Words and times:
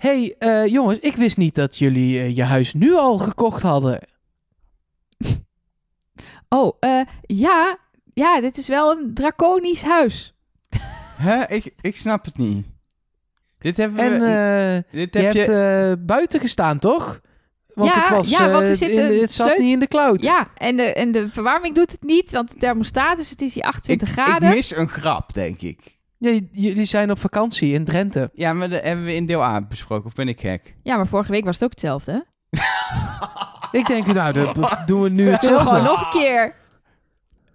hey, 0.00 0.34
eh, 0.38 0.66
jongens, 0.66 0.98
ik 0.98 1.16
wist 1.16 1.36
niet 1.36 1.54
dat 1.54 1.78
jullie 1.78 2.18
eh, 2.20 2.36
je 2.36 2.42
huis 2.44 2.74
nu 2.74 2.94
al 2.94 3.18
gekocht 3.18 3.62
hadden. 3.62 4.00
Oh, 6.48 6.76
eh, 6.80 7.00
ja, 7.20 7.78
ja, 8.14 8.40
dit 8.40 8.56
is 8.56 8.68
wel 8.68 8.90
een 8.90 9.14
draconisch 9.14 9.82
huis. 9.82 10.34
Hè? 11.26 11.46
Ik, 11.48 11.74
ik 11.80 11.96
snap 11.96 12.24
het 12.24 12.36
niet. 12.38 12.66
Dit 13.58 13.76
hebben 13.76 13.98
we... 14.18 14.26
En 14.26 14.86
dit 14.90 15.14
je 15.14 15.18
heb 15.20 15.34
hebt 15.34 15.46
je... 15.46 15.96
eh, 15.98 16.04
buiten 16.06 16.40
gestaan, 16.40 16.78
toch? 16.78 17.20
Want 17.74 17.94
Ja, 17.94 18.00
het 18.00 18.08
was, 18.08 18.28
ja, 18.28 18.50
want 18.50 18.68
er 18.68 18.76
zit 18.76 18.90
in- 18.90 18.98
een 19.04 19.20
het 19.20 19.32
zat 19.32 19.58
niet 19.58 19.72
in 19.72 19.78
de 19.78 19.86
cloud. 19.88 20.22
Ja, 20.22 20.48
en 20.54 20.76
de, 20.76 20.82
en 20.82 21.12
de 21.12 21.28
verwarming 21.28 21.74
doet 21.74 21.90
het 21.92 22.02
niet, 22.02 22.30
want 22.30 22.50
de 22.50 22.56
thermostaat 22.56 23.18
is, 23.18 23.30
het 23.30 23.42
is 23.42 23.54
hier 23.54 23.62
ik, 23.62 23.68
28 23.68 24.08
ik 24.08 24.14
graden. 24.14 24.48
mis 24.48 24.76
een 24.76 24.88
grap, 24.88 25.32
denk 25.32 25.60
ik. 25.60 25.98
Ja, 26.20 26.40
jullie 26.52 26.84
zijn 26.84 27.10
op 27.10 27.18
vakantie 27.18 27.72
in 27.72 27.84
Drenthe. 27.84 28.30
Ja, 28.34 28.52
maar 28.52 28.70
dat 28.70 28.82
hebben 28.82 29.04
we 29.04 29.14
in 29.14 29.26
deel 29.26 29.42
A 29.42 29.60
besproken. 29.60 30.06
Of 30.06 30.14
ben 30.14 30.28
ik 30.28 30.40
gek? 30.40 30.76
Ja, 30.82 30.96
maar 30.96 31.06
vorige 31.06 31.32
week 31.32 31.44
was 31.44 31.54
het 31.54 31.64
ook 31.64 31.70
hetzelfde. 31.70 32.26
Ik 33.72 33.86
denk, 33.86 34.06
nou, 34.06 34.32
dat 34.32 34.82
doen 34.86 35.02
we 35.02 35.08
nu 35.08 35.28
hetzelfde. 35.28 35.68
gewoon 35.68 35.84
nog 35.84 36.00
een 36.02 36.20
keer? 36.20 36.54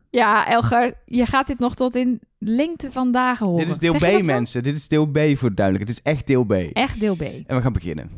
Ja, 0.10 0.48
Elger, 0.48 0.94
je 1.06 1.26
gaat 1.26 1.48
dit 1.48 1.60
nog 1.60 1.76
tot 1.76 1.96
in 1.96 2.20
lengte 2.40 2.92
van 2.92 3.12
dagen 3.12 3.46
horen. 3.46 3.66
Dit 3.66 3.74
is 3.74 3.80
deel 3.80 4.20
B, 4.20 4.26
mensen. 4.26 4.64
Dit 4.64 4.76
is 4.76 4.88
deel 4.88 5.06
B 5.06 5.20
voor 5.36 5.56
duidelijk. 5.56 5.88
Het 5.90 5.98
is 5.98 6.04
echt 6.04 6.28
deel 6.28 6.44
B. 6.44 6.52
Echt 6.54 7.00
deel 7.00 7.16
B. 7.16 7.22
En 7.22 7.56
we 7.56 7.62
gaan 7.62 7.74
beginnen. 7.74 8.10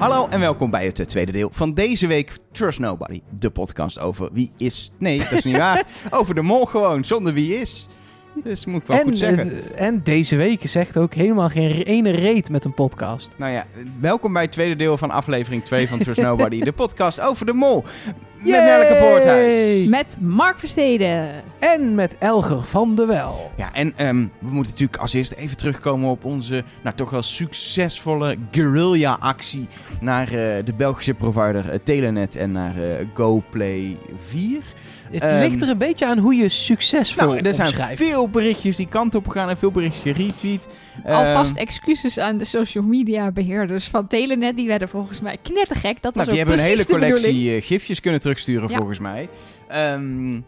Hallo 0.00 0.26
en 0.28 0.40
welkom 0.40 0.70
bij 0.70 0.86
het 0.86 1.00
eh, 1.00 1.06
tweede 1.06 1.32
deel 1.32 1.50
van 1.52 1.74
deze 1.74 2.06
week 2.06 2.36
Trust 2.52 2.78
Nobody. 2.78 3.20
De 3.38 3.50
podcast 3.50 3.98
over 3.98 4.28
wie 4.32 4.50
is... 4.56 4.92
Nee, 4.98 5.18
dat 5.18 5.32
is 5.32 5.44
niet 5.44 5.56
waar. 5.56 5.86
Over 6.10 6.34
de 6.34 6.42
mol 6.42 6.64
gewoon, 6.66 7.04
zonder 7.04 7.32
wie 7.32 7.60
is. 7.60 7.88
Dus 8.34 8.64
moet 8.64 8.80
ik 8.80 8.86
wel 8.86 8.98
En, 8.98 9.04
goed 9.04 9.18
zeggen. 9.18 9.76
en 9.76 10.00
deze 10.04 10.36
week 10.36 10.68
zegt 10.68 10.98
ook 10.98 11.14
helemaal 11.14 11.48
geen 11.48 11.70
ene 11.82 12.10
reet 12.10 12.50
met 12.50 12.64
een 12.64 12.74
podcast. 12.74 13.34
Nou 13.36 13.52
ja, 13.52 13.66
welkom 14.00 14.32
bij 14.32 14.42
het 14.42 14.52
tweede 14.52 14.76
deel 14.76 14.96
van 14.96 15.10
aflevering 15.10 15.64
2 15.64 15.88
van 15.88 15.98
Trust 15.98 16.20
Nobody. 16.20 16.60
de 16.64 16.72
podcast 16.72 17.20
over 17.20 17.46
de 17.46 17.52
mol. 17.52 17.84
Met 18.36 18.62
Nelke 18.62 18.96
Poorthuis. 19.00 19.54
Yay! 19.54 19.88
Met 19.88 20.16
Mark 20.20 20.58
Versteden. 20.58 21.30
En 21.58 21.94
met 21.94 22.16
Elger 22.18 22.62
van 22.62 22.94
de 22.94 23.04
Wel. 23.06 23.50
Ja, 23.56 23.72
en 23.74 23.92
ehm, 23.96 24.16
we 24.38 24.48
moeten 24.48 24.72
natuurlijk 24.72 25.00
als 25.00 25.12
eerste 25.12 25.36
even 25.36 25.56
terugkomen 25.56 26.10
op 26.10 26.24
onze, 26.24 26.64
nou 26.82 26.96
toch 26.96 27.10
wel 27.10 27.22
succesvolle 27.22 28.36
guerrilla-actie 28.50 29.68
naar 30.00 30.26
eh, 30.26 30.64
de 30.64 30.72
Belgische 30.76 31.14
provider 31.14 31.70
eh, 31.70 31.78
Telenet 31.82 32.36
en 32.36 32.52
naar 32.52 32.76
eh, 32.76 33.06
GoPlay 33.14 33.96
4. 34.26 34.58
Het 35.10 35.22
Ehm, 35.22 35.38
ligt 35.40 35.62
er 35.62 35.68
een 35.68 35.78
beetje 35.78 36.06
aan 36.06 36.18
hoe 36.18 36.34
je 36.34 36.48
succesvol 36.48 37.26
Nou, 37.26 37.38
er 37.40 37.54
zijn 37.54 37.96
veel 37.96 38.28
berichtjes 38.28 38.76
die 38.76 38.88
kant 38.88 39.14
op 39.14 39.28
gaan 39.28 39.48
en 39.48 39.56
veel 39.58 39.70
berichtjes 39.70 40.16
geretweet. 40.16 40.66
Alvast 41.04 41.52
Ehm, 41.52 41.60
excuses 41.60 42.18
aan 42.18 42.38
de 42.38 42.44
social 42.44 42.84
media 42.84 43.30
beheerders 43.30 43.88
van 43.88 44.06
Telenet. 44.06 44.56
Die 44.56 44.66
werden 44.66 44.88
volgens 44.88 45.20
mij 45.20 45.36
knettergek. 45.42 46.02
Dat 46.02 46.14
was 46.14 46.26
nou, 46.26 46.28
die 46.28 46.38
hebben 46.38 46.54
een 46.58 46.64
hele 46.64 46.86
collectie 46.86 47.54
eh, 47.56 47.62
gifjes 47.62 48.00
kunnen 48.00 48.20
terugsturen 48.20 48.68
Ja. 48.68 48.76
volgens 48.76 48.98
mij. 48.98 49.28
Ehm, 49.68 50.40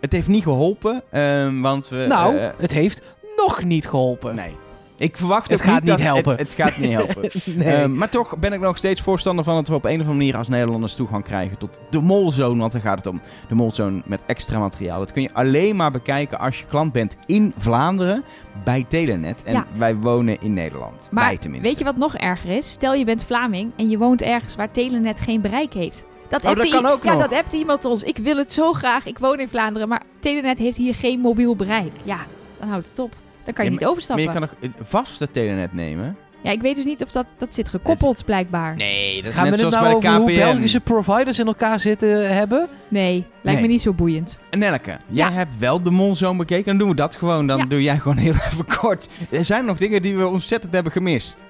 het 0.00 0.12
heeft 0.12 0.28
niet 0.28 0.42
geholpen, 0.42 1.02
ehm, 1.10 1.60
want 1.60 1.88
we... 1.88 2.04
nou, 2.08 2.36
eh, 2.36 2.48
het 2.58 2.72
heeft 2.72 3.00
nog 3.36 3.64
niet 3.64 3.86
geholpen. 3.88 4.34
nee. 4.34 4.56
Ik 4.98 5.16
verwacht 5.16 5.50
Het 5.50 5.60
ook 5.60 5.66
gaat 5.66 5.82
niet 5.82 5.98
helpen. 6.00 6.30
Het, 6.36 6.40
het 6.40 6.54
gaat 6.54 6.76
niet 6.76 6.90
helpen. 7.00 7.30
nee. 7.56 7.74
Ehm, 7.74 7.94
maar 7.96 8.08
toch 8.08 8.38
ben 8.38 8.52
ik 8.52 8.60
nog 8.60 8.76
steeds 8.76 9.00
voorstander 9.00 9.44
van 9.44 9.54
dat 9.54 9.68
we 9.68 9.74
op 9.74 9.84
een 9.84 9.90
of 9.90 9.96
andere 9.98 10.16
manier 10.16 10.36
als 10.36 10.48
Nederlanders 10.48 10.94
toegang 10.94 11.24
krijgen 11.24 11.58
tot 11.58 11.78
de 11.90 12.00
Molzone. 12.00 12.60
Want 12.60 12.72
daar 12.72 12.80
gaat 12.80 12.96
het 12.96 13.06
om. 13.06 13.20
De 13.48 13.54
Molzone 13.54 14.02
met 14.06 14.20
extra 14.26 14.58
materiaal. 14.58 14.98
Dat 14.98 15.12
kun 15.12 15.22
je 15.22 15.30
alleen 15.34 15.76
maar 15.76 15.90
bekijken 15.90 16.38
als 16.38 16.58
je 16.58 16.66
klant 16.66 16.92
bent 16.92 17.16
in 17.26 17.54
Vlaanderen 17.56 18.24
bij 18.64 18.84
Telenet. 18.88 19.42
En 19.42 19.52
Ja. 19.52 19.66
wij 19.76 19.96
wonen 19.96 20.40
in 20.40 20.52
Nederland. 20.54 21.08
Maar 21.10 21.24
wij 21.24 21.36
tenminste. 21.38 21.68
weet 21.68 21.78
je 21.78 21.84
wat 21.84 21.96
nog 21.96 22.14
erger 22.16 22.50
is? 22.50 22.70
Stel 22.70 22.94
je 22.94 23.04
bent 23.04 23.24
Vlaming 23.24 23.72
en 23.76 23.88
je 23.90 23.98
woont 23.98 24.22
ergens 24.22 24.56
waar 24.56 24.70
Telenet 24.70 25.20
geen 25.20 25.40
bereik 25.40 25.72
heeft. 25.72 26.04
Dat, 26.28 26.44
Oh, 26.44 26.54
dat 26.54 26.64
i- 26.64 26.70
kan 26.70 26.86
ook 26.86 27.04
ja, 27.04 27.12
nog. 27.12 27.20
dat 27.20 27.30
hebt 27.34 27.52
iemand 27.52 27.84
ons. 27.84 28.02
Ik 28.02 28.16
wil 28.16 28.36
het 28.36 28.52
zo 28.52 28.72
graag. 28.72 29.06
Ik 29.06 29.18
woon 29.18 29.38
in 29.40 29.48
Vlaanderen, 29.48 29.88
maar 29.88 30.02
Telenet 30.20 30.58
heeft 30.58 30.76
hier 30.76 30.94
geen 30.94 31.20
mobiel 31.20 31.56
bereik. 31.56 31.92
Ja, 32.04 32.18
dan 32.58 32.68
houdt 32.68 32.88
het 32.88 32.98
op. 32.98 33.14
Dan 33.46 33.54
kan 33.54 33.64
je 33.64 33.70
Ja, 33.70 33.70
niet 33.70 33.80
Maar 33.80 33.90
overstappen. 33.90 34.24
je 34.24 34.30
kan 34.32 34.40
nog 34.40 34.54
een 34.60 34.74
vaste 34.82 35.30
Telenet 35.30 35.72
nemen. 35.72 36.16
Ja, 36.42 36.50
ik 36.52 36.60
weet 36.60 36.74
dus 36.74 36.84
niet 36.84 37.02
of 37.02 37.10
dat, 37.10 37.26
dat 37.38 37.54
zit 37.54 37.68
gekoppeld 37.68 38.24
blijkbaar. 38.24 38.76
Nee, 38.76 39.16
dat 39.16 39.24
is 39.30 39.34
Gaan 39.34 39.44
we 39.44 39.50
net 39.50 39.60
het 39.60 39.72
zoals 39.72 39.74
nou 39.74 40.00
bij 40.00 40.10
over 40.10 40.26
de 40.28 40.32
hoe 40.32 40.42
KPN. 40.42 40.52
Belgische 40.52 40.80
providers 40.80 41.38
in 41.38 41.46
elkaar 41.46 41.80
zitten 41.80 42.34
hebben? 42.36 42.68
Nee, 42.88 43.12
lijkt 43.42 43.60
Nee. 43.60 43.60
me 43.60 43.66
niet 43.74 43.82
zo 43.82 43.92
boeiend. 43.92 44.40
Nelke, 44.50 44.90
jij 44.90 44.98
Ja. 45.28 45.32
hebt 45.32 45.58
wel 45.58 45.82
de 45.82 45.90
Molzone 45.90 46.38
bekeken. 46.38 46.64
Dan 46.64 46.78
doen 46.78 46.88
we 46.88 46.94
dat 46.94 47.16
gewoon. 47.16 47.46
Dan 47.46 47.58
Ja. 47.58 47.64
doe 47.64 47.82
jij 47.82 47.98
gewoon 47.98 48.16
heel 48.16 48.32
even 48.52 48.64
kort. 48.80 49.08
Er 49.30 49.44
zijn 49.44 49.64
nog 49.64 49.76
dingen 49.78 50.02
die 50.02 50.16
we 50.16 50.26
ontzettend 50.26 50.74
hebben 50.74 50.92
gemist. 50.92 51.44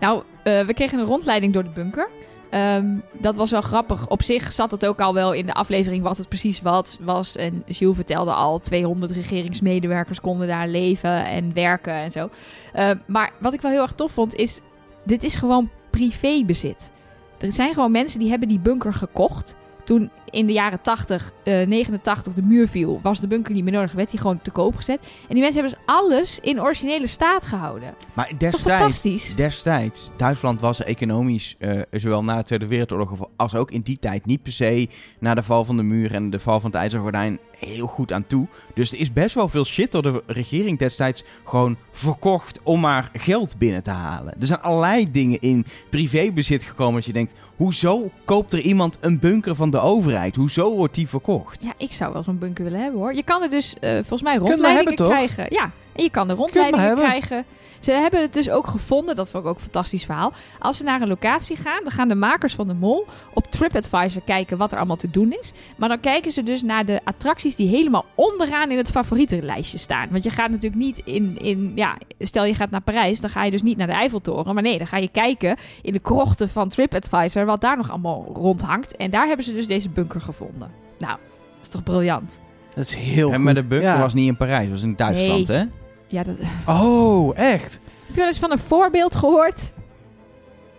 Nou, 0.00 0.22
eh, 0.42 0.66
we 0.66 0.74
kregen 0.74 0.98
een 0.98 1.04
rondleiding 1.06 1.52
door 1.52 1.62
de 1.64 1.70
bunker. 1.74 2.08
Ehm, 2.52 2.96
dat 3.12 3.36
was 3.36 3.50
wel 3.50 3.60
grappig. 3.60 4.08
Op 4.08 4.22
zich 4.22 4.52
zat 4.52 4.70
het 4.70 4.86
ook 4.86 5.00
al 5.00 5.14
wel 5.14 5.32
in 5.32 5.46
de 5.46 5.54
aflevering 5.54 6.02
wat 6.02 6.16
het 6.16 6.28
precies 6.28 6.60
wat 6.60 6.98
was. 7.00 7.36
En 7.36 7.62
Jules 7.66 7.96
vertelde 7.96 8.32
al, 8.32 8.58
200 8.58 9.12
regeringsmedewerkers 9.12 10.20
konden 10.20 10.46
daar 10.46 10.68
leven 10.68 11.24
en 11.24 11.52
werken 11.54 11.92
en 11.92 12.10
zo. 12.10 12.30
Eh, 12.72 12.90
maar 13.06 13.32
wat 13.38 13.52
ik 13.52 13.60
wel 13.60 13.70
heel 13.70 13.82
erg 13.82 13.92
tof 13.92 14.12
vond 14.12 14.34
is, 14.34 14.60
dit 15.04 15.22
is 15.22 15.34
gewoon 15.34 15.70
privébezit. 15.90 16.92
Er 17.38 17.52
zijn 17.52 17.74
gewoon 17.74 17.90
mensen 17.90 18.18
die 18.18 18.30
hebben 18.30 18.48
die 18.48 18.60
bunker 18.60 18.94
gekocht. 18.94 19.54
Toen 19.84 20.10
in 20.30 20.46
de 20.46 20.52
jaren 20.52 20.80
80, 20.80 21.32
eh 21.44 21.66
89 21.66 22.32
de 22.32 22.42
muur 22.42 22.68
viel, 22.68 23.00
was 23.02 23.20
de 23.20 23.26
bunker 23.26 23.54
niet 23.54 23.64
meer 23.64 23.72
nodig. 23.72 23.92
Werd 23.92 24.10
die 24.10 24.20
gewoon 24.20 24.42
te 24.42 24.50
koop 24.50 24.76
gezet. 24.76 24.98
En 25.00 25.34
die 25.34 25.42
mensen 25.42 25.60
hebben 25.60 25.72
dus 25.72 25.94
alles 25.94 26.40
in 26.40 26.60
originele 26.60 27.06
staat 27.06 27.46
gehouden. 27.46 27.94
Maar 28.12 28.32
destijds, 28.38 28.56
fantastisch? 28.56 29.36
destijds, 29.36 30.10
Duitsland 30.16 30.60
was 30.60 30.82
economisch, 30.82 31.56
eh, 31.58 31.80
zowel 31.90 32.24
na 32.24 32.36
de 32.36 32.42
Tweede 32.42 32.66
Wereldoorlog 32.66 33.28
als 33.36 33.54
ook 33.54 33.70
in 33.70 33.80
die 33.80 33.98
tijd, 33.98 34.26
niet 34.26 34.42
per 34.42 34.52
se 34.52 34.88
na 35.18 35.34
de 35.34 35.42
val 35.42 35.64
van 35.64 35.76
de 35.76 35.82
muur 35.82 36.14
en 36.14 36.30
de 36.30 36.40
val 36.40 36.60
van 36.60 36.70
het 36.70 36.78
IJzeren 36.78 37.02
Gordijn 37.02 37.38
heel 37.68 37.86
goed 37.86 38.12
aan 38.12 38.26
toe. 38.26 38.46
Dus 38.74 38.92
er 38.92 38.98
is 38.98 39.12
best 39.12 39.34
wel 39.34 39.48
veel 39.48 39.64
shit 39.64 39.92
door 39.92 40.02
de 40.02 40.22
regering 40.26 40.78
destijds 40.78 41.24
gewoon 41.44 41.76
verkocht 41.90 42.60
om 42.62 42.80
maar 42.80 43.10
geld 43.12 43.58
binnen 43.58 43.82
te 43.82 43.90
halen. 43.90 44.34
Er 44.40 44.46
zijn 44.46 44.60
allerlei 44.60 45.10
dingen 45.10 45.40
in 45.40 45.66
privébezit 45.90 46.62
gekomen 46.62 46.94
dat 46.94 47.04
je 47.04 47.12
denkt, 47.12 47.34
hoezo 47.56 48.10
koopt 48.24 48.52
er 48.52 48.60
iemand 48.60 48.98
een 49.00 49.18
bunker 49.18 49.54
van 49.54 49.70
de 49.70 49.80
overheid? 49.80 50.36
Hoezo 50.36 50.76
wordt 50.76 50.94
die 50.94 51.08
verkocht? 51.08 51.62
Ja, 51.62 51.72
ik 51.76 51.92
zou 51.92 52.12
wel 52.12 52.22
zo'n 52.22 52.38
bunker 52.38 52.64
willen 52.64 52.80
hebben 52.80 53.00
hoor. 53.00 53.14
Je 53.14 53.22
kan 53.22 53.42
er 53.42 53.50
dus 53.50 53.76
eh, 53.80 53.92
volgens 53.92 54.22
mij 54.22 54.36
rondleidingen 54.36 54.76
hebben, 54.76 54.96
toch? 54.96 55.08
krijgen. 55.08 55.46
Ja, 55.48 55.72
en 55.94 56.02
je 56.02 56.10
kan 56.10 56.30
er 56.30 56.36
rondleidingen 56.36 56.94
krijgen. 56.94 57.44
Ze 57.80 57.92
hebben 57.92 58.20
het 58.20 58.32
dus 58.32 58.50
ook 58.50 58.66
gevonden, 58.66 59.16
dat 59.16 59.30
vond 59.30 59.44
ik 59.44 59.50
ook 59.50 59.56
een 59.56 59.62
fantastisch 59.62 60.04
verhaal. 60.04 60.32
Als 60.58 60.76
ze 60.76 60.84
naar 60.84 61.00
een 61.00 61.08
locatie 61.08 61.56
gaan, 61.56 61.82
dan 61.82 61.92
gaan 61.92 62.08
de 62.08 62.14
makers 62.14 62.54
van 62.54 62.68
de 62.68 62.74
mol 62.74 63.06
op 63.34 63.46
TripAdvisor 63.50 64.22
kijken 64.22 64.58
wat 64.58 64.72
er 64.72 64.78
allemaal 64.78 64.96
te 64.96 65.10
doen 65.10 65.32
is. 65.40 65.52
Maar 65.76 65.88
dan 65.88 66.00
kijken 66.00 66.30
ze 66.30 66.42
dus 66.42 66.62
naar 66.62 66.84
de 66.84 67.00
attracties 67.04 67.56
die 67.56 67.68
helemaal 67.68 68.04
onderaan 68.14 68.70
in 68.70 68.76
het 68.76 68.90
favorietenlijstje 68.90 69.78
staan. 69.78 70.08
Want 70.10 70.24
je 70.24 70.30
gaat 70.30 70.50
natuurlijk 70.50 70.82
niet 70.82 70.98
in, 71.04 71.38
in, 71.38 71.72
ja, 71.74 71.96
stel 72.18 72.44
je 72.44 72.54
gaat 72.54 72.70
naar 72.70 72.80
Parijs, 72.80 73.20
dan 73.20 73.30
ga 73.30 73.44
je 73.44 73.50
dus 73.50 73.62
niet 73.62 73.76
naar 73.76 73.86
de 73.86 73.92
Eiffeltoren. 73.92 74.54
Maar 74.54 74.62
nee, 74.62 74.78
dan 74.78 74.86
ga 74.86 74.96
je 74.96 75.08
kijken 75.08 75.56
in 75.82 75.92
de 75.92 75.98
krochten 75.98 76.48
van 76.48 76.68
TripAdvisor 76.68 77.44
wat 77.44 77.60
daar 77.60 77.76
nog 77.76 77.90
allemaal 77.90 78.32
rondhangt. 78.34 78.96
En 78.96 79.10
daar 79.10 79.26
hebben 79.26 79.44
ze 79.44 79.54
dus 79.54 79.66
deze 79.66 79.90
bunker 79.90 80.20
gevonden. 80.20 80.70
Nou, 80.98 81.18
dat 81.18 81.62
is 81.62 81.68
toch 81.68 81.82
briljant? 81.82 82.40
Dat 82.74 82.84
is 82.84 82.94
heel 82.94 83.28
En 83.28 83.34
goed. 83.34 83.44
maar 83.44 83.54
de 83.54 83.64
bunker 83.64 83.88
Ja. 83.88 83.98
was 84.00 84.14
niet 84.14 84.28
in 84.28 84.36
Parijs, 84.36 84.68
was 84.70 84.82
in 84.82 84.96
Duitsland, 84.96 85.46
hè? 85.46 85.62
Ja, 86.06 86.22
dat... 86.22 86.36
Oh, 86.66 87.38
echt? 87.38 87.72
Heb 87.72 88.08
je 88.08 88.16
wel 88.16 88.26
eens 88.26 88.38
van 88.38 88.50
een 88.50 88.58
voorbeeld 88.58 89.14
gehoord? 89.14 89.72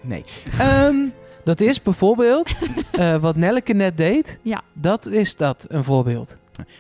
Nee. 0.02 0.24
Ehm, 0.60 0.96
Dat 1.44 1.60
is 1.62 1.82
bijvoorbeeld 1.82 2.52
eh, 2.92 3.16
wat 3.16 3.36
Nelleke 3.36 3.74
net 3.74 3.98
deed. 3.98 4.40
Ja. 4.42 4.62
Dat 4.74 5.06
is 5.06 5.36
dat, 5.36 5.66
een 5.70 5.84
voorbeeld. 5.84 6.36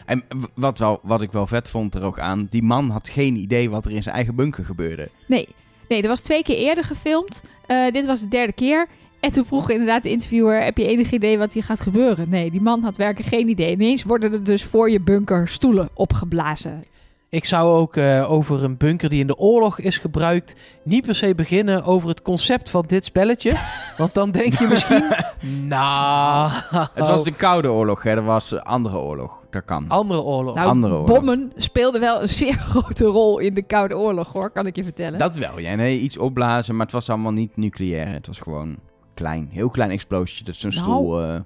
En 0.06 0.24
wat, 0.56 0.80
wel, 0.80 1.00
wat 1.04 1.22
ik 1.22 1.32
wel 1.32 1.48
vet 1.48 1.70
vond 1.70 1.96
er 1.96 2.04
ook 2.04 2.20
aan, 2.20 2.48
die 2.50 2.64
man 2.64 2.90
had 2.90 3.10
geen 3.10 3.36
idee 3.36 3.70
wat 3.70 3.86
er 3.86 3.92
in 3.92 4.04
zijn 4.04 4.16
eigen 4.16 4.36
bunker 4.36 4.66
gebeurde. 4.66 5.10
Nee. 5.28 5.48
Nee, 5.88 6.02
er 6.02 6.08
was 6.08 6.22
twee 6.22 6.44
keer 6.44 6.58
eerder 6.58 6.84
gefilmd. 6.84 7.44
Eh, 7.66 7.92
dit 7.92 8.06
was 8.06 8.20
de 8.20 8.28
derde 8.28 8.54
keer. 8.54 8.88
En 9.24 9.32
toen 9.32 9.46
vroeg 9.46 9.70
inderdaad 9.70 10.04
de 10.04 10.10
interviewer, 10.10 10.64
heb 10.64 10.78
je 10.78 10.88
enig 10.88 11.12
idee 11.12 11.38
wat 11.38 11.54
hier 11.54 11.64
gaat 11.64 11.80
gebeuren? 11.80 12.30
Nee, 12.30 12.52
die 12.52 12.62
man 12.62 12.82
had 12.82 12.98
werkelijk 12.98 13.30
geen 13.30 13.50
idee. 13.50 13.72
Ineens 13.72 14.04
worden 14.04 14.34
er 14.34 14.44
dus 14.44 14.64
voor 14.64 14.90
je 14.90 15.00
bunker 15.00 15.48
stoelen 15.48 15.90
opgeblazen. 15.94 16.82
Ik 17.30 17.46
zou 17.46 17.78
ook 17.78 17.96
eh, 17.96 18.32
over 18.32 18.64
een 18.64 18.78
bunker 18.78 19.10
die 19.10 19.20
in 19.20 19.28
de 19.28 19.38
oorlog 19.38 19.80
is 19.80 19.98
gebruikt... 19.98 20.56
niet 20.84 21.06
per 21.06 21.16
se 21.16 21.36
beginnen 21.36 21.84
over 21.84 22.10
het 22.10 22.22
concept 22.22 22.70
van 22.70 22.84
dit 22.88 23.06
spelletje. 23.06 23.52
Want 23.98 24.14
dan 24.14 24.32
denk 24.32 24.54
je 24.54 24.68
misschien... 24.68 25.04
nou... 25.68 26.52
Het 26.94 27.08
was 27.08 27.24
de 27.24 27.34
Koude 27.34 27.72
Oorlog, 27.72 28.04
hè? 28.04 28.16
Dat 28.16 28.24
was 28.24 28.52
een 28.52 28.62
andere 28.62 28.98
oorlog. 28.98 29.40
Dat 29.50 29.66
kan. 29.66 29.86
Andere 29.88 30.22
oorlog. 30.22 30.56
Nou, 30.56 30.68
Andere 30.68 30.94
oorlog. 30.94 31.08
bommen 31.08 31.52
speelden 31.56 32.02
wel 32.02 32.22
een 32.22 32.30
zeer 32.30 32.58
grote 32.74 33.06
rol 33.06 33.40
in 33.40 33.54
de 33.54 33.62
Koude 33.62 33.98
Oorlog, 33.98 34.34
hoor, 34.34 34.50
kan 34.50 34.68
ik 34.68 34.76
je 34.76 34.84
vertellen. 34.84 35.20
Dat 35.20 35.36
wel, 35.36 35.60
ja. 35.60 35.76
Nee, 35.76 36.00
iets 36.00 36.18
opblazen, 36.18 36.76
maar 36.76 36.86
het 36.86 36.96
was 36.96 37.10
allemaal 37.10 37.32
niet 37.32 37.58
nucleair. 37.58 38.08
Het 38.08 38.28
was 38.28 38.40
gewoon 38.40 38.78
klein. 39.14 39.48
Heel 39.52 39.70
klein 39.70 39.92
explosietje. 39.92 40.44
Dat 40.44 40.56
zo'n 40.56 40.70
Nou. 40.70 40.84
stoel... 40.84 41.22
eh. 41.22 41.40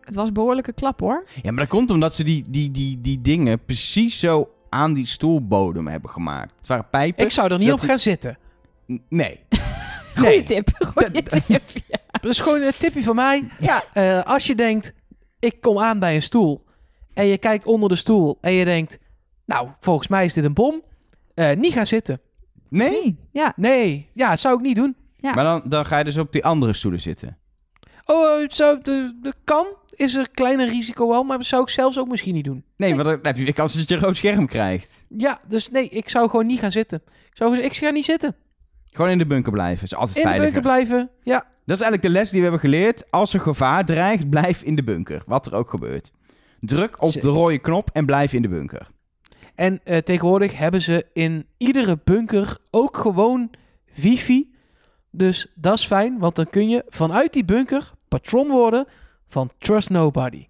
Het 0.00 0.14
was 0.14 0.26
een 0.28 0.34
behoorlijke 0.34 0.72
klap 0.72 1.00
hoor. 1.00 1.24
Ja, 1.42 1.50
maar 1.50 1.60
dat 1.60 1.68
komt 1.68 1.90
omdat 1.90 2.14
ze 2.14 2.24
die, 2.24 2.44
die, 2.48 2.70
die, 2.70 3.00
die 3.00 3.20
dingen 3.20 3.64
precies 3.64 4.18
zo 4.18 4.50
aan 4.68 4.92
die 4.92 5.06
stoelbodem 5.06 5.86
hebben 5.88 6.10
gemaakt. 6.10 6.52
Het 6.56 6.66
waren 6.66 6.88
pijpen. 6.90 7.24
Ik 7.24 7.30
zou 7.30 7.52
er 7.52 7.58
niet 7.58 7.72
op 7.72 7.78
die- 7.80 7.88
gaan 7.88 7.98
zitten. 7.98 8.38
N- 8.92 9.02
Nee. 9.08 9.40
Goeie 10.16 10.28
Nee. 10.30 10.42
tip. 10.42 10.68
Goeie 10.94 11.10
Dat- 11.10 11.28
tip. 11.30 11.42
Ja. 11.46 11.58
Dat 12.20 12.30
is 12.30 12.38
gewoon 12.40 12.60
een 12.62 12.72
tipje 12.78 13.02
van 13.02 13.14
mij. 13.14 13.48
Ja. 13.60 13.82
Eh, 13.92 14.22
als 14.22 14.46
je 14.46 14.54
denkt, 14.54 14.94
ik 15.38 15.60
kom 15.60 15.78
aan 15.78 15.98
bij 15.98 16.14
een 16.14 16.22
stoel. 16.22 16.64
En 17.14 17.26
je 17.26 17.38
kijkt 17.38 17.66
onder 17.66 17.88
de 17.88 17.96
stoel. 17.96 18.38
En 18.40 18.52
je 18.52 18.64
denkt, 18.64 18.98
nou, 19.46 19.68
volgens 19.80 20.08
mij 20.08 20.24
is 20.24 20.32
dit 20.32 20.44
een 20.44 20.52
bom. 20.54 20.82
Eh, 21.34 21.56
niet 21.56 21.72
gaan 21.72 21.86
zitten. 21.86 22.20
Nee? 22.68 22.90
Nee. 22.90 23.16
Ja. 23.32 23.52
Nee, 23.56 24.08
ja, 24.14 24.36
zou 24.36 24.54
ik 24.56 24.60
niet 24.62 24.76
doen. 24.76 24.96
Ja. 25.22 25.34
Maar 25.34 25.44
dan, 25.44 25.62
dan 25.64 25.86
ga 25.86 25.98
je 25.98 26.04
dus 26.04 26.16
op 26.16 26.32
die 26.32 26.44
andere 26.44 26.72
stoelen 26.72 27.00
zitten. 27.00 27.38
Oh, 28.04 28.42
eh, 28.42 28.48
zo, 28.48 28.78
de, 28.82 29.18
de 29.22 29.32
kan. 29.44 29.66
Is 29.94 30.14
er 30.14 30.20
een 30.20 30.30
kleiner 30.34 30.68
risico 30.68 31.08
wel, 31.08 31.22
maar 31.22 31.36
dat 31.36 31.46
zou 31.46 31.62
ik 31.62 31.68
zelfs 31.68 31.98
ook 31.98 32.08
misschien 32.08 32.34
niet 32.34 32.44
doen. 32.44 32.64
Nee, 32.76 32.94
want 32.94 33.04
dan 33.08 33.18
heb 33.22 33.36
je 33.36 33.44
weer 33.44 33.52
kans 33.52 33.74
dat 33.74 33.88
je 33.88 33.94
een 33.94 34.00
rood 34.00 34.16
scherm 34.16 34.46
krijgt. 34.46 35.04
Ja, 35.08 35.40
dus 35.48 35.70
nee, 35.70 35.88
ik 35.88 36.08
zou 36.08 36.30
gewoon 36.30 36.46
niet 36.46 36.58
gaan 36.58 36.72
zitten. 36.72 37.02
Ik 37.06 37.36
zou 37.36 37.58
ik 37.58 37.74
ga 37.74 37.90
niet 37.90 38.04
zitten. 38.04 38.36
Gewoon 38.92 39.10
in 39.10 39.18
de 39.18 39.26
bunker 39.26 39.52
blijven. 39.52 39.84
is 39.84 39.94
altijd 39.94 40.16
In 40.16 40.22
de 40.22 40.28
veiliger. 40.28 40.52
bunker 40.52 40.70
blijven. 40.70 41.10
Ja, 41.22 41.38
Dat 41.38 41.76
is 41.76 41.82
eigenlijk 41.82 42.02
de 42.02 42.08
les 42.08 42.28
die 42.28 42.36
we 42.36 42.42
hebben 42.42 42.60
geleerd. 42.60 43.10
Als 43.10 43.34
er 43.34 43.40
gevaar 43.40 43.84
dreigt, 43.84 44.30
blijf 44.30 44.62
in 44.62 44.74
de 44.74 44.84
bunker. 44.84 45.22
Wat 45.26 45.46
er 45.46 45.54
ook 45.54 45.70
gebeurt. 45.70 46.10
Druk 46.60 47.02
op 47.02 47.12
de 47.12 47.28
rode 47.28 47.58
knop 47.58 47.90
en 47.92 48.06
blijf 48.06 48.32
in 48.32 48.42
de 48.42 48.48
bunker. 48.48 48.88
En 49.54 49.80
eh, 49.84 49.98
tegenwoordig 49.98 50.56
hebben 50.56 50.80
ze 50.82 51.06
in 51.12 51.46
iedere 51.56 51.98
bunker 52.04 52.58
ook 52.70 52.96
gewoon 52.96 53.50
wifi. 53.94 54.51
Dus 55.14 55.46
dat 55.54 55.78
is 55.78 55.86
fijn, 55.86 56.18
want 56.18 56.34
dan 56.34 56.50
kun 56.50 56.68
je 56.68 56.84
vanuit 56.88 57.32
die 57.32 57.44
bunker 57.44 57.92
patron 58.08 58.48
worden 58.48 58.86
van 59.28 59.50
Trust 59.58 59.90
Nobody. 59.90 60.46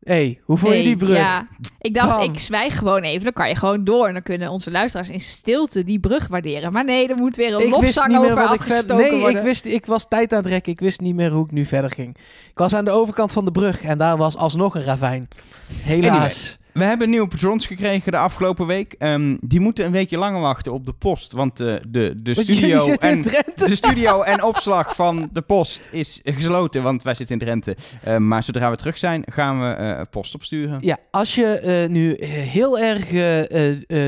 hey, 0.00 0.40
hoe 0.44 0.56
vond 0.56 0.74
je 0.74 0.82
die 0.82 0.96
brug? 0.96 1.16
Ja. 1.16 1.48
Ik 1.78 1.94
dacht, 1.94 2.08
Bam. 2.08 2.32
ik 2.32 2.38
zwijg 2.38 2.78
gewoon 2.78 3.02
even. 3.02 3.24
Dan 3.24 3.32
kan 3.32 3.48
je 3.48 3.54
gewoon 3.56 3.84
door. 3.84 4.06
En 4.06 4.12
dan 4.12 4.22
kunnen 4.22 4.50
onze 4.50 4.70
luisteraars 4.70 5.10
in 5.10 5.20
stilte 5.20 5.84
die 5.84 6.00
brug 6.00 6.28
waarderen. 6.28 6.72
Maar 6.72 6.84
nee, 6.84 7.08
er 7.08 7.16
moet 7.16 7.36
weer 7.36 7.54
een 7.54 7.60
ik 7.60 7.70
lofzang 7.70 8.16
over 8.16 8.34
wat 8.34 8.52
ik 8.54 8.60
afgestoken 8.60 8.96
Nee, 8.96 9.20
worden. 9.20 9.36
ik, 9.36 9.42
wist, 9.46 9.64
ik 9.64 9.86
was 9.86 10.08
tijd 10.08 10.32
aan 10.32 10.38
het 10.38 10.46
rekken. 10.46 10.72
Ik 10.72 10.80
wist 10.80 11.00
niet 11.00 11.14
meer 11.14 11.30
hoe 11.30 11.44
ik 11.44 11.50
nu 11.50 11.66
verder 11.66 11.90
ging. 11.90 12.16
Ik 12.50 12.58
was 12.58 12.74
aan 12.74 12.84
de 12.84 12.90
overkant 12.90 13.32
van 13.32 13.44
de 13.44 13.50
brug 13.52 13.82
en 13.82 13.98
daar 13.98 14.16
was 14.16 14.36
alsnog 14.36 14.74
een 14.74 14.84
ravijn. 14.84 15.28
Helaas. 15.72 16.58
We 16.80 16.86
hebben 16.86 17.10
nieuwe 17.10 17.28
patrons 17.28 17.66
gekregen 17.66 18.12
de 18.12 18.18
afgelopen 18.18 18.66
week. 18.66 18.94
Ehm, 18.98 19.36
die 19.40 19.60
moeten 19.60 19.84
een 19.84 19.92
weekje 19.92 20.18
langer 20.18 20.40
wachten 20.40 20.72
op 20.72 20.86
de 20.86 20.92
post. 20.92 21.32
Want 21.32 21.60
eh, 21.60 21.66
de, 21.66 22.14
de, 22.22 22.32
jullie 22.32 22.78
studio 22.78 22.94
en, 22.94 23.22
de 23.68 23.76
studio 23.76 24.22
en 24.22 24.42
opslag 24.42 24.94
van 24.94 25.28
de 25.32 25.42
post 25.42 25.82
is 25.90 26.20
gesloten. 26.24 26.82
Want 26.82 27.02
wij 27.02 27.14
zitten 27.14 27.38
in 27.38 27.44
Drenthe. 27.44 27.76
Eh, 28.02 28.16
maar 28.16 28.42
zodra 28.42 28.70
we 28.70 28.76
terug 28.76 28.98
zijn, 28.98 29.22
gaan 29.26 29.60
we 29.60 29.66
eh, 29.66 30.00
post 30.10 30.34
opsturen. 30.34 30.78
Ja, 30.80 30.96
als 31.10 31.34
je 31.34 31.46
eh, 31.46 31.88
nu 31.88 32.24
heel 32.24 32.78
erg 32.78 33.12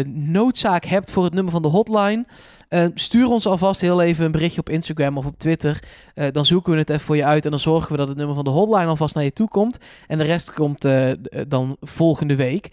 noodzaak 0.06 0.84
hebt 0.84 1.10
voor 1.10 1.25
het 1.25 1.34
nummer 1.34 1.52
van 1.52 1.62
de 1.62 1.68
hotline, 1.68 2.25
eh, 2.72 2.86
stuur 2.94 3.26
ons 3.26 3.46
alvast 3.46 3.80
heel 3.80 4.02
even 4.02 4.24
een 4.24 4.30
berichtje 4.30 4.60
op 4.60 4.69
Instagram 4.69 5.19
of 5.19 5.26
op 5.26 5.38
Twitter. 5.38 5.82
Eh, 6.14 6.26
dan 6.32 6.44
zoeken 6.44 6.72
we 6.72 6.78
het 6.78 6.90
even 6.90 7.02
voor 7.02 7.16
je 7.16 7.24
uit 7.24 7.44
en 7.44 7.50
dan 7.50 7.60
zorgen 7.60 7.90
we 7.90 7.96
dat 7.96 8.08
het 8.08 8.16
nummer 8.16 8.34
van 8.34 8.44
de 8.44 8.50
hotline 8.50 8.86
alvast 8.86 9.14
naar 9.14 9.24
je 9.24 9.32
toe 9.32 9.48
komt. 9.48 9.78
En 10.06 10.19
de 10.19 10.24
rest 10.24 10.52
komt 10.52 10.84
eh, 10.84 11.10
eh, 11.10 11.16
dan 11.48 11.76
volgende 11.80 12.36
week. 12.36 12.69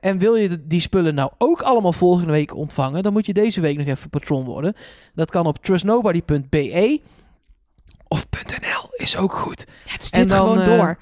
En 0.00 0.18
wil 0.18 0.34
je 0.34 0.66
die 0.66 0.80
spullen 0.80 1.14
nou 1.14 1.30
ook 1.38 1.60
allemaal 1.60 1.92
volgende 1.92 2.32
week 2.32 2.54
ontvangen, 2.54 3.02
dan 3.02 3.12
moet 3.12 3.26
je 3.26 3.32
deze 3.32 3.60
week 3.60 3.78
nog 3.78 3.86
even 3.86 4.10
patron 4.10 4.44
worden. 4.44 4.74
Dat 5.14 5.30
kan 5.30 5.46
op 5.46 5.58
trustnobody.be 5.58 7.00
of 8.08 8.26
.nl 8.30 8.90
is 8.96 9.16
ook 9.16 9.32
goed. 9.32 9.64
Ja, 9.84 9.92
het 9.92 10.04
stuurt 10.04 10.30
En 10.30 10.36
dan, 10.36 10.48
gewoon 10.48 10.64
door. 10.64 10.98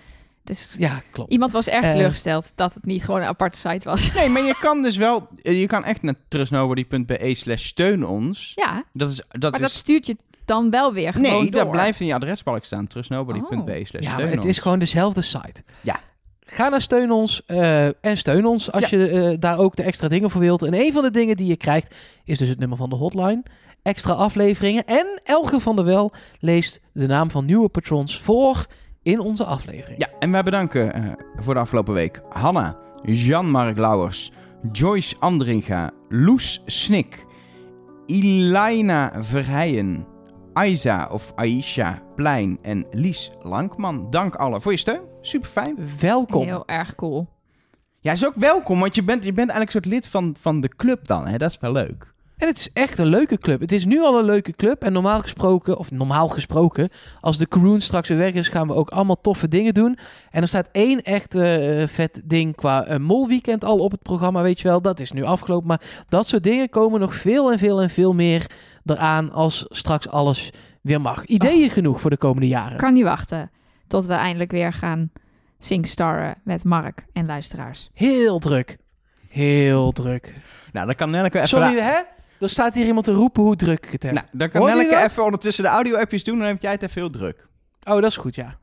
Dus 0.46 0.74
Ja, 0.78 1.02
klopt. 1.10 1.32
Iemand 1.32 1.52
was 1.52 1.66
erg 1.68 1.84
Eh. 1.84 1.90
teleurgesteld 1.90 2.52
dat 2.54 2.74
het 2.74 2.84
niet 2.84 3.04
gewoon 3.04 3.20
een 3.20 3.26
aparte 3.26 3.58
site 3.58 3.88
was. 3.88 4.12
Nee, 4.14 4.28
maar 4.28 4.42
je 4.42 4.56
kan 4.60 4.82
dus 4.82 4.96
wel... 4.96 5.28
eh, 5.42 5.60
Je 5.60 5.66
kan 5.66 5.84
echt 5.84 6.02
naar 6.02 6.14
trustnobody.be 6.28 7.32
slash 7.34 7.64
steun 7.64 8.06
ons. 8.06 8.52
Ja, 8.54 8.84
Dat 8.92 9.10
is... 9.10 9.22
Dat 9.28 9.40
maar 9.50 9.52
is 9.54 9.60
dat 9.60 9.70
stuurt 9.70 10.06
je 10.06 10.16
dan 10.44 10.70
wel 10.70 10.92
weer 10.92 11.12
gewoon 11.12 11.30
nee, 11.32 11.50
door. 11.50 11.60
dat 11.60 11.70
blijft 11.70 12.00
in 12.00 12.06
je 12.06 12.14
adresbalk 12.14 12.64
staan. 12.64 12.86
trustnobody.be 12.86 13.82
slash 13.84 14.02
Ja, 14.02 14.10
steun 14.10 14.22
maar 14.22 14.26
het 14.30 14.36
ons. 14.38 14.46
is 14.46 14.58
gewoon 14.58 14.78
dezelfde 14.78 15.22
site. 15.22 15.62
Ja. 15.80 16.00
Ga 16.48 16.68
naar 16.68 16.80
Steun 16.80 17.10
ons 17.10 17.42
eh, 17.46 17.84
en 17.86 18.16
steun 18.16 18.46
ons 18.46 18.72
als 18.72 18.86
je 18.88 19.08
eh, 19.08 19.36
daar 19.40 19.58
ook 19.58 19.76
de 19.76 19.82
extra 19.82 20.08
dingen 20.08 20.30
voor 20.30 20.40
wilt. 20.40 20.62
En 20.62 20.74
een 20.74 20.92
van 20.92 21.02
de 21.02 21.10
dingen 21.10 21.36
die 21.36 21.46
je 21.46 21.56
krijgt 21.56 21.94
is 22.24 22.38
dus 22.38 22.48
het 22.48 22.58
nummer 22.58 22.76
van 22.78 22.88
de 22.90 22.96
hotline. 22.96 23.42
Extra 23.82 24.12
afleveringen. 24.12 24.84
En 24.84 25.20
Elge 25.24 25.60
van 25.60 25.76
der 25.76 25.84
Wel 25.84 26.12
leest 26.40 26.80
de 26.92 27.06
naam 27.06 27.30
van 27.30 27.44
nieuwe 27.44 27.68
patrons 27.68 28.20
voor 28.20 28.66
in 29.06 29.20
onze 29.20 29.44
aflevering. 29.44 29.98
Ja, 29.98 30.08
en 30.18 30.30
wij 30.30 30.42
bedanken 30.42 30.92
eh, 30.92 31.12
voor 31.36 31.54
de 31.54 31.60
afgelopen 31.60 31.94
week 31.94 32.22
Hanna, 32.28 32.76
Jan-Mark 33.02 33.78
Lauwers, 33.78 34.32
Joyce 34.72 35.16
Andringa, 35.18 35.90
Loes 36.08 36.62
Snik, 36.66 37.26
Ilaina 38.06 39.12
Verheijen, 39.18 40.06
Aiza 40.52 41.08
of 41.10 41.32
Aisha 41.34 42.02
Plein 42.14 42.58
en 42.62 42.86
Lies 42.90 43.30
Lankman. 43.42 44.10
Dank 44.10 44.34
allen 44.34 44.62
voor 44.62 44.72
je 44.72 44.78
steun. 44.78 45.00
Super 45.20 45.48
fijn. 45.48 45.76
Welkom. 46.00 46.44
Heel 46.44 46.66
erg 46.66 46.94
cool. 46.94 47.28
Ja, 48.00 48.12
is 48.12 48.26
ook 48.26 48.34
welkom, 48.34 48.80
want 48.80 48.94
je 48.94 49.04
bent, 49.04 49.24
je 49.24 49.32
bent 49.32 49.50
eigenlijk 49.50 49.74
een 49.74 49.82
soort 49.82 49.94
lid 49.94 50.08
van, 50.08 50.36
van 50.40 50.60
de 50.60 50.68
club 50.68 51.06
dan. 51.06 51.26
Hè? 51.26 51.36
Dat 51.36 51.50
is 51.50 51.58
wel 51.58 51.72
leuk. 51.72 52.14
En 52.36 52.46
het 52.46 52.56
is 52.56 52.70
echt 52.72 52.98
een 52.98 53.06
leuke 53.06 53.38
club. 53.38 53.60
Het 53.60 53.72
is 53.72 53.84
nu 53.84 54.02
al 54.02 54.18
een 54.18 54.24
leuke 54.24 54.52
club. 54.52 54.82
En 54.82 54.92
normaal 54.92 55.20
gesproken, 55.20 55.78
of 55.78 55.90
normaal 55.90 56.28
gesproken, 56.28 56.88
als 57.20 57.38
de 57.38 57.48
Croon 57.48 57.80
straks 57.80 58.08
weer 58.08 58.18
weg 58.18 58.32
is, 58.32 58.48
gaan 58.48 58.66
we 58.66 58.74
ook 58.74 58.90
allemaal 58.90 59.20
toffe 59.20 59.48
dingen 59.48 59.74
doen. 59.74 59.98
En 60.30 60.42
er 60.42 60.48
staat 60.48 60.68
één 60.72 61.02
echt 61.02 61.34
eh, 61.34 61.86
vet 61.86 62.22
ding 62.24 62.56
qua 62.56 62.88
uh, 62.88 62.96
molweekend 62.96 63.64
al 63.64 63.78
op 63.78 63.90
het 63.90 64.02
programma, 64.02 64.42
weet 64.42 64.60
je 64.60 64.68
wel. 64.68 64.82
Dat 64.82 65.00
is 65.00 65.12
nu 65.12 65.22
afgelopen. 65.22 65.66
Maar 65.66 65.80
dat 66.08 66.28
soort 66.28 66.42
dingen 66.42 66.68
komen 66.68 67.00
nog 67.00 67.14
veel 67.14 67.52
en 67.52 67.58
veel 67.58 67.82
en 67.82 67.90
veel 67.90 68.14
meer 68.14 68.46
eraan 68.84 69.32
als 69.32 69.66
straks 69.68 70.08
alles 70.08 70.52
weer 70.82 71.00
mag. 71.00 71.24
Ideeën 71.24 71.70
genoeg 71.70 72.00
voor 72.00 72.10
de 72.10 72.16
komende 72.16 72.48
jaren. 72.48 72.76
Kan 72.76 72.92
niet 72.92 73.04
wachten 73.04 73.50
tot 73.86 74.06
we 74.06 74.12
eindelijk 74.12 74.50
weer 74.50 74.72
gaan 74.72 75.10
singstarren 75.58 76.34
met 76.44 76.64
Mark 76.64 77.06
en 77.12 77.26
luisteraars. 77.26 77.90
Heel 77.92 78.38
druk. 78.38 78.76
Heel 79.28 79.92
druk. 79.92 80.34
Nou, 80.72 80.86
dan 80.86 80.94
kan 80.94 81.10
Nelleke 81.10 81.36
even... 81.36 81.48
Sorry, 81.48 81.80
hè? 81.80 82.00
Er 82.40 82.50
staat 82.50 82.74
hier 82.74 82.86
iemand 82.86 83.04
te 83.04 83.12
roepen 83.12 83.42
hoe 83.42 83.56
druk 83.56 83.86
ik 83.86 83.92
het 83.92 84.02
heb. 84.02 84.12
Nou, 84.12 84.26
dan 84.32 84.50
kan 84.50 84.60
Hoor 84.60 84.70
je 84.70 84.76
Nelleke 84.76 85.04
even 85.04 85.24
ondertussen 85.24 85.64
de 85.64 85.70
audio-appjes 85.70 86.24
doen, 86.24 86.38
dan 86.38 86.46
heb 86.46 86.62
jij 86.62 86.72
het 86.72 86.82
even 86.82 87.00
heel 87.00 87.10
druk. 87.10 87.46
Oh, 87.84 87.94
dat 87.94 88.04
is 88.04 88.16
goed, 88.16 88.34
ja. 88.34 88.56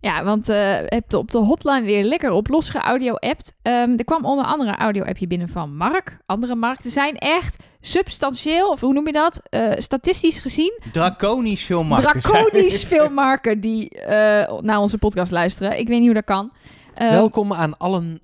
Ja, 0.00 0.24
want 0.24 0.48
eh 0.48 0.76
heb 0.84 1.14
op 1.14 1.30
de 1.30 1.38
hotline 1.38 1.82
weer 1.82 2.04
lekker 2.04 2.30
op 2.30 2.48
los 2.48 2.68
geaudio-appt. 2.68 3.56
Ehm, 3.62 3.90
er 3.96 4.04
kwam 4.04 4.24
onder 4.24 4.44
andere 4.44 4.70
een 4.70 4.76
audio-appje 4.76 5.26
binnen 5.26 5.48
van 5.48 5.76
Mark. 5.76 6.18
Andere 6.26 6.54
Mark. 6.54 6.84
Er 6.84 6.90
zijn 6.90 7.16
echt 7.16 7.56
substantieel, 7.80 8.68
of 8.68 8.80
hoe 8.80 8.92
noem 8.92 9.06
je 9.06 9.12
dat? 9.12 9.40
Eh, 9.50 9.72
statistisch 9.76 10.38
gezien, 10.38 10.80
Draconisch 10.92 11.64
veel 11.64 11.84
draconisch 11.84 12.84
veel 12.94 13.10
marken 13.10 13.60
die 13.60 13.88
eh, 13.88 14.58
naar 14.60 14.78
onze 14.78 14.98
podcast 14.98 15.32
luisteren. 15.32 15.78
Ik 15.78 15.88
weet 15.88 15.98
niet 15.98 16.06
hoe 16.06 16.14
dat 16.14 16.24
kan. 16.24 16.52
Welkom 16.94 17.52
aan 17.52 17.78
allen. 17.78 18.20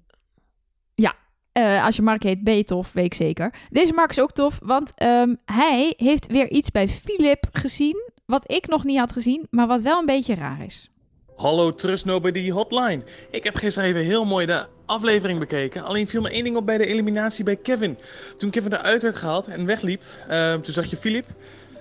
Eh, 1.52 1.84
als 1.84 1.96
je 1.96 2.02
Mark 2.02 2.22
heet, 2.22 2.44
ben 2.44 2.64
tof, 2.64 2.92
weet 2.92 3.04
ik 3.04 3.14
zeker. 3.14 3.54
Deze 3.70 3.92
Mark 3.92 4.10
is 4.10 4.20
ook 4.20 4.32
tof, 4.32 4.58
want 4.62 4.92
ehm, 4.94 5.34
hij 5.44 5.94
heeft 5.96 6.26
weer 6.26 6.50
iets 6.50 6.70
bij 6.70 6.88
Philip 6.88 7.46
gezien... 7.52 8.10
wat 8.26 8.52
ik 8.52 8.66
nog 8.66 8.84
niet 8.84 8.98
had 8.98 9.12
gezien, 9.12 9.46
maar 9.50 9.66
wat 9.66 9.82
wel 9.82 9.98
een 9.98 10.06
beetje 10.06 10.34
raar 10.34 10.64
is. 10.64 10.90
Hallo 11.36 11.74
Trust 11.74 12.04
Nobody 12.04 12.50
Hotline. 12.50 13.02
Ik 13.30 13.44
heb 13.44 13.54
gisteren 13.54 13.88
even 13.88 14.04
heel 14.04 14.24
mooi 14.24 14.46
de 14.46 14.66
aflevering 14.86 15.38
bekeken. 15.38 15.84
Alleen 15.84 16.06
viel 16.06 16.20
me 16.20 16.30
één 16.30 16.44
ding 16.44 16.56
op 16.56 16.66
bij 16.66 16.78
de 16.78 16.86
eliminatie 16.86 17.44
bij 17.44 17.56
Kevin. 17.56 17.98
Toen 18.36 18.50
Kevin 18.50 18.72
eruit 18.72 19.02
werd 19.02 19.16
gehaald 19.16 19.48
en 19.48 19.66
wegliep, 19.66 20.02
eh, 20.28 20.54
toen 20.54 20.74
zag 20.74 20.86
je 20.86 20.96
Philip 20.96 21.26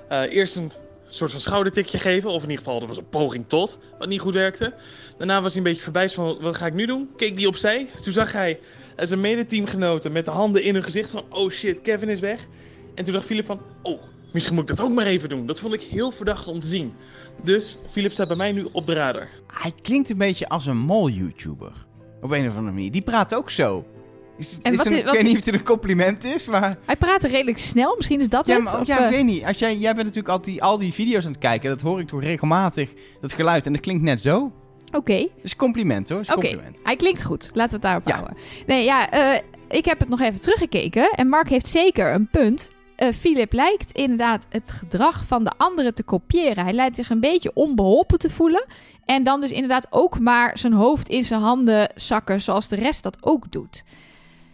eh, 0.09 0.21
eerst 0.33 0.55
een 0.55 0.71
soort 1.09 1.31
van 1.31 1.39
schoudertikje 1.39 1.97
geven. 1.97 2.29
Of 2.29 2.43
in 2.43 2.49
ieder 2.49 2.63
geval, 2.63 2.79
dat 2.79 2.87
was 2.87 2.97
een 2.97 3.09
poging 3.09 3.45
tot, 3.47 3.77
wat 3.97 4.07
niet 4.07 4.19
goed 4.19 4.33
werkte. 4.33 4.73
Daarna 5.17 5.41
was 5.41 5.53
hij 5.53 5.61
een 5.61 5.67
beetje 5.67 5.83
verbijst 5.83 6.15
van, 6.15 6.37
wat 6.41 6.57
ga 6.57 6.65
ik 6.65 6.73
nu 6.73 6.85
doen? 6.85 7.09
Keek 7.15 7.37
die 7.37 7.47
opzij. 7.47 7.87
Toen 8.01 8.13
zag 8.13 8.31
hij 8.31 8.59
eh, 8.99 9.07
zijn 9.07 9.21
medeteamgenoten 9.21 10.11
met 10.11 10.25
de 10.25 10.31
handen 10.31 10.63
in 10.63 10.73
hun 10.73 10.83
gezicht 10.83 11.11
van, 11.11 11.23
oh 11.29 11.49
shit, 11.51 11.81
Kevin 11.81 12.09
is 12.09 12.19
weg. 12.19 12.47
En 12.95 13.03
toen 13.03 13.13
dacht 13.13 13.25
Philip 13.25 13.45
van, 13.45 13.59
oh, 13.81 14.01
misschien 14.33 14.55
moet 14.55 14.69
ik 14.69 14.75
dat 14.77 14.85
ook 14.85 14.93
maar 14.93 15.05
even 15.05 15.29
doen. 15.29 15.45
Dat 15.45 15.59
vond 15.59 15.73
ik 15.73 15.81
heel 15.81 16.11
verdacht 16.11 16.47
om 16.47 16.59
te 16.59 16.67
zien. 16.67 16.93
Dus 17.43 17.77
Philip 17.91 18.11
staat 18.11 18.27
bij 18.27 18.37
mij 18.37 18.51
nu 18.51 18.67
op 18.71 18.87
de 18.87 18.93
radar. 18.93 19.27
Hij 19.53 19.71
klinkt 19.81 20.09
een 20.09 20.17
beetje 20.17 20.49
als 20.49 20.65
een 20.65 20.77
mol-YouTuber. 20.77 21.71
Op 22.21 22.31
een 22.31 22.47
of 22.47 22.55
andere 22.55 22.73
manier. 22.75 22.91
Die 22.91 23.01
praat 23.01 23.33
ook 23.35 23.49
zo. 23.49 23.85
Is, 24.37 24.51
het- 24.51 24.61
En 24.61 24.71
is 24.71 24.77
wat 24.77 24.85
een- 24.87 24.91
wat 24.93 25.01
ik 25.01 25.11
weet 25.11 25.23
niet 25.23 25.39
of 25.39 25.45
het 25.45 25.53
een 25.53 25.63
compliment 25.63 26.23
is, 26.23 26.47
maar... 26.47 26.77
Hij 26.85 26.95
praatte 26.95 27.27
redelijk 27.27 27.57
snel, 27.57 27.95
misschien 27.97 28.19
is 28.19 28.29
dat 28.29 28.45
Ja, 28.47 28.53
het? 28.55 28.63
maar 28.63 28.79
ook, 28.79 28.85
ja, 28.85 28.99
eh, 28.99 29.05
ik 29.05 29.11
weet 29.11 29.25
niet. 29.25 29.43
Als 29.43 29.57
jij, 29.57 29.75
jij 29.77 29.93
bent 29.93 30.05
natuurlijk 30.05 30.33
al 30.33 30.41
die, 30.41 30.63
al 30.63 30.77
die 30.77 30.93
video's 30.93 31.25
aan 31.25 31.31
het 31.31 31.39
kijken. 31.39 31.69
Dat 31.69 31.81
hoor 31.81 31.99
ik 31.99 32.07
toch 32.07 32.21
regelmatig, 32.23 32.93
dat 33.21 33.33
geluid. 33.33 33.65
En 33.65 33.73
dat 33.73 33.81
klinkt 33.81 34.03
net 34.03 34.21
zo. 34.21 34.51
Oké, 34.91 35.13
is 35.43 35.51
een 35.51 35.57
compliment 35.57 36.09
hoor. 36.09 36.23
Oké. 36.35 36.57
Hij 36.83 36.95
klinkt 36.95 37.23
goed. 37.23 37.51
Laten 37.53 37.69
we 37.69 37.73
het 37.73 37.81
daarop 37.81 38.07
Ja. 38.07 38.13
houden. 38.15 38.37
Nee, 38.67 38.83
ja, 38.83 39.09
eh, 39.09 39.41
ik 39.69 39.85
heb 39.85 39.99
het 39.99 40.09
nog 40.09 40.19
even 40.21 40.39
teruggekeken. 40.39 41.11
En 41.11 41.27
Mark 41.27 41.49
heeft 41.49 41.67
zeker 41.67 42.13
een 42.13 42.27
punt. 42.27 42.71
eh, 42.95 43.13
Philip 43.13 43.53
lijkt 43.53 43.91
inderdaad 43.91 44.45
het 44.49 44.71
gedrag 44.71 45.23
van 45.25 45.43
de 45.43 45.51
anderen 45.57 45.93
te 45.93 46.03
kopiëren. 46.03 46.63
Hij 46.63 46.73
lijkt 46.73 46.95
zich 46.95 47.09
een 47.09 47.19
beetje 47.19 47.51
onbeholpen 47.53 48.19
te 48.19 48.29
voelen. 48.29 48.65
En 49.05 49.23
dan 49.23 49.41
dus 49.41 49.51
inderdaad 49.51 49.87
ook 49.89 50.19
maar 50.19 50.57
zijn 50.57 50.73
hoofd 50.73 51.09
in 51.09 51.23
zijn 51.23 51.41
handen 51.41 51.91
zakken, 51.95 52.41
zoals 52.41 52.67
de 52.67 52.75
rest 52.75 53.03
dat 53.03 53.17
ook 53.21 53.51
doet. 53.51 53.83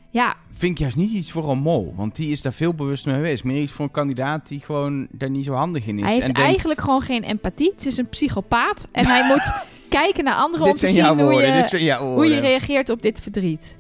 Ja, 0.10 0.36
Vind 0.58 0.72
ik 0.72 0.78
juist 0.78 0.96
niet 0.96 1.12
iets 1.12 1.32
voor 1.32 1.50
een 1.52 1.58
mol. 1.58 1.94
Want 1.96 2.16
die 2.16 2.32
is 2.32 2.42
daar 2.42 2.54
veel 2.54 2.74
bewust 2.74 3.06
mee 3.06 3.16
geweest. 3.16 3.44
Meer 3.44 3.62
iets 3.62 3.72
voor 3.72 3.86
een 3.86 3.92
kandidaat 3.92 4.48
die 4.48 4.60
gewoon 4.60 5.08
daar 5.12 5.30
niet 5.30 5.46
zo 5.46 5.54
handig 5.54 5.88
in 5.88 5.98
is. 5.98 6.04
hij 6.04 6.14
heeft 6.14 6.26
en 6.28 6.34
denkt, 6.34 6.50
eigenlijk 6.50 6.80
gewoon 6.80 7.02
geen 7.02 7.24
empathie. 7.24 7.72
Het 7.72 7.86
is 7.86 7.98
een 7.98 8.10
psychopaat. 8.10 8.88
En 8.92 9.06
hij 9.06 9.24
moet 9.32 9.54
kijken 9.90 10.24
naar 10.24 10.36
anderen 10.36 10.68
om 10.68 10.74
te 10.74 10.88
zien 10.88 10.96
jouw 10.96 11.16
hoe 11.16 11.24
woorden. 11.24 11.84
je, 11.84 11.96
hoe 11.96 12.28
je 12.28 12.40
reageert 12.40 12.90
op 12.90 13.02
dit 13.02 13.20
verdriet. 13.20 13.78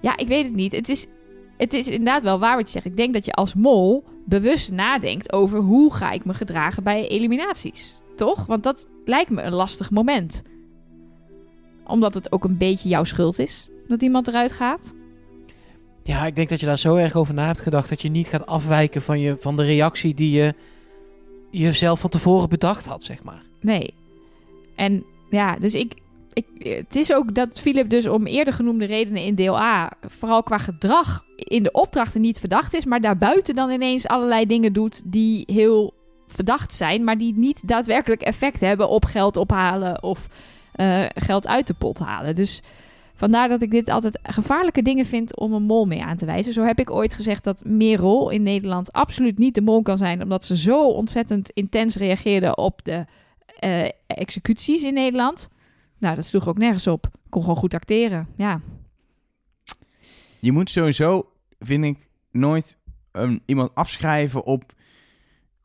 Ja, 0.00 0.16
ik 0.16 0.28
weet 0.28 0.44
het 0.44 0.54
niet. 0.54 0.72
Het 0.72 0.88
is, 0.88 1.06
het 1.56 1.72
is 1.72 1.88
inderdaad 1.88 2.22
wel 2.22 2.38
waar 2.38 2.56
wat 2.56 2.64
je 2.64 2.70
zegt. 2.70 2.86
Ik 2.86 2.96
denk 2.96 3.14
dat 3.14 3.24
je 3.24 3.32
als 3.32 3.54
mol 3.54 4.04
bewust 4.24 4.72
nadenkt 4.72 5.32
over 5.32 5.58
hoe 5.58 5.94
ga 5.94 6.10
ik 6.10 6.24
me 6.24 6.34
gedragen 6.34 6.82
bij 6.82 7.08
eliminaties. 7.08 8.00
Toch? 8.16 8.46
Want 8.46 8.62
dat 8.62 8.86
lijkt 9.04 9.30
me 9.30 9.42
een 9.42 9.52
lastig 9.52 9.90
moment. 9.90 10.42
Omdat 11.86 12.14
het 12.14 12.32
ook 12.32 12.44
een 12.44 12.58
beetje 12.58 12.88
jouw 12.88 13.04
schuld 13.04 13.38
is 13.38 13.68
dat 13.88 14.02
iemand 14.02 14.28
eruit 14.28 14.52
gaat. 14.52 14.94
Ja, 16.02 16.26
ik 16.26 16.36
denk 16.36 16.48
dat 16.48 16.60
je 16.60 16.66
daar 16.66 16.78
zo 16.78 16.96
erg 16.96 17.14
over 17.14 17.34
na 17.34 17.46
hebt 17.46 17.60
gedacht 17.60 17.88
dat 17.88 18.02
je 18.02 18.08
niet 18.08 18.26
gaat 18.26 18.46
afwijken 18.46 19.02
van, 19.02 19.20
je, 19.20 19.36
van 19.40 19.56
de 19.56 19.64
reactie 19.64 20.14
die 20.14 20.30
je 20.30 20.54
jezelf 21.50 22.00
van 22.00 22.10
tevoren 22.10 22.48
bedacht 22.48 22.86
had, 22.86 23.02
zeg 23.02 23.22
maar. 23.22 23.42
Nee. 23.60 23.94
En 24.74 25.04
ja, 25.34 25.56
dus 25.56 25.74
ik, 25.74 25.94
ik. 26.32 26.46
Het 26.58 26.96
is 26.96 27.12
ook 27.12 27.34
dat 27.34 27.60
Philip 27.60 27.90
dus 27.90 28.06
om 28.06 28.26
eerder 28.26 28.54
genoemde 28.54 28.84
redenen 28.84 29.22
in 29.22 29.34
deel 29.34 29.58
A. 29.58 29.92
vooral 30.00 30.42
qua 30.42 30.58
gedrag 30.58 31.24
in 31.36 31.62
de 31.62 31.72
opdrachten 31.72 32.20
niet 32.20 32.38
verdacht 32.38 32.74
is. 32.74 32.84
maar 32.84 33.00
daarbuiten 33.00 33.54
dan 33.54 33.70
ineens 33.70 34.06
allerlei 34.06 34.46
dingen 34.46 34.72
doet 34.72 35.02
die 35.12 35.42
heel 35.46 35.94
verdacht 36.26 36.74
zijn. 36.74 37.04
maar 37.04 37.18
die 37.18 37.34
niet 37.36 37.68
daadwerkelijk 37.68 38.22
effect 38.22 38.60
hebben 38.60 38.88
op 38.88 39.04
geld 39.04 39.36
ophalen 39.36 40.02
of 40.02 40.26
eh, 40.72 41.04
geld 41.14 41.46
uit 41.46 41.66
de 41.66 41.74
pot 41.74 41.98
halen. 41.98 42.34
Dus. 42.34 42.62
Vandaar 43.16 43.48
dat 43.48 43.62
ik 43.62 43.70
dit 43.70 43.88
altijd 43.88 44.18
gevaarlijke 44.22 44.82
dingen 44.82 45.06
vind 45.06 45.36
om 45.38 45.52
een 45.52 45.62
mol 45.62 45.86
mee 45.86 46.02
aan 46.02 46.16
te 46.16 46.26
wijzen. 46.26 46.52
Zo 46.52 46.64
heb 46.64 46.78
ik 46.78 46.90
ooit 46.90 47.14
gezegd 47.14 47.44
dat 47.44 47.62
Merel 47.66 48.30
in 48.30 48.42
Nederland 48.42 48.92
absoluut 48.92 49.38
niet 49.38 49.54
de 49.54 49.60
mol 49.60 49.82
kan 49.82 49.96
zijn, 49.96 50.22
omdat 50.22 50.44
ze 50.44 50.56
zo 50.56 50.88
ontzettend 50.88 51.50
intens 51.50 51.96
reageerde 51.96 52.56
op 52.56 52.80
de 52.84 53.04
eh, 53.58 53.88
executies 54.06 54.82
in 54.82 54.94
Nederland. 54.94 55.48
Nou, 55.98 56.16
dat 56.16 56.24
sloeg 56.24 56.48
ook 56.48 56.58
nergens 56.58 56.86
op. 56.86 57.06
Kon 57.28 57.42
gewoon 57.42 57.56
goed 57.56 57.74
acteren. 57.74 58.28
Ja, 58.36 58.60
Je 60.40 60.52
moet 60.52 60.70
sowieso, 60.70 61.30
vind 61.58 61.84
ik, 61.84 62.08
nooit 62.30 62.78
um, 63.12 63.40
iemand 63.46 63.74
afschrijven 63.74 64.44
op, 64.44 64.72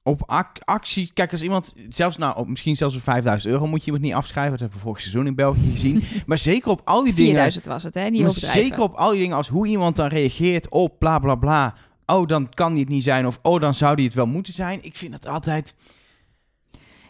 op 0.04 0.24
ac- 0.26 0.60
actie. 0.64 1.12
Kijk, 1.14 1.32
als 1.32 1.42
iemand, 1.42 1.74
zelfs 1.90 2.18
nou, 2.18 2.38
op, 2.38 2.48
misschien 2.48 2.76
zelfs 2.76 2.96
op 2.96 3.02
5000 3.04 3.54
euro 3.54 3.68
moet 3.68 3.80
je 3.80 3.86
iemand 3.86 4.04
niet 4.04 4.14
afschrijven. 4.14 4.52
Dat 4.52 4.60
hebben 4.60 4.78
we 4.78 4.84
vorig 4.84 5.02
seizoen 5.02 5.28
in 5.28 5.36
België 5.36 5.72
gezien. 5.72 6.04
maar 6.26 6.38
zeker 6.38 6.72
op 6.72 6.82
al 6.86 7.04
die 7.04 7.14
dingen. 7.14 7.30
4000 7.30 7.66
was 7.66 7.84
het, 7.84 7.94
hè? 7.94 8.10
Niet 8.10 8.22
Maar 8.22 8.32
zeker 8.32 8.82
op 8.82 8.94
al 8.94 9.12
die 9.12 9.20
dingen 9.20 9.36
als 9.38 9.48
hoe 9.48 9.68
iemand 9.68 9.96
dan 9.96 10.08
reageert 10.08 10.70
op 10.70 11.00
bla 11.00 11.20
bla 11.20 11.36
bla. 11.36 11.76
Oh, 12.06 12.28
dan 12.28 12.50
kan 12.50 12.72
die 12.74 12.84
het 12.84 12.90
niet 12.92 13.04
zijn. 13.04 13.28
Of 13.28 13.40
oh, 13.42 13.62
dan 13.62 13.74
zou 13.74 13.96
die 13.96 14.06
het 14.06 14.14
wel 14.14 14.28
moeten 14.28 14.54
zijn. 14.54 14.84
Ik 14.84 14.96
vind 14.96 15.12
dat 15.12 15.28
altijd... 15.28 15.76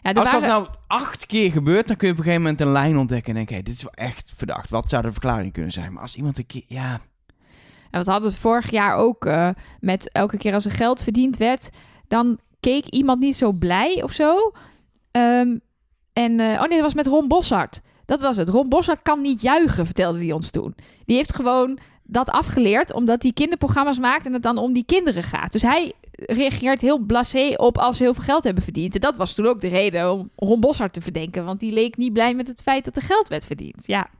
Ja, 0.02 0.12
Als 0.12 0.30
dat 0.30 0.40
nou 0.40 0.66
acht 0.86 1.26
keer 1.26 1.50
gebeurt, 1.52 1.88
dan 1.88 1.96
kun 1.96 2.06
je 2.06 2.12
op 2.12 2.18
een 2.18 2.24
gegeven 2.24 2.44
moment 2.44 2.60
een 2.60 2.72
lijn 2.72 2.98
ontdekken. 2.98 3.28
En 3.28 3.34
denken, 3.34 3.56
hé, 3.56 3.62
dit 3.62 3.74
is 3.74 3.82
wel 3.82 4.06
echt 4.06 4.32
verdacht. 4.36 4.70
Wat 4.70 4.88
zou 4.88 5.02
de 5.02 5.12
verklaring 5.12 5.52
kunnen 5.52 5.72
zijn? 5.72 5.92
Maar 5.92 6.02
als 6.02 6.16
iemand 6.16 6.38
een 6.38 6.46
keer... 6.46 6.62
Ja, 6.66 7.00
En 7.90 8.04
we 8.04 8.10
hadden 8.10 8.30
het 8.30 8.38
vorig 8.38 8.70
jaar 8.70 8.94
ook 8.94 9.24
eh, 9.24 9.48
met 9.80 10.12
elke 10.12 10.36
keer 10.36 10.54
als 10.54 10.64
er 10.64 10.70
geld 10.70 11.02
verdiend 11.02 11.36
werd, 11.36 11.70
dan 12.08 12.38
keek 12.60 12.86
iemand 12.86 13.20
niet 13.20 13.36
zo 13.36 13.52
blij 13.52 14.02
of 14.02 14.12
zo. 14.12 14.52
Ehm, 15.10 15.56
en, 16.12 16.40
eh, 16.40 16.46
oh 16.46 16.60
nee, 16.60 16.68
dat 16.68 16.80
was 16.80 16.94
met 16.94 17.06
Ron 17.06 17.28
Boshart. 17.28 17.80
Dat 18.04 18.20
was 18.20 18.36
het. 18.36 18.48
Ron 18.48 18.68
Boshart 18.68 19.02
kan 19.02 19.20
niet 19.20 19.40
juichen, 19.40 19.84
vertelde 19.84 20.18
hij 20.18 20.32
ons 20.32 20.50
toen. 20.50 20.74
Die 21.04 21.16
heeft 21.16 21.34
gewoon 21.34 21.78
dat 22.02 22.30
afgeleerd, 22.30 22.92
omdat 22.92 23.22
hij 23.22 23.32
kinderprogramma's 23.32 23.98
maakt 23.98 24.26
en 24.26 24.32
het 24.32 24.42
dan 24.42 24.58
om 24.58 24.72
die 24.72 24.84
kinderen 24.84 25.22
gaat. 25.22 25.52
Dus 25.52 25.62
hij 25.62 25.92
reageert 26.26 26.80
heel 26.80 26.98
blasé 26.98 27.54
op 27.56 27.78
als 27.78 27.96
ze 27.96 28.02
heel 28.02 28.14
veel 28.14 28.24
geld 28.24 28.44
hebben 28.44 28.62
verdiend. 28.62 28.94
En 28.94 29.00
dat 29.00 29.16
was 29.16 29.34
toen 29.34 29.46
ook 29.46 29.60
de 29.60 29.68
reden 29.68 30.12
om 30.12 30.30
Ron 30.36 30.60
Boshart 30.60 30.92
te 30.92 31.00
verdenken, 31.00 31.44
want 31.44 31.60
die 31.60 31.72
leek 31.72 31.96
niet 31.96 32.12
blij 32.12 32.34
met 32.34 32.46
het 32.46 32.62
feit 32.62 32.84
dat 32.84 32.96
er 32.96 33.02
geld 33.02 33.28
werd 33.28 33.46
verdiend. 33.46 33.86
Ja, 33.86 34.10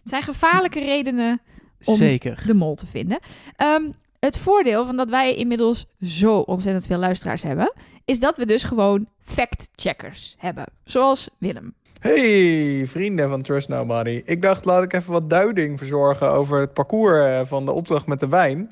het 0.00 0.08
zijn 0.08 0.22
gevaarlijke 0.22 0.80
redenen 0.80 1.40
om 1.84 1.96
Zeker. 1.96 2.42
de 2.46 2.54
mol 2.54 2.74
te 2.74 2.86
vinden. 2.86 3.18
Ehm, 3.56 3.90
het 4.20 4.38
voordeel 4.38 4.86
van 4.86 4.96
dat 4.96 5.10
wij 5.10 5.34
inmiddels 5.34 5.86
zo 6.02 6.38
ontzettend 6.38 6.86
veel 6.86 6.98
luisteraars 6.98 7.42
hebben, 7.42 7.72
is 8.04 8.20
dat 8.20 8.36
we 8.36 8.46
dus 8.46 8.62
gewoon 8.62 9.08
fact-checkers 9.18 10.34
hebben. 10.38 10.64
Zoals 10.84 11.28
Willem. 11.38 11.74
Hey, 12.00 12.82
vrienden 12.86 13.28
van 13.28 13.42
Trust 13.42 13.68
Nobody. 13.68 14.22
Ik 14.24 14.42
dacht, 14.42 14.64
laat 14.64 14.82
ik 14.82 14.92
even 14.92 15.12
wat 15.12 15.30
duiding 15.30 15.78
verzorgen 15.78 16.30
over 16.30 16.60
het 16.60 16.72
parcours 16.72 17.18
eh, 17.18 17.40
van 17.44 17.64
de 17.64 17.72
opdracht 17.72 18.06
met 18.06 18.20
de 18.20 18.28
wijn. 18.28 18.68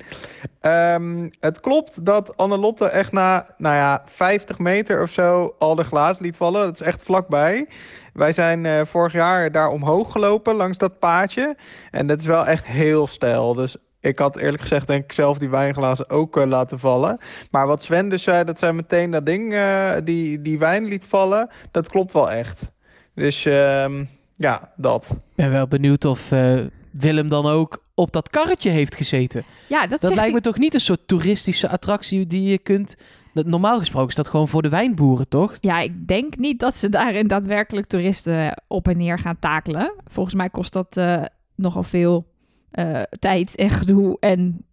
Ehm, 0.59 1.29
het 1.39 1.59
klopt 1.59 2.05
dat 2.05 2.37
Annelotte 2.37 2.85
echt 2.85 3.11
na, 3.11 3.45
nou 3.57 3.75
ja, 3.75 4.03
50 4.05 4.59
meter 4.59 5.01
of 5.01 5.09
zo 5.09 5.55
al 5.59 5.75
de 5.75 5.83
glaas 5.83 6.19
liet 6.19 6.37
vallen. 6.37 6.65
Dat 6.65 6.79
is 6.79 6.85
echt 6.85 7.03
vlakbij. 7.03 7.67
Wij 8.13 8.33
zijn 8.33 8.65
eh, 8.65 8.81
vorig 8.85 9.13
jaar 9.13 9.51
daar 9.51 9.69
omhoog 9.69 10.11
gelopen 10.11 10.55
langs 10.55 10.77
dat 10.77 10.99
paadje. 10.99 11.57
En 11.91 12.07
dat 12.07 12.19
is 12.19 12.25
wel 12.25 12.45
echt 12.45 12.65
heel 12.65 13.07
stijl. 13.07 13.53
Dus 13.53 13.77
ik 13.99 14.19
had 14.19 14.37
eerlijk 14.37 14.61
gezegd 14.61 14.87
denk 14.87 15.03
ik 15.03 15.11
zelf 15.11 15.37
die 15.37 15.49
wijnglazen 15.49 16.09
ook 16.09 16.37
eh, 16.37 16.45
laten 16.47 16.79
vallen. 16.79 17.17
Maar 17.51 17.67
wat 17.67 17.81
Sven 17.81 18.09
dus 18.09 18.23
zei, 18.23 18.43
dat 18.43 18.59
zij 18.59 18.73
meteen 18.73 19.11
dat 19.11 19.25
ding, 19.25 19.55
die, 20.03 20.41
die 20.41 20.59
wijn 20.59 20.85
liet 20.85 21.05
vallen, 21.05 21.49
dat 21.71 21.89
klopt 21.89 22.13
wel 22.13 22.31
echt. 22.31 22.71
Dus 23.19 23.45
ehm, 23.45 24.03
ja, 24.35 24.71
dat. 24.75 25.07
Ik 25.11 25.35
ben 25.35 25.51
wel 25.51 25.67
benieuwd 25.67 26.05
of 26.05 26.31
eh, 26.31 26.59
Willem 26.91 27.29
dan 27.29 27.45
ook 27.45 27.83
op 27.93 28.11
dat 28.11 28.29
karretje 28.29 28.69
heeft 28.69 28.95
gezeten. 28.95 29.43
Ja, 29.69 29.87
dat, 29.87 30.01
Dat 30.01 30.15
lijkt 30.15 30.33
me 30.33 30.41
toch 30.41 30.57
niet 30.57 30.73
een 30.73 30.79
soort 30.79 31.07
toeristische 31.07 31.69
attractie 31.69 32.27
die 32.27 32.49
je 32.49 32.57
kunt... 32.57 32.95
Normaal 33.33 33.79
gesproken 33.79 34.09
is 34.09 34.15
dat 34.15 34.27
gewoon 34.27 34.47
voor 34.47 34.61
de 34.61 34.69
wijnboeren, 34.69 35.27
toch? 35.27 35.57
Ja, 35.61 35.79
ik 35.79 36.07
denk 36.07 36.37
niet 36.37 36.59
dat 36.59 36.75
ze 36.75 36.89
daarin 36.89 37.27
daadwerkelijk 37.27 37.87
toeristen 37.87 38.61
op 38.67 38.87
en 38.87 38.97
neer 38.97 39.19
gaan 39.19 39.39
takelen. 39.39 39.93
Volgens 40.07 40.35
mij 40.35 40.49
kost 40.49 40.73
dat 40.73 40.97
eh, 40.97 41.23
nogal 41.55 41.83
veel 41.83 42.27
eh, 42.71 43.01
tijd 43.19 43.55
en 43.55 43.69
gedoe. 43.69 44.17
En 44.19 44.65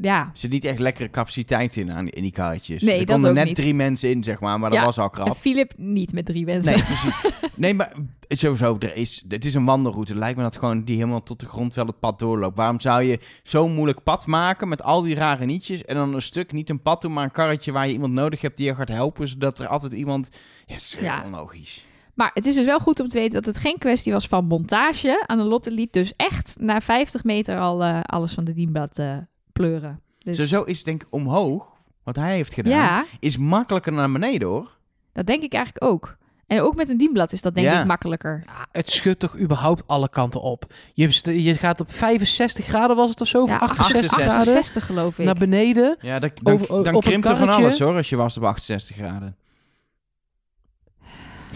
ja, 0.00 0.20
er 0.20 0.30
zit 0.32 0.50
niet 0.50 0.64
echt 0.64 0.78
lekkere 0.78 1.10
capaciteit 1.10 1.76
in, 1.76 1.92
aan 1.92 2.08
in 2.08 2.22
die 2.22 2.32
karretjes. 2.32 2.82
Nee, 2.82 2.92
er 3.00 3.06
dat 3.06 3.08
konden 3.14 3.30
ook 3.30 3.36
net 3.36 3.46
niet. 3.46 3.54
drie 3.56 3.74
mensen 3.74 4.10
in, 4.10 4.24
zeg 4.24 4.40
maar. 4.40 4.58
Maar 4.60 4.70
dat 4.70 4.84
was 4.84 4.98
al 4.98 5.10
krap. 5.10 5.36
Philip 5.36 5.72
niet 5.76 6.12
met 6.12 6.24
drie 6.26 6.44
mensen. 6.44 6.72
Nee, 6.74 6.82
precies. 6.84 7.20
Nee, 7.54 7.74
maar 7.74 7.92
sowieso, 8.28 8.76
er 8.78 8.96
is, 8.96 9.24
het 9.28 9.44
is 9.44 9.54
een 9.54 9.64
wandelroute. 9.64 10.10
Het 10.12 10.20
lijkt 10.20 10.36
me 10.36 10.42
dat 10.42 10.56
gewoon 10.56 10.84
die 10.84 10.96
helemaal 10.96 11.22
tot 11.22 11.40
de 11.40 11.46
grond 11.46 11.74
wel 11.74 11.86
het 11.86 12.00
pad 12.00 12.18
doorloopt. 12.18 12.56
Waarom 12.56 12.80
zou 12.80 13.02
je 13.02 13.18
zo'n 13.42 13.74
moeilijk 13.74 14.02
pad 14.02 14.26
maken 14.26 14.68
met 14.68 14.82
al 14.82 15.02
die 15.02 15.14
rare 15.14 15.44
nietjes 15.44 15.84
en 15.84 15.94
dan 15.94 16.14
een 16.14 16.22
stuk, 16.22 16.52
niet 16.52 16.70
een 16.70 16.82
pad 16.82 17.00
doen, 17.02 17.12
maar 17.12 17.24
een 17.24 17.30
karretje 17.30 17.72
waar 17.72 17.86
je 17.86 17.92
iemand 17.92 18.12
nodig 18.12 18.40
hebt 18.40 18.56
die 18.56 18.66
je 18.66 18.74
gaat 18.74 18.88
helpen, 18.88 19.28
zodat 19.28 19.58
er 19.58 19.66
altijd 19.66 19.92
iemand... 19.92 20.30
Ja, 20.66 20.74
is 20.74 20.94
heel 20.94 21.04
Ja. 21.04 21.22
onlogisch. 21.24 21.84
Maar 22.14 22.30
het 22.34 22.46
is 22.46 22.54
dus 22.54 22.64
wel 22.64 22.78
goed 22.78 23.00
om 23.00 23.08
te 23.08 23.18
weten 23.18 23.42
dat 23.42 23.54
het 23.54 23.58
geen 23.62 23.78
kwestie 23.78 24.12
was 24.12 24.26
van 24.28 24.44
montage. 24.46 25.24
Annelotte 25.26 25.70
liet 25.70 25.92
dus 25.92 26.12
echt 26.16 26.56
na 26.58 26.80
50 26.80 27.24
meter 27.24 27.58
al 27.58 27.82
eh, 27.84 28.00
alles 28.02 28.32
van 28.32 28.44
de 28.44 28.52
dienblad 28.54 28.98
eh, 28.98 29.16
pleuren. 29.52 30.00
Dus, 30.18 30.34
Sowieso 30.36 30.62
is 30.62 30.76
het 30.76 30.84
denk 30.84 31.02
ik 31.02 31.08
omhoog, 31.10 31.76
wat 32.02 32.16
hij 32.16 32.34
heeft 32.34 32.54
gedaan, 32.54 32.72
ja, 32.72 33.04
is 33.20 33.36
makkelijker 33.36 33.92
naar 33.92 34.12
beneden 34.12 34.48
hoor. 34.48 34.70
dat 35.12 35.26
denk 35.26 35.42
ik 35.42 35.52
eigenlijk 35.52 35.84
ook. 35.84 36.18
En 36.46 36.60
ook 36.60 36.74
met 36.74 36.88
een 36.88 36.96
dienblad 36.96 37.32
is 37.32 37.40
dat 37.40 37.54
denk 37.54 37.66
Ja. 37.66 37.80
ik 37.80 37.86
makkelijker. 37.86 38.42
Ja, 38.46 38.66
het 38.72 38.90
schudt 38.90 39.18
toch 39.20 39.38
überhaupt 39.38 39.82
alle 39.86 40.08
kanten 40.08 40.40
op. 40.40 40.72
Je, 40.94 41.42
je 41.42 41.54
gaat 41.54 41.80
op 41.80 41.92
65 41.92 42.64
graden 42.66 42.96
was 42.96 43.10
het 43.10 43.20
of 43.20 43.28
zo? 43.28 43.46
Ja, 43.46 43.58
68 43.58 43.78
68 43.78 44.10
graden 44.12 44.38
68 44.40 44.86
geloof 44.86 45.18
ik. 45.18 45.24
naar 45.24 45.34
beneden. 45.34 45.96
Ja, 46.00 46.18
dat, 46.18 46.32
dan, 46.34 46.54
Over- 46.54 46.84
dan 46.84 47.00
krimpt 47.00 47.26
er 47.26 47.36
van 47.36 47.48
alles 47.48 47.78
hoor, 47.78 47.96
als 47.96 48.08
je 48.08 48.16
was 48.16 48.36
op 48.36 48.42
68 48.44 48.96
graden. 48.96 49.36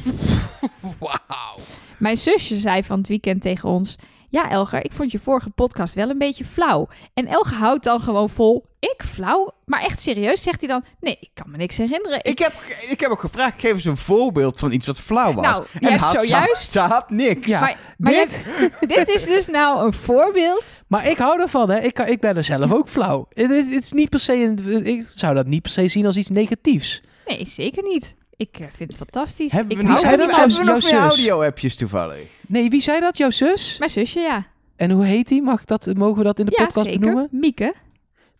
Wauw. 0.98 1.58
Mijn 1.98 2.16
zusje 2.16 2.56
zei 2.56 2.82
van 2.84 2.98
het 2.98 3.08
weekend 3.08 3.42
tegen 3.42 3.68
ons... 3.68 3.96
Ja, 4.34 4.50
Elger, 4.50 4.84
ik 4.84 4.92
vond 4.92 5.10
je 5.12 5.18
vorige 5.18 5.50
podcast 5.50 5.94
wel 5.94 6.10
een 6.10 6.18
beetje 6.18 6.44
flauw. 6.44 6.88
En 7.14 7.26
Elger 7.26 7.56
houdt 7.56 7.84
dan 7.84 8.00
gewoon 8.00 8.30
vol... 8.30 8.64
Ik 8.78 9.02
flauw? 9.04 9.50
Maar 9.64 9.80
echt 9.82 10.00
serieus, 10.00 10.42
zegt 10.42 10.60
hij 10.60 10.68
dan... 10.68 10.84
Nee, 11.00 11.16
ik 11.20 11.30
kan 11.34 11.50
me 11.50 11.56
niks 11.56 11.76
herinneren. 11.76 12.18
Ik 12.24 12.38
heb, 12.38 12.52
ik 12.88 13.00
heb 13.00 13.10
ook 13.10 13.20
gevraagd, 13.20 13.60
geef 13.60 13.72
eens 13.72 13.84
een 13.84 13.96
voorbeeld 13.96 14.58
van 14.58 14.72
iets 14.72 14.86
wat 14.86 15.00
flauw 15.00 15.32
was. 15.32 15.44
Nou, 15.46 15.64
je 15.72 15.78
En 15.80 15.88
hebt 15.92 16.02
had- 16.04 16.12
zojuist- 16.12 16.62
Ze, 16.64 16.70
ze 16.70 16.78
had 16.78 17.10
niks. 17.10 17.46
Ja, 17.48 17.60
Maar, 17.60 17.76
dit, 18.12 18.40
hebt- 18.44 18.88
dit 18.96 19.08
is 19.08 19.24
dus 19.26 19.46
nou 19.46 19.86
een 19.86 19.92
voorbeeld... 19.92 20.82
maar 20.88 21.08
ik 21.08 21.18
hou 21.18 21.40
ervan, 21.40 21.70
hè. 21.70 21.80
Ik, 21.80 21.94
kan- 21.94 22.06
ik 22.08 22.20
ben 22.20 22.36
er 22.36 22.44
zelf 22.44 22.72
ook 22.72 22.88
flauw. 22.88 23.26
Het 23.32 23.50
is, 23.50 23.74
het 23.74 23.84
is 23.84 23.92
niet 23.92 24.08
per 24.10 24.20
se 24.20 24.34
een, 24.34 24.86
ik 24.86 25.02
zou 25.02 25.34
dat 25.34 25.46
niet 25.46 25.62
per 25.62 25.70
se 25.70 25.88
zien 25.88 26.06
als 26.06 26.16
iets 26.16 26.28
negatiefs. 26.30 27.02
Nee, 27.26 27.46
zeker 27.46 27.82
niet. 27.82 28.14
Ik 28.36 28.58
eh, 28.58 28.66
vind 28.76 28.92
het 28.92 28.96
fantastisch. 28.96 29.52
Hebben 29.52 29.76
ik 29.76 29.76
we, 29.76 29.84
hou 29.84 29.94
niet, 29.94 30.06
zei 30.06 30.16
van 30.18 30.26
dat 30.26 30.36
hebben, 30.36 30.58
we 30.58 30.64
nog 30.64 30.82
meer 30.82 31.00
audio-appjes 31.00 31.76
toevallig? 31.76 32.28
Nee, 32.46 32.70
wie 32.70 32.82
zei 32.82 33.00
dat? 33.00 33.16
Jouw 33.16 33.30
zus? 33.30 33.78
Mijn 33.78 33.90
zusje, 33.90 34.20
ja. 34.20 34.46
En 34.76 34.90
hoe 34.90 35.04
heet 35.04 35.28
die? 35.28 35.42
Mag 35.42 35.60
ik 35.60 35.66
dat, 35.66 35.94
mogen 35.96 36.18
we 36.18 36.24
dat 36.24 36.38
in 36.38 36.46
de 36.46 36.54
ja, 36.56 36.64
podcast 36.64 36.86
zeker. 36.86 37.00
benoemen? 37.00 37.28
Mieke. 37.30 37.74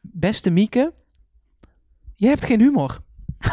Beste 0.00 0.50
Mieke. 0.50 0.92
Je 2.14 2.26
hebt 2.26 2.44
geen 2.44 2.60
humor. 2.60 2.98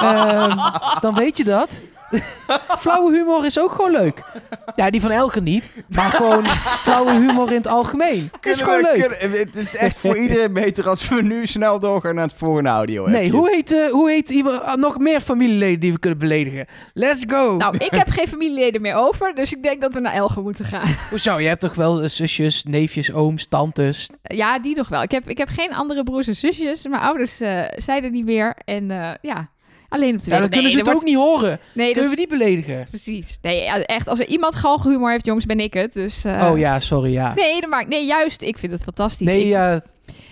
Ehm, 0.00 0.56
dan 1.00 1.14
weet 1.14 1.36
je 1.36 1.44
dat. 1.44 1.80
flauwe 2.80 3.12
humor 3.12 3.44
is 3.44 3.58
ook 3.58 3.72
gewoon 3.72 3.90
leuk. 3.90 4.22
Ja, 4.76 4.90
die 4.90 5.00
van 5.00 5.10
Elke 5.10 5.40
niet. 5.40 5.70
Maar 5.88 6.10
gewoon 6.10 6.46
flauwe 6.84 7.12
humor 7.12 7.48
in 7.48 7.54
het 7.56 7.66
algemeen. 7.66 8.28
Dat 8.40 8.46
is 8.54 8.60
gewoon 8.60 8.74
Kunnen 8.82 8.92
we- 8.92 9.08
leuk. 9.08 9.18
kunnen- 9.20 9.38
het 9.38 9.56
is 9.56 9.76
echt 9.76 9.96
voor 9.98 10.16
iedereen 10.16 10.52
beter 10.52 10.88
als 10.88 11.08
we 11.08 11.22
nu 11.22 11.46
snel 11.46 11.78
doorgaan 11.80 12.14
naar 12.14 12.24
het 12.24 12.34
volgende 12.36 12.68
audio. 12.68 13.08
Nee, 13.08 13.30
hoe 13.30 13.50
heet, 13.50 13.72
eh, 13.72 13.90
hoe 13.90 14.10
heet 14.10 14.30
iemand, 14.30 14.62
ah, 14.62 14.76
nog 14.76 14.98
meer 14.98 15.20
familieleden 15.20 15.80
die 15.80 15.92
we 15.92 15.98
kunnen 15.98 16.18
beledigen? 16.18 16.66
Let's 16.94 17.24
go! 17.28 17.56
Nou, 17.56 17.76
ik 17.76 17.90
heb 17.90 18.10
geen 18.10 18.28
familieleden 18.28 18.80
meer 18.80 18.94
over, 18.94 19.34
dus 19.34 19.52
ik 19.52 19.62
denk 19.62 19.80
dat 19.80 19.94
we 19.94 20.00
naar 20.00 20.12
Elge 20.14 20.40
moeten 20.40 20.64
gaan. 20.64 20.88
Hoezo? 21.10 21.38
Je 21.38 21.48
hebt 21.48 21.60
toch 21.60 21.74
wel 21.74 22.02
eh, 22.02 22.08
zusjes, 22.08 22.64
neefjes, 22.64 23.12
ooms, 23.12 23.46
tantes? 23.46 24.08
Ja, 24.22 24.58
die 24.58 24.76
nog 24.76 24.88
wel. 24.88 25.02
Ik 25.02 25.10
heb, 25.10 25.28
ik 25.28 25.38
heb 25.38 25.48
geen 25.48 25.74
andere 25.74 26.02
broers 26.04 26.26
en 26.28 26.36
zusjes. 26.36 26.86
Mijn 26.86 27.02
ouders 27.02 27.40
eh, 27.40 27.88
er 28.02 28.10
niet 28.10 28.24
meer. 28.24 28.56
En 28.64 28.90
eh, 28.90 29.10
ja, 29.22 29.48
alleen 29.90 30.16
de 30.16 30.22
Ja, 30.30 30.38
dan 30.38 30.48
kunnen 30.48 30.70
ze 30.70 30.78
het 30.78 30.88
ook 30.88 31.04
niet 31.04 31.16
horen. 31.16 31.60
Nee, 31.74 31.94
dat 31.94 32.02
Kunnen 32.02 32.02
is 32.02 32.10
we 32.10 32.16
die 32.28 32.38
beledigen? 32.38 32.86
precies. 32.88 33.38
Nee, 33.42 33.60
echt. 33.84 34.08
Als 34.08 34.18
er 34.20 34.26
iemand 34.26 34.54
galgenhumor 34.54 35.10
heeft, 35.10 35.26
jongens, 35.26 35.46
ben 35.46 35.60
ik 35.60 35.74
het. 35.74 35.92
Dus, 35.92 36.24
eh, 36.24 36.48
oh 36.52 36.58
ja, 36.58 36.80
sorry, 36.80 37.12
ja. 37.12 37.34
Nee, 37.34 37.60
dat 37.60 37.70
maakt, 37.70 37.88
nee, 37.88 38.04
juist. 38.06 38.42
Ik 38.42 38.58
vind 38.58 38.72
het 38.72 38.82
fantastisch. 38.82 39.26
Nee, 39.26 39.40
Ik- 39.42 39.48
ja, 39.48 39.82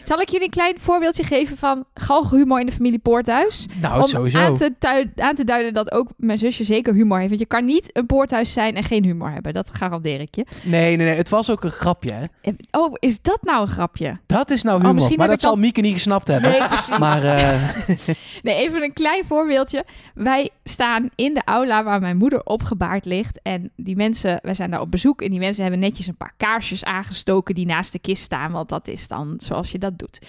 Zal 0.04 0.20
ik 0.20 0.28
jullie 0.28 0.44
een 0.44 0.50
klein 0.52 0.74
voorbeeldje 0.78 1.22
geven 1.24 1.56
van 1.56 1.84
galgenhumor 1.94 2.60
in 2.60 2.66
de 2.66 2.72
familie 2.72 2.98
Poorthuis? 2.98 3.66
nou 3.80 4.02
Om 4.02 4.08
sowieso. 4.08 4.38
aan 4.38 4.56
te, 4.56 4.74
aan 5.16 5.34
te 5.34 5.44
duiden 5.44 5.74
dat 5.74 5.92
ook 5.92 6.08
mijn 6.16 6.38
zusje 6.38 6.64
zeker 6.64 6.94
humor 6.94 7.16
heeft. 7.16 7.28
Want 7.28 7.40
je 7.40 7.46
kan 7.46 7.64
niet 7.64 7.90
een 7.96 8.06
poorthuis 8.06 8.52
zijn 8.52 8.74
en 8.74 8.84
geen 8.84 9.04
humor 9.04 9.30
hebben. 9.30 9.52
Dat 9.52 9.68
garandeer 9.74 10.20
ik 10.20 10.34
je. 10.34 10.46
Nee, 10.62 10.96
nee, 10.96 11.06
nee, 11.06 11.14
het 11.16 11.28
was 11.28 11.50
ook 11.50 11.64
een 11.64 11.70
grapje, 11.70 12.12
hè. 12.12 12.24
En- 12.42 12.56
Oh, 12.70 12.92
is 12.98 13.22
dat 13.22 13.38
nou 13.42 13.60
een 13.60 13.68
grapje? 13.72 14.18
Dat 14.26 14.50
is 14.50 14.62
nou 14.62 14.74
Oh, 14.74 14.80
humor. 14.80 14.94
misschien 14.94 15.18
maar 15.18 15.28
dat 15.28 15.40
zal 15.40 15.50
dan- 15.50 15.60
Mieke 15.60 15.80
niet 15.80 15.92
gesnapt 15.92 16.28
hebben. 16.28 16.50
Nee, 16.50 16.66
precies. 16.68 16.98
Maar 16.98 17.22
eh, 17.24 17.60
Nee, 18.42 18.54
even 18.54 18.82
een 18.82 18.92
klein 18.92 19.24
voorbeeldje. 19.24 19.84
Wij 20.14 20.50
staan 20.64 21.08
in 21.14 21.34
de 21.34 21.42
aula 21.44 21.84
waar 21.84 22.00
mijn 22.00 22.16
moeder 22.16 22.44
opgebaard 22.44 23.04
ligt. 23.04 23.40
En 23.42 23.70
die 23.76 23.96
mensen, 23.96 24.38
wij 24.42 24.54
zijn 24.54 24.70
daar 24.70 24.80
op 24.80 24.90
bezoek. 24.90 25.22
En 25.22 25.30
die 25.30 25.38
mensen 25.38 25.62
hebben 25.62 25.80
netjes 25.80 26.06
een 26.06 26.16
paar 26.16 26.34
kaarsjes 26.36 26.84
aangestoken 26.84 27.54
die 27.54 27.66
naast 27.66 27.92
de 27.92 27.98
kist 27.98 28.22
staan. 28.22 28.52
Want 28.52 28.68
dat 28.68 28.88
is 28.88 29.08
dan 29.08 29.34
zoals 29.38 29.67
je 29.70 29.78
dat 29.78 29.98
doet. 29.98 30.20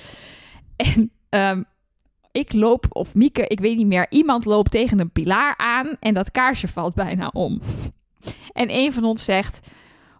En 0.75 1.11
ehm, 1.29 1.63
ik 2.31 2.53
loop, 2.53 2.85
of 2.89 3.15
Mieke, 3.15 3.47
ik 3.47 3.59
weet 3.59 3.77
niet 3.77 3.87
meer. 3.87 4.05
Iemand 4.09 4.45
loopt 4.45 4.71
tegen 4.71 4.99
een 4.99 5.11
pilaar 5.11 5.57
aan 5.57 5.95
en 5.99 6.13
dat 6.13 6.31
kaarsje 6.31 6.67
valt 6.67 6.95
bijna 6.95 7.29
om. 7.33 7.61
En 8.51 8.73
een 8.75 8.93
van 8.93 9.03
ons 9.03 9.23
zegt... 9.23 9.59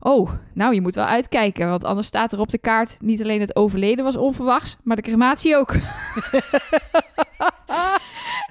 Oh, 0.01 0.31
nou, 0.53 0.73
je 0.73 0.81
moet 0.81 0.95
wel 0.95 1.05
uitkijken, 1.05 1.69
want 1.69 1.83
anders 1.83 2.07
staat 2.07 2.31
er 2.31 2.39
op 2.39 2.49
de 2.49 2.57
kaart 2.57 2.97
niet 3.01 3.21
alleen 3.21 3.39
het 3.39 3.55
overleden 3.55 4.03
was 4.03 4.17
onverwachts, 4.17 4.77
maar 4.83 4.95
de 4.95 5.01
crematie 5.01 5.55
ook. 5.55 5.71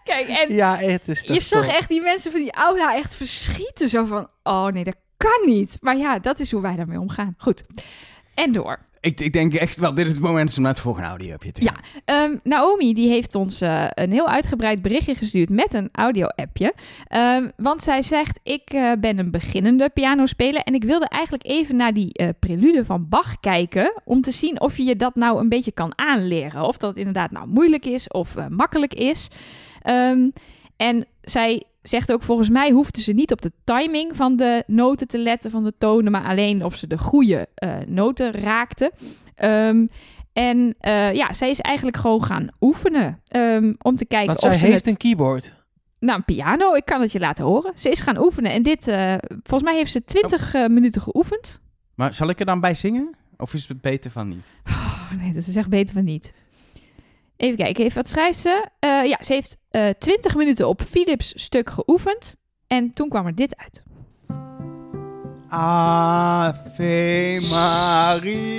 Kijk, 0.04 0.28
en 0.28 0.54
ja, 0.54 0.76
het 0.76 1.08
is 1.08 1.24
toch 1.24 1.36
je 1.36 1.42
zag 1.42 1.64
top. 1.64 1.72
echt 1.74 1.88
die 1.88 2.00
mensen 2.00 2.30
van 2.30 2.40
die 2.40 2.52
aula 2.52 2.94
echt 2.94 3.14
verschieten. 3.14 3.88
Zo 3.88 4.04
van, 4.04 4.28
oh 4.42 4.66
nee, 4.66 4.84
dat 4.84 4.96
kan 5.16 5.40
niet. 5.44 5.78
Maar 5.80 5.96
ja, 5.96 6.18
dat 6.18 6.40
is 6.40 6.50
hoe 6.50 6.62
wij 6.62 6.76
daarmee 6.76 7.00
omgaan. 7.00 7.34
Goed. 7.38 7.64
En 8.34 8.52
door. 8.52 8.78
Ik, 9.00 9.20
ik 9.20 9.32
denk 9.32 9.54
echt 9.54 9.76
wel, 9.76 9.94
dit 9.94 10.06
is 10.06 10.12
het 10.12 10.20
moment 10.20 10.56
om 10.56 10.62
naar 10.62 10.72
het 10.72 10.80
volgende 10.80 11.08
audio 11.08 11.36
te 11.36 11.50
Ja. 11.54 11.74
Ehm, 12.04 12.36
Naomi 12.42 12.94
die 12.94 13.08
heeft 13.08 13.34
ons 13.34 13.60
eh, 13.60 13.84
een 13.88 14.12
heel 14.12 14.28
uitgebreid 14.28 14.82
berichtje 14.82 15.14
gestuurd 15.14 15.48
met 15.48 15.74
een 15.74 15.88
audio-appje. 15.92 16.74
Ehm, 17.06 17.48
want 17.56 17.82
zij 17.82 18.02
zegt, 18.02 18.40
ik 18.42 18.70
eh, 18.70 18.92
ben 19.00 19.18
een 19.18 19.30
beginnende 19.30 19.88
pianospeler 19.88 20.62
en 20.62 20.74
ik 20.74 20.84
wilde 20.84 21.08
eigenlijk 21.08 21.46
even 21.46 21.76
naar 21.76 21.92
die 21.92 22.12
eh, 22.12 22.28
prelude 22.38 22.84
van 22.84 23.08
Bach 23.08 23.40
kijken... 23.40 23.92
om 24.04 24.20
te 24.20 24.32
zien 24.32 24.60
of 24.60 24.76
je 24.76 24.84
je 24.84 24.96
dat 24.96 25.14
nou 25.14 25.40
een 25.40 25.48
beetje 25.48 25.72
kan 25.72 25.98
aanleren. 25.98 26.62
Of 26.62 26.76
dat 26.76 26.96
inderdaad 26.96 27.30
nou 27.30 27.48
moeilijk 27.48 27.86
is 27.86 28.08
of 28.08 28.34
makkelijk 28.48 28.94
is. 28.94 29.28
Ehm, 29.82 30.28
en 30.76 31.06
zij 31.20 31.62
zegt 31.88 32.12
ook, 32.12 32.22
volgens 32.22 32.48
mij 32.48 32.70
hoefden 32.70 33.02
ze 33.02 33.12
niet 33.12 33.32
op 33.32 33.42
de 33.42 33.52
timing 33.64 34.16
van 34.16 34.36
de 34.36 34.64
noten 34.66 35.08
te 35.08 35.18
letten, 35.18 35.50
van 35.50 35.64
de 35.64 35.74
tonen... 35.78 36.12
maar 36.12 36.24
alleen 36.24 36.64
of 36.64 36.76
ze 36.76 36.86
de 36.86 36.98
goede 36.98 37.48
eh, 37.54 37.76
noten 37.86 38.32
raakten. 38.32 38.90
Ehm, 39.34 39.86
en 40.32 40.74
eh, 40.78 41.14
ja, 41.14 41.32
zij 41.32 41.48
is 41.48 41.60
eigenlijk 41.60 41.96
gewoon 41.96 42.24
gaan 42.24 42.48
oefenen. 42.60 43.20
ehm, 43.28 43.72
om 43.82 43.96
te 43.96 44.06
kijken 44.06 44.26
Want 44.26 44.42
of 44.42 44.48
zij 44.48 44.58
ze 44.58 44.66
heeft 44.66 44.78
het... 44.78 44.86
een 44.86 44.96
keyboard. 44.96 45.54
Nou, 46.00 46.18
een 46.18 46.24
piano. 46.24 46.74
Ik 46.74 46.84
kan 46.84 47.00
het 47.00 47.12
je 47.12 47.18
laten 47.18 47.44
horen. 47.44 47.72
Ze 47.74 47.90
is 47.90 48.00
gaan 48.00 48.18
oefenen. 48.18 48.52
En 48.52 48.62
dit... 48.62 48.88
eh, 48.88 49.14
volgens 49.28 49.70
mij 49.70 49.76
heeft 49.76 49.92
ze 49.92 50.04
20 50.04 50.54
eh, 50.54 50.66
minuten 50.66 51.00
geoefend. 51.00 51.60
Maar 51.94 52.14
zal 52.14 52.28
ik 52.28 52.40
er 52.40 52.46
dan 52.46 52.60
bij 52.60 52.74
zingen? 52.74 53.16
Of 53.36 53.54
is 53.54 53.68
het 53.68 53.80
beter 53.80 54.10
van 54.10 54.28
niet? 54.28 54.54
Oh, 54.66 55.10
nee, 55.20 55.32
dat 55.32 55.46
is 55.46 55.56
echt 55.56 55.68
beter 55.68 55.94
van 55.94 56.04
niet. 56.04 56.32
Even 57.38 57.56
kijken. 57.56 57.84
Even, 57.84 57.96
wat 57.96 58.08
schrijft 58.08 58.38
ze? 58.38 58.64
Eh, 58.78 59.04
ja, 59.04 59.18
ze 59.20 59.32
heeft 59.32 59.56
eh 59.70 59.88
20 59.98 60.34
minuten 60.34 60.68
op 60.68 60.82
Philips 60.82 61.32
stuk 61.42 61.70
geoefend. 61.70 62.36
En 62.66 62.92
toen 62.92 63.08
kwam 63.08 63.26
er 63.26 63.34
dit 63.34 63.56
uit. 63.56 63.82
Ave 65.48 67.38
Maria. 67.50 68.56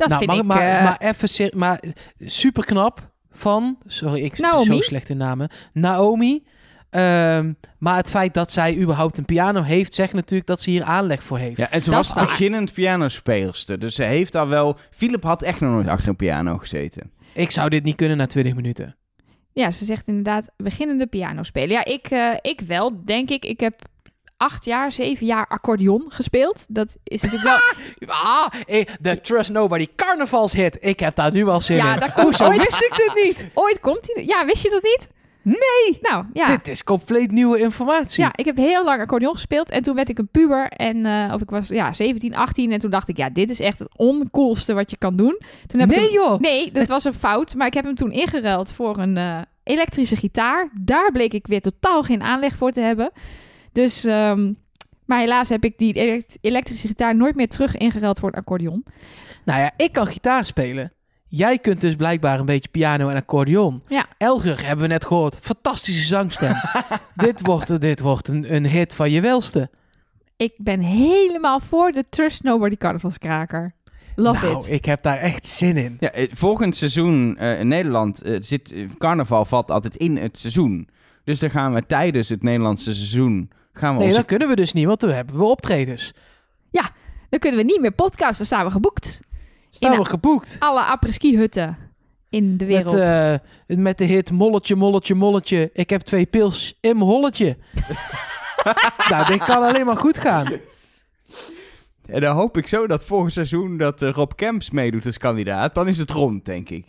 Dat 0.00 0.08
nou, 0.08 0.24
vind 0.24 0.46
maar, 0.46 0.56
ik... 0.58 0.62
maar, 0.62 0.78
eh, 0.78 0.84
maar 0.84 1.14
even 1.14 1.58
maar 1.58 1.80
super 2.18 2.64
knap 2.64 3.10
van, 3.30 3.78
sorry, 3.86 4.20
ik 4.20 4.38
Naomi? 4.38 4.64
zo 4.64 4.80
slecht 4.80 5.08
in 5.08 5.16
namen. 5.16 5.48
Naomi. 5.72 6.42
Ehm, 6.90 7.52
maar 7.78 7.96
het 7.96 8.10
feit 8.10 8.34
dat 8.34 8.52
zij 8.52 8.76
überhaupt 8.76 9.18
een 9.18 9.24
piano 9.24 9.62
heeft, 9.62 9.94
zegt 9.94 10.12
natuurlijk 10.12 10.48
dat 10.48 10.60
ze 10.60 10.70
hier 10.70 10.82
aanleg 10.82 11.22
voor 11.22 11.38
heeft. 11.38 11.56
Ja, 11.56 11.70
en 11.70 11.82
ze 11.82 11.90
Dat 11.90 11.98
was 11.98 12.14
waar. 12.14 12.24
beginnend 12.24 12.72
pianospeelster. 12.72 13.78
Dus 13.78 13.94
ze 13.94 14.02
heeft 14.02 14.34
al 14.34 14.48
wel... 14.48 14.78
Philip 14.90 15.22
had 15.22 15.42
echt 15.42 15.60
nog 15.60 15.70
nooit 15.70 15.88
achter 15.88 16.08
een 16.08 16.16
piano 16.16 16.58
gezeten. 16.58 17.10
Ik 17.32 17.50
zou 17.50 17.68
dit 17.68 17.84
niet 17.84 17.96
kunnen 17.96 18.16
na 18.16 18.26
20 18.26 18.54
minuten. 18.54 18.96
Ja, 19.52 19.70
ze 19.70 19.84
zegt 19.84 20.08
inderdaad 20.08 20.50
beginnende 20.56 21.06
piano 21.06 21.42
spelen. 21.42 21.70
Ja, 21.70 21.84
ik, 21.84 22.06
eh, 22.06 22.34
ik 22.40 22.60
wel, 22.60 23.04
denk 23.04 23.30
ik. 23.30 23.44
Ik 23.44 23.60
heb 23.60 23.82
acht 24.40 24.64
jaar, 24.64 24.92
zeven 24.92 25.26
jaar 25.26 25.46
accordeon 25.48 26.04
gespeeld. 26.08 26.66
Dat 26.70 26.96
is 27.04 27.22
natuurlijk 27.22 27.50
wel... 27.50 27.58
Ah, 28.24 28.46
eh, 28.66 28.86
de 29.00 29.20
Trust 29.20 29.50
Nobody 29.50 29.86
carnavalshit. 29.96 30.78
Ik 30.80 31.00
heb 31.00 31.14
daar 31.14 31.32
nu 31.32 31.46
al 31.48 31.60
zin 31.60 31.76
Ja, 31.76 31.94
in. 31.94 32.00
daar 32.00 32.12
komt 32.12 32.24
Hoezo 32.24 32.44
ooit- 32.46 32.56
wist 32.64 32.82
ik 32.82 32.94
dit 32.96 33.24
niet? 33.24 33.50
Ooit 33.54 33.80
komt 33.80 34.10
hij... 34.12 34.24
Ja, 34.24 34.44
wist 34.44 34.62
je 34.62 34.70
dat 34.70 34.82
niet? 34.82 35.08
Nee! 35.42 35.98
Nou, 36.00 36.24
ja. 36.32 36.46
Dit 36.46 36.68
is 36.68 36.84
compleet 36.84 37.30
nieuwe 37.30 37.58
informatie. 37.58 38.22
Ja, 38.22 38.30
ik 38.34 38.44
heb 38.44 38.56
heel 38.56 38.84
lang 38.84 39.00
accordeon 39.00 39.34
gespeeld. 39.34 39.70
En 39.70 39.82
toen 39.82 39.94
werd 39.94 40.08
ik 40.08 40.18
een 40.18 40.28
puber. 40.28 40.68
En, 40.68 41.06
eh, 41.06 41.32
of 41.34 41.40
ik 41.40 41.50
was 41.50 41.68
ja, 41.68 41.92
17, 41.92 42.34
18. 42.36 42.72
En 42.72 42.78
toen 42.78 42.90
dacht 42.90 43.08
ik, 43.08 43.16
ja, 43.16 43.30
dit 43.30 43.50
is 43.50 43.60
echt 43.60 43.78
het 43.78 43.88
oncoolste 43.96 44.74
wat 44.74 44.90
je 44.90 44.96
kan 44.96 45.16
doen. 45.16 45.40
Toen 45.66 45.80
heb 45.80 45.90
ik 45.90 45.96
nee 45.96 46.04
hem- 46.04 46.14
joh! 46.14 46.38
Nee, 46.40 46.72
dat 46.72 46.88
was 46.88 47.04
een 47.04 47.14
fout. 47.14 47.54
Maar 47.54 47.66
ik 47.66 47.74
heb 47.74 47.84
hem 47.84 47.94
toen 47.94 48.10
ingeruild 48.10 48.72
voor 48.72 48.98
een 48.98 49.16
eh, 49.16 49.38
elektrische 49.62 50.16
gitaar. 50.16 50.68
Daar 50.80 51.12
bleek 51.12 51.32
ik 51.34 51.46
weer 51.46 51.60
totaal 51.60 52.02
geen 52.02 52.22
aanleg 52.22 52.54
voor 52.56 52.70
te 52.70 52.80
hebben. 52.80 53.10
Dus, 53.72 54.04
ehm, 54.04 54.52
maar 55.04 55.18
helaas 55.18 55.48
heb 55.48 55.64
ik 55.64 55.78
die 55.78 55.94
elekt- 55.94 56.38
elektrische 56.40 56.86
gitaar 56.86 57.16
nooit 57.16 57.34
meer 57.34 57.48
terug 57.48 57.76
ingeruild 57.76 58.18
voor 58.18 58.28
een 58.28 58.38
accordeon. 58.38 58.84
Nou 59.44 59.60
ja, 59.60 59.70
ik 59.76 59.92
kan 59.92 60.06
gitaar 60.06 60.44
spelen. 60.44 60.92
Jij 61.26 61.58
kunt 61.58 61.80
dus 61.80 61.96
blijkbaar 61.96 62.38
een 62.38 62.46
beetje 62.46 62.68
piano 62.68 63.08
en 63.08 63.16
accordeon. 63.16 63.82
Ja. 63.88 64.06
Elger 64.18 64.66
hebben 64.66 64.84
we 64.84 64.92
net 64.92 65.04
gehoord. 65.04 65.38
Fantastische 65.40 66.06
zangstem. 66.06 66.54
dit 67.14 67.40
wordt, 67.46 67.80
dit 67.80 68.00
wordt 68.00 68.28
een, 68.28 68.54
een 68.54 68.66
hit 68.66 68.94
van 68.94 69.10
je 69.10 69.20
welste. 69.20 69.70
Ik 70.36 70.52
ben 70.56 70.80
helemaal 70.80 71.60
voor 71.60 71.92
de 71.92 72.04
Trust 72.08 72.42
Nobody 72.42 72.76
carnavalskraker. 72.76 73.74
Love 74.16 74.44
nou, 74.44 74.56
it. 74.56 74.70
ik 74.70 74.84
heb 74.84 75.02
daar 75.02 75.18
echt 75.18 75.46
zin 75.46 75.76
in. 75.76 75.96
Ja, 76.00 76.10
eh, 76.10 76.28
volgend 76.32 76.76
seizoen 76.76 77.36
eh, 77.38 77.60
in 77.60 77.68
Nederland 77.68 78.22
eh, 78.22 78.36
zit... 78.40 78.74
carnaval 78.98 79.44
valt 79.44 79.70
altijd 79.70 79.96
in 79.96 80.16
het 80.16 80.38
seizoen. 80.38 80.88
Dus 81.24 81.38
dan 81.38 81.50
gaan 81.50 81.74
we 81.74 81.86
tijdens 81.86 82.28
het 82.28 82.42
Nederlandse 82.42 82.94
seizoen... 82.94 83.50
Gaan 83.72 83.92
we 83.92 83.98
Nee, 83.98 84.06
onze 84.06 84.18
dat 84.18 84.26
kunnen 84.26 84.48
we 84.48 84.56
dus 84.56 84.72
niet, 84.72 84.86
want 84.86 85.00
dan 85.00 85.10
hebben 85.10 85.38
we 85.38 85.44
optredens. 85.44 86.12
Dan 87.30 87.38
kunnen 87.38 87.58
we 87.60 87.66
niet 87.66 87.80
meer 87.80 87.92
podcasten, 87.92 88.36
dan 88.36 88.46
staan 88.46 88.64
we 88.64 88.70
geboekt. 88.70 89.20
Staan 89.70 89.92
In 89.92 89.98
we 89.98 90.04
geboekt. 90.04 90.56
Alle 90.58 90.80
apres-ski 90.80 91.36
hutten 91.36 91.76
in 92.28 92.56
de 92.56 92.64
wereld. 92.64 92.96
Met, 92.96 93.40
eh, 93.66 93.76
met 93.76 93.98
de 93.98 94.04
hit 94.04 94.30
Molletje, 94.30 94.76
Molletje, 94.76 95.14
Molletje. 95.14 95.70
Ik 95.72 95.90
heb 95.90 96.00
twee 96.00 96.26
pils 96.26 96.78
in 96.80 96.96
mijn 96.96 97.10
holletje. 97.10 97.56
nou, 99.10 99.26
dit 99.26 99.44
kan 99.44 99.62
alleen 99.62 99.86
maar 99.86 99.96
goed 99.96 100.18
gaan. 100.18 100.46
En 102.06 102.20
dan 102.20 102.36
hoop 102.36 102.56
ik 102.56 102.66
zo 102.66 102.86
dat 102.86 103.04
volgend 103.04 103.32
seizoen 103.32 103.76
dat 103.76 104.02
eh, 104.02 104.10
Rob 104.10 104.30
Kemps 104.34 104.70
meedoet 104.70 105.06
als 105.06 105.18
kandidaat. 105.18 105.74
Dan 105.74 105.88
is 105.88 105.98
het 105.98 106.10
rond, 106.10 106.44
denk 106.44 106.68
ik. 106.68 106.86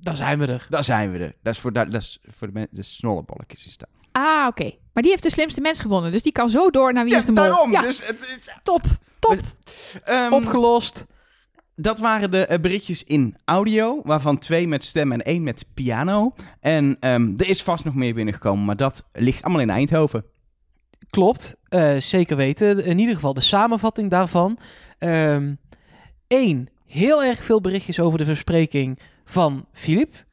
Dan 0.00 0.16
zijn 0.16 0.38
we 0.38 0.46
er. 0.46 0.66
Dan 0.68 0.84
zijn 0.84 1.12
we 1.12 1.18
er. 1.18 1.32
Dat 1.42 1.54
is 1.54 1.60
voor, 1.60 1.72
dat, 1.72 1.92
dat 1.92 2.02
is 2.02 2.18
voor 2.22 2.52
de, 2.52 2.68
de 2.70 2.82
snollebolletjes. 2.82 3.66
Is 3.66 3.76
dat. 3.76 3.88
Ah, 4.12 4.46
oké. 4.46 4.70
Maar 4.94 5.02
die 5.02 5.12
heeft 5.12 5.22
de 5.24 5.30
slimste 5.30 5.60
mens 5.60 5.80
gewonnen. 5.80 6.12
Dus 6.12 6.22
die 6.22 6.32
kan 6.32 6.48
zo 6.48 6.70
door 6.70 6.92
naar 6.92 7.04
Wie 7.04 7.12
Ja, 7.12 7.18
is 7.18 7.24
de 7.24 7.32
Mol. 7.32 7.44
daarom. 7.44 7.72
Ja, 7.72 7.80
Dus 7.80 8.06
het 8.06 8.20
is... 8.38 8.48
top. 8.62 8.82
Top. 9.18 9.38
Ehm, 10.04 10.32
Opgelost. 10.32 11.04
dat 11.76 11.98
waren 11.98 12.30
de 12.30 12.46
eh, 12.46 12.60
berichtjes 12.60 13.04
in 13.04 13.36
audio, 13.44 14.00
waarvan 14.04 14.38
twee 14.38 14.68
met 14.68 14.84
stem 14.84 15.12
en 15.12 15.22
één 15.22 15.42
met 15.42 15.64
piano. 15.74 16.34
En 16.60 16.96
ehm, 17.00 17.32
er 17.36 17.48
is 17.48 17.62
vast 17.62 17.84
nog 17.84 17.94
meer 17.94 18.14
binnengekomen, 18.14 18.64
maar 18.64 18.76
dat 18.76 19.04
ligt 19.12 19.42
allemaal 19.42 19.62
in 19.62 19.70
Eindhoven. 19.70 20.24
Klopt, 21.10 21.56
eh, 21.68 21.96
zeker 21.96 22.36
weten. 22.36 22.84
In 22.84 22.98
ieder 22.98 23.14
geval 23.14 23.34
de 23.34 23.40
samenvatting 23.40 24.10
daarvan. 24.10 24.58
Eén, 26.28 26.68
heel 26.86 27.24
erg 27.24 27.44
veel 27.44 27.60
berichtjes 27.60 28.00
over 28.00 28.18
de 28.18 28.24
verspreking 28.24 28.98
van 29.24 29.66
Filip. 29.72 30.24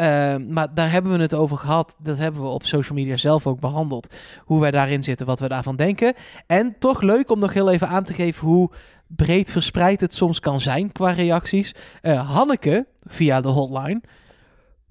Ehm, 0.00 0.52
maar 0.52 0.74
daar 0.74 0.90
hebben 0.90 1.12
we 1.12 1.18
het 1.18 1.34
over 1.34 1.56
gehad. 1.56 1.96
Dat 1.98 2.18
hebben 2.18 2.42
we 2.42 2.48
op 2.48 2.64
social 2.64 2.98
media 2.98 3.16
zelf 3.16 3.46
ook 3.46 3.60
behandeld. 3.60 4.14
Hoe 4.44 4.60
wij 4.60 4.70
daarin 4.70 5.02
zitten, 5.02 5.26
wat 5.26 5.40
we 5.40 5.48
daarvan 5.48 5.76
denken. 5.76 6.14
En 6.46 6.76
toch 6.78 7.00
leuk 7.02 7.30
om 7.30 7.38
nog 7.38 7.52
heel 7.52 7.70
even 7.70 7.88
aan 7.88 8.04
te 8.04 8.14
geven 8.14 8.46
hoe 8.46 8.70
breed 9.06 9.50
verspreid 9.50 10.00
het 10.00 10.14
soms 10.14 10.40
kan 10.40 10.60
zijn 10.60 10.92
qua 10.92 11.10
reacties. 11.10 11.74
Uh, 12.02 12.30
Hanneke, 12.30 12.86
via 13.06 13.40
de 13.40 13.48
hotline. 13.48 14.00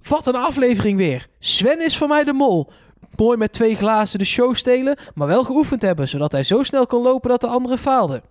Wat 0.01 0.27
een 0.27 0.35
aflevering 0.35 0.97
weer. 0.97 1.27
Sven 1.39 1.85
is 1.85 1.97
voor 1.97 2.07
mij 2.07 2.23
de 2.23 2.33
mol. 2.33 2.71
Mooi 3.15 3.37
met 3.37 3.53
twee 3.53 3.75
glazen 3.75 4.19
de 4.19 4.25
show 4.25 4.55
stelen, 4.55 4.97
maar 5.13 5.27
wel 5.27 5.43
geoefend 5.43 5.81
hebben, 5.81 6.07
zodat 6.07 6.31
hij 6.31 6.43
zo 6.43 6.63
snel 6.63 6.85
kon 6.85 7.01
lopen 7.01 7.29
dat 7.29 7.41
de 7.41 7.47
anderen 7.47 7.77
faalden. 7.77 8.21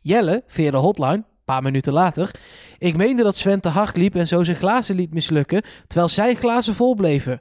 Jelle, 0.00 0.42
via 0.46 0.70
de 0.70 0.76
hotline, 0.76 1.24
paar 1.44 1.62
minuten 1.62 1.92
later. 1.92 2.30
Ik 2.78 2.96
meende 2.96 3.22
dat 3.22 3.36
Sven 3.36 3.60
te 3.60 3.68
hard 3.68 3.96
liep 3.96 4.14
en 4.14 4.26
zo 4.26 4.44
zijn 4.44 4.56
glazen 4.56 4.96
liet 4.96 5.14
mislukken, 5.14 5.62
terwijl 5.86 6.08
zijn 6.08 6.36
glazen 6.36 6.74
vol 6.74 6.94
bleven. 6.94 7.40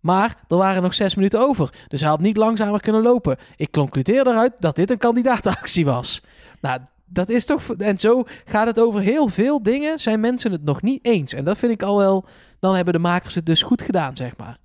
Maar 0.00 0.36
er 0.48 0.56
waren 0.56 0.82
nog 0.82 0.94
zes 0.94 1.14
minuten 1.14 1.40
over, 1.40 1.72
dus 1.88 2.00
hij 2.00 2.10
had 2.10 2.20
niet 2.20 2.36
langzamer 2.36 2.80
kunnen 2.80 3.02
lopen. 3.02 3.36
Ik 3.56 3.70
concludeer 3.70 4.26
eruit 4.26 4.52
dat 4.58 4.76
dit 4.76 4.90
een 4.90 4.98
kandidaatactie 4.98 5.84
was. 5.84 6.22
Nou, 6.60 6.80
dat 7.04 7.28
is 7.28 7.44
toch. 7.44 7.74
En 7.76 7.98
zo 7.98 8.24
gaat 8.44 8.66
het 8.66 8.80
over 8.80 9.00
heel 9.00 9.28
veel 9.28 9.62
dingen. 9.62 9.98
Zijn 9.98 10.20
mensen 10.20 10.52
het 10.52 10.64
nog 10.64 10.82
niet 10.82 11.04
eens? 11.04 11.34
En 11.34 11.44
dat 11.44 11.58
vind 11.58 11.72
ik 11.72 11.82
al 11.82 11.98
wel. 11.98 12.24
Dan 12.60 12.74
hebben 12.74 12.94
de 12.94 13.00
makers 13.00 13.34
het 13.34 13.46
dus 13.46 13.62
goed 13.62 13.82
gedaan, 13.82 14.16
zeg 14.16 14.36
maar. 14.36 14.58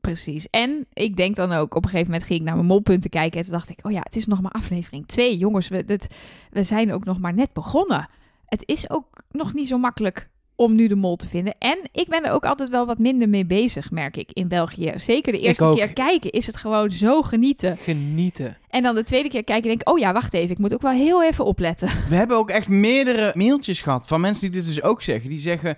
Precies. 0.00 0.48
En 0.50 0.86
ik 0.92 1.16
denk 1.16 1.36
dan 1.36 1.52
ook, 1.52 1.74
op 1.74 1.84
een 1.84 1.90
gegeven 1.90 2.10
moment 2.10 2.26
ging 2.26 2.38
ik 2.40 2.46
naar 2.46 2.54
mijn 2.54 2.66
molpunten 2.66 3.10
kijken. 3.10 3.38
En 3.38 3.44
toen 3.44 3.52
dacht 3.52 3.68
ik, 3.68 3.78
oh 3.82 3.92
ja, 3.92 4.00
het 4.02 4.16
is 4.16 4.26
nog 4.26 4.40
maar 4.40 4.50
aflevering 4.50 5.06
2. 5.06 5.36
Jongens, 5.36 5.68
we, 5.68 5.98
we 6.50 6.62
zijn 6.62 6.92
ook 6.92 7.04
nog 7.04 7.18
maar 7.18 7.34
net 7.34 7.52
begonnen. 7.52 8.08
Het 8.54 8.62
is 8.66 8.90
ook 8.90 9.06
nog 9.30 9.54
niet 9.54 9.68
zo 9.68 9.78
makkelijk 9.78 10.28
om 10.56 10.74
nu 10.74 10.86
de 10.86 10.94
mol 10.96 11.16
te 11.16 11.28
vinden. 11.28 11.54
En 11.58 11.78
ik 11.92 12.08
ben 12.08 12.24
er 12.24 12.30
ook 12.30 12.44
altijd 12.44 12.68
wel 12.68 12.86
wat 12.86 12.98
minder 12.98 13.28
mee 13.28 13.46
bezig, 13.46 13.90
merk 13.90 14.16
ik, 14.16 14.30
in 14.32 14.48
België. 14.48 14.92
Zeker 14.96 15.32
de 15.32 15.40
eerste 15.40 15.72
keer 15.74 15.92
kijken 15.92 16.30
is 16.30 16.46
het 16.46 16.56
gewoon 16.56 16.90
zo 16.90 17.22
genieten. 17.22 17.76
Genieten. 17.76 18.56
En 18.68 18.82
dan 18.82 18.94
de 18.94 19.04
tweede 19.04 19.28
keer 19.28 19.44
kijken 19.44 19.70
en 19.70 19.76
denk 19.76 19.88
oh 19.88 19.98
ja, 19.98 20.12
wacht 20.12 20.34
even, 20.34 20.50
ik 20.50 20.58
moet 20.58 20.74
ook 20.74 20.82
wel 20.82 20.92
heel 20.92 21.24
even 21.24 21.44
opletten. 21.44 21.88
We 22.08 22.14
hebben 22.14 22.36
ook 22.36 22.50
echt 22.50 22.68
meerdere 22.68 23.32
mailtjes 23.34 23.80
gehad 23.80 24.06
van 24.06 24.20
mensen 24.20 24.50
die 24.50 24.60
dit 24.60 24.68
dus 24.68 24.82
ook 24.82 25.02
zeggen. 25.02 25.28
Die 25.28 25.38
zeggen, 25.38 25.76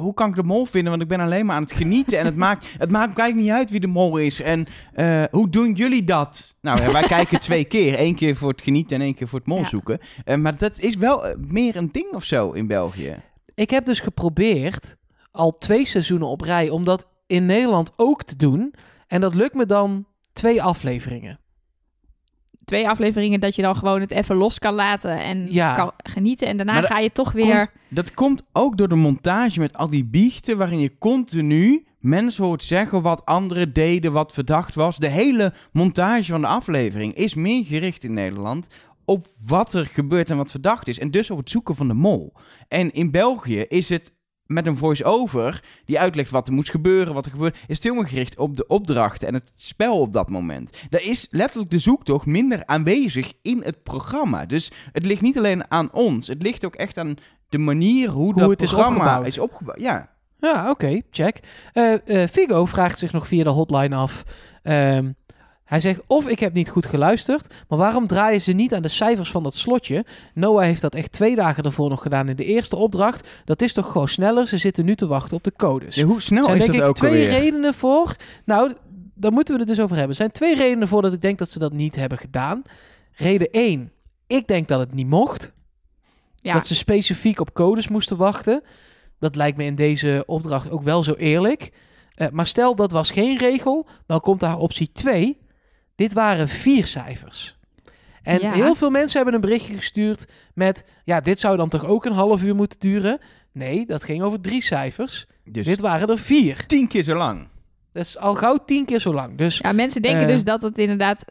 hoe 0.00 0.14
kan 0.14 0.28
ik 0.28 0.34
de 0.34 0.42
mol 0.42 0.64
vinden? 0.64 0.90
Want 0.90 1.02
ik 1.02 1.08
ben 1.08 1.20
alleen 1.20 1.46
maar 1.46 1.56
aan 1.56 1.62
het 1.62 1.72
genieten. 1.72 2.18
En 2.18 2.24
het 2.24 2.36
maakt, 2.36 2.66
het 2.78 2.90
maakt 2.90 3.18
eigenlijk 3.18 3.48
niet 3.48 3.58
uit 3.58 3.70
wie 3.70 3.80
de 3.80 3.86
mol 3.86 4.16
is. 4.16 4.40
En 4.40 4.66
uh, 4.94 5.24
hoe 5.30 5.48
doen 5.48 5.72
jullie 5.72 6.04
dat? 6.04 6.54
Nou, 6.60 6.80
ja, 6.80 6.92
wij 6.92 7.02
kijken 7.02 7.40
twee 7.40 7.64
keer. 7.64 8.00
Eén 8.00 8.14
keer 8.14 8.36
voor 8.36 8.50
het 8.50 8.62
genieten 8.62 8.96
en 8.96 9.02
één 9.02 9.14
keer 9.14 9.28
voor 9.28 9.38
het 9.38 9.48
mol 9.48 9.64
zoeken. 9.64 9.98
Uh, 10.24 10.36
maar 10.36 10.56
dat 10.56 10.78
is 10.78 10.96
wel 10.96 11.28
uh, 11.28 11.34
meer 11.38 11.76
een 11.76 11.88
ding 11.92 12.12
of 12.12 12.24
zo 12.24 12.50
in 12.50 12.66
België. 12.66 13.16
Ik 13.54 13.70
heb 13.70 13.84
dus 13.84 14.00
geprobeerd, 14.00 14.96
al 15.30 15.58
twee 15.58 15.86
seizoenen 15.86 16.28
op 16.28 16.40
rij, 16.40 16.68
om 16.68 16.84
dat 16.84 17.06
in 17.26 17.46
Nederland 17.46 17.92
ook 17.96 18.22
te 18.22 18.36
doen. 18.36 18.74
En 19.06 19.20
dat 19.20 19.34
lukt 19.34 19.54
me 19.54 19.66
dan 19.66 20.06
twee 20.32 20.62
afleveringen. 20.62 21.38
Twee 22.66 22.88
afleveringen 22.88 23.40
dat 23.40 23.56
je 23.56 23.62
dan 23.62 23.76
gewoon 23.76 24.00
het 24.00 24.10
even 24.10 24.36
los 24.36 24.58
kan 24.58 24.74
laten 24.74 25.18
en 25.18 25.52
ja. 25.52 25.74
kan 25.74 25.92
genieten. 25.96 26.48
En 26.48 26.56
daarna 26.56 26.82
ga 26.82 26.98
je 26.98 27.12
toch 27.12 27.32
weer... 27.32 27.54
Komt, 27.54 27.70
dat 27.88 28.14
komt 28.14 28.42
ook 28.52 28.78
door 28.78 28.88
de 28.88 28.94
montage 28.94 29.60
met 29.60 29.76
al 29.76 29.88
die 29.88 30.04
biechten... 30.04 30.58
waarin 30.58 30.78
je 30.78 30.98
continu 30.98 31.86
mensen 31.98 32.44
hoort 32.44 32.62
zeggen 32.62 33.02
wat 33.02 33.24
anderen 33.24 33.72
deden, 33.72 34.12
wat 34.12 34.32
verdacht 34.32 34.74
was. 34.74 34.96
De 34.96 35.08
hele 35.08 35.52
montage 35.72 36.30
van 36.30 36.40
de 36.40 36.46
aflevering 36.46 37.14
is 37.14 37.34
meer 37.34 37.64
gericht 37.64 38.04
in 38.04 38.14
Nederland 38.14 38.66
op 39.04 39.26
wat 39.46 39.74
er 39.74 39.86
gebeurt 39.86 40.30
en 40.30 40.36
wat 40.36 40.50
verdacht 40.50 40.88
is. 40.88 40.98
En 40.98 41.10
dus 41.10 41.30
op 41.30 41.38
het 41.38 41.50
zoeken 41.50 41.76
van 41.76 41.88
de 41.88 41.94
mol. 41.94 42.32
En 42.68 42.92
in 42.92 43.10
België 43.10 43.60
is 43.60 43.88
het 43.88 44.12
met 44.46 44.66
een 44.66 44.76
voice-over 44.76 45.62
die 45.84 46.00
uitlegt 46.00 46.30
wat 46.30 46.48
er 46.48 46.54
moet 46.54 46.68
gebeuren, 46.68 47.14
wat 47.14 47.24
er 47.24 47.30
gebeurt, 47.30 47.56
is 47.66 47.74
het 47.74 47.82
helemaal 47.82 48.04
gericht 48.04 48.38
op 48.38 48.56
de 48.56 48.66
opdrachten 48.66 49.28
en 49.28 49.34
het 49.34 49.52
spel 49.54 50.00
op 50.00 50.12
dat 50.12 50.30
moment. 50.30 50.76
Daar 50.90 51.02
is 51.02 51.26
letterlijk 51.30 51.70
de 51.70 51.78
zoektocht 51.78 52.26
minder 52.26 52.62
aanwezig 52.66 53.32
in 53.42 53.62
het 53.64 53.82
programma. 53.82 54.46
Dus 54.46 54.70
het 54.92 55.06
ligt 55.06 55.22
niet 55.22 55.38
alleen 55.38 55.70
aan 55.70 55.92
ons, 55.92 56.26
het 56.26 56.42
ligt 56.42 56.64
ook 56.64 56.74
echt 56.74 56.98
aan 56.98 57.14
de 57.48 57.58
manier 57.58 58.08
hoe, 58.08 58.32
hoe 58.32 58.34
dat 58.34 58.60
het 58.60 58.70
programma 58.70 59.24
is 59.24 59.38
opgebouwd. 59.38 59.80
Ja, 59.80 60.10
ja 60.38 60.70
oké, 60.70 61.00
check. 61.10 61.40
Uh, 61.74 61.92
uh, 62.06 62.26
Figo 62.26 62.64
vraagt 62.64 62.98
zich 62.98 63.12
nog 63.12 63.26
via 63.26 63.44
de 63.44 63.50
hotline 63.50 63.96
af. 63.96 64.24
Um, 64.62 65.16
hij 65.66 65.80
zegt 65.80 66.00
of 66.06 66.28
ik 66.28 66.38
heb 66.38 66.52
niet 66.52 66.68
goed 66.68 66.86
geluisterd, 66.86 67.54
maar 67.68 67.78
waarom 67.78 68.06
draaien 68.06 68.40
ze 68.40 68.52
niet 68.52 68.74
aan 68.74 68.82
de 68.82 68.88
cijfers 68.88 69.30
van 69.30 69.42
dat 69.42 69.54
slotje? 69.54 70.04
Noah 70.34 70.62
heeft 70.62 70.80
dat 70.80 70.94
echt 70.94 71.12
twee 71.12 71.36
dagen 71.36 71.64
ervoor 71.64 71.88
nog 71.88 72.02
gedaan 72.02 72.28
in 72.28 72.36
de 72.36 72.44
eerste 72.44 72.76
opdracht. 72.76 73.28
Dat 73.44 73.62
is 73.62 73.72
toch 73.72 73.92
gewoon 73.92 74.08
sneller? 74.08 74.46
Ze 74.46 74.58
zitten 74.58 74.84
nu 74.84 74.94
te 74.94 75.06
wachten 75.06 75.36
op 75.36 75.44
de 75.44 75.52
codes. 75.56 75.94
Ja, 75.94 76.04
hoe 76.04 76.22
snel 76.22 76.44
zijn, 76.44 76.56
is 76.56 76.66
denk 76.66 76.78
dat 76.78 76.82
ik, 76.82 76.88
ook 76.88 76.96
twee 76.96 77.10
alweer? 77.10 77.38
redenen 77.38 77.74
voor. 77.74 78.16
Nou, 78.44 78.72
daar 79.14 79.32
moeten 79.32 79.54
we 79.54 79.60
het 79.60 79.68
dus 79.68 79.80
over 79.80 79.96
hebben. 79.96 80.10
Er 80.10 80.16
zijn 80.16 80.32
twee 80.32 80.54
redenen 80.54 80.88
voor 80.88 81.02
dat 81.02 81.12
ik 81.12 81.22
denk 81.22 81.38
dat 81.38 81.50
ze 81.50 81.58
dat 81.58 81.72
niet 81.72 81.96
hebben 81.96 82.18
gedaan. 82.18 82.62
Reden 83.12 83.50
1. 83.50 83.92
Ik 84.26 84.46
denk 84.46 84.68
dat 84.68 84.80
het 84.80 84.94
niet 84.94 85.08
mocht. 85.08 85.52
Ja. 86.36 86.52
Dat 86.52 86.66
ze 86.66 86.74
specifiek 86.74 87.40
op 87.40 87.54
codes 87.54 87.88
moesten 87.88 88.16
wachten. 88.16 88.62
Dat 89.18 89.36
lijkt 89.36 89.56
me 89.56 89.64
in 89.64 89.74
deze 89.74 90.22
opdracht 90.26 90.70
ook 90.70 90.82
wel 90.82 91.02
zo 91.02 91.12
eerlijk. 91.12 91.72
Uh, 92.16 92.28
maar 92.32 92.46
stel 92.46 92.74
dat 92.74 92.92
was 92.92 93.10
geen 93.10 93.38
regel, 93.38 93.86
dan 94.06 94.20
komt 94.20 94.40
daar 94.40 94.58
optie 94.58 94.92
2 94.92 95.38
dit 95.96 96.12
waren 96.12 96.48
vier 96.48 96.86
cijfers. 96.86 97.56
En 98.22 98.52
heel 98.52 98.74
veel 98.74 98.90
mensen 98.90 99.16
hebben 99.16 99.34
een 99.34 99.40
berichtje 99.40 99.76
gestuurd 99.76 100.26
met... 100.54 100.84
Ja, 101.04 101.20
dit 101.20 101.40
zou 101.40 101.56
dan 101.56 101.68
toch 101.68 101.84
ook 101.84 102.04
een 102.04 102.12
half 102.12 102.42
uur 102.42 102.54
moeten 102.54 102.78
duren? 102.78 103.18
Nee, 103.52 103.86
dat 103.86 104.04
ging 104.04 104.22
over 104.22 104.40
drie 104.40 104.62
cijfers. 104.62 105.26
Dus 105.44 105.66
dit 105.66 105.80
waren 105.80 106.08
er 106.08 106.18
vier. 106.18 106.66
Tien 106.66 106.88
keer 106.88 107.02
zo 107.02 107.14
lang. 107.14 107.48
Dat 107.92 108.04
is 108.04 108.18
al 108.18 108.34
gauw 108.34 108.58
tien 108.66 108.84
keer 108.84 108.98
zo 108.98 109.14
lang. 109.14 109.38
Dus, 109.38 109.58
ja, 109.58 109.72
mensen 109.72 110.02
denken 110.02 110.22
uh, 110.22 110.28
dus 110.28 110.44
dat 110.44 110.62
het 110.62 110.78
inderdaad... 110.78 111.24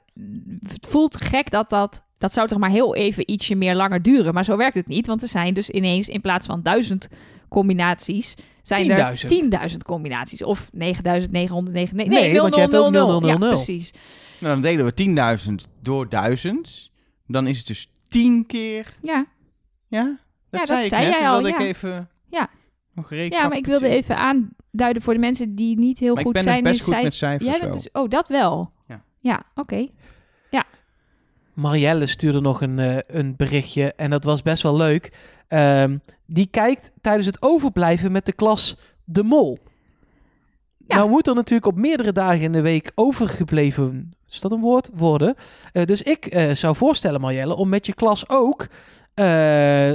Het 0.67 0.87
voelt 0.89 1.21
gek 1.21 1.51
dat 1.51 1.69
dat... 1.69 2.03
Dat 2.17 2.33
zou 2.33 2.47
toch 2.47 2.59
maar 2.59 2.69
heel 2.69 2.95
even 2.95 3.31
ietsje 3.31 3.55
meer 3.55 3.75
langer 3.75 4.01
duren. 4.01 4.33
Maar 4.33 4.43
zo 4.43 4.57
werkt 4.57 4.75
het 4.75 4.87
niet. 4.87 5.07
Want 5.07 5.21
er 5.21 5.27
zijn 5.27 5.53
dus 5.53 5.69
ineens 5.69 6.09
in 6.09 6.21
plaats 6.21 6.47
van 6.47 6.61
duizend 6.63 7.07
combinaties... 7.49 8.35
zijn 8.61 9.15
10 9.27 9.51
er 9.51 9.69
10.000 9.71 9.77
combinaties. 9.85 10.43
Of 10.43 10.69
9.999. 10.69 10.71
Nee, 10.71 11.89
nee, 11.93 12.07
nee 12.07 12.31
0, 12.31 12.41
want 12.41 12.55
0, 12.55 12.61
je 12.61 12.69
0, 12.69 12.71
hebt 12.71 12.75
ook 12.75 12.91
0, 12.91 12.91
0, 12.91 13.07
0, 13.07 13.19
0. 13.19 13.29
Ja, 13.29 13.37
precies. 13.37 13.91
Nou, 14.39 14.53
dan 14.53 14.61
delen 14.61 14.85
we 14.85 14.93
10.000 15.49 15.53
door 15.81 16.09
1000. 16.09 16.91
Dan 17.27 17.47
is 17.47 17.57
het 17.57 17.67
dus 17.67 17.91
10 18.07 18.45
keer. 18.45 18.87
Ja. 19.01 19.25
Ja? 19.87 20.19
Dat 20.49 20.59
ja, 20.59 20.65
zei 20.65 20.77
dat 20.77 20.83
ik 20.83 20.93
zei 20.93 21.05
net. 21.05 21.17
jij 21.19 21.27
al. 21.27 21.33
wilde 21.33 21.49
Ja. 21.49 21.55
ik 21.55 21.61
even 21.61 22.09
Ja. 22.29 22.49
nog 22.93 23.09
ja, 23.13 23.47
maar 23.47 23.57
ik 23.57 23.65
wilde 23.65 23.87
even 23.87 24.17
aanduiden 24.17 25.01
voor 25.01 25.13
de 25.13 25.19
mensen 25.19 25.55
die 25.55 25.77
niet 25.79 25.99
heel 25.99 26.09
Maar 26.13 26.19
ik 26.19 26.25
goed 26.25 26.33
ben 26.33 26.43
dus 26.43 26.51
zijn 26.51 26.63
best 26.63 26.75
in 26.79 26.83
goed 26.83 26.93
cijf- 26.93 27.03
met 27.03 27.13
cijfers 27.15 27.49
Jij 27.49 27.59
bent 27.59 27.73
wel. 27.73 27.81
dus, 27.83 27.91
oh, 27.91 28.09
dat 28.09 28.27
wel. 28.27 28.71
Ja. 28.87 29.03
Ja, 29.19 29.43
oké. 29.55 29.87
Marielle 31.53 32.05
stuurde 32.05 32.39
nog 32.41 32.61
een, 32.61 32.79
eh, 32.79 32.97
een 33.07 33.35
berichtje 33.35 33.93
en 33.93 34.09
dat 34.09 34.23
was 34.23 34.41
best 34.41 34.63
wel 34.63 34.75
leuk. 34.77 35.11
Ehm, 35.47 35.97
die 36.25 36.47
kijkt 36.47 36.91
tijdens 37.01 37.25
het 37.25 37.41
overblijven 37.41 38.11
met 38.11 38.25
de 38.25 38.33
klas 38.33 38.77
De 39.03 39.23
Mol. 39.23 39.59
Ja. 40.87 40.95
Nou 40.95 41.09
moet 41.09 41.27
er 41.27 41.35
natuurlijk 41.35 41.65
op 41.67 41.75
meerdere 41.77 42.11
dagen 42.11 42.41
in 42.41 42.51
de 42.51 42.61
week 42.61 42.91
overgebleven, 42.95 44.13
is 44.29 44.39
dat 44.39 44.51
een 44.51 44.59
woord, 44.59 44.89
worden. 44.93 45.35
Eh, 45.71 45.85
dus 45.85 46.01
ik 46.01 46.25
eh, 46.25 46.53
zou 46.53 46.75
voorstellen, 46.75 47.21
Marielle, 47.21 47.55
om 47.55 47.69
met 47.69 47.85
je 47.85 47.93
klas 47.93 48.29
ook 48.29 48.61
eh, 49.13 49.25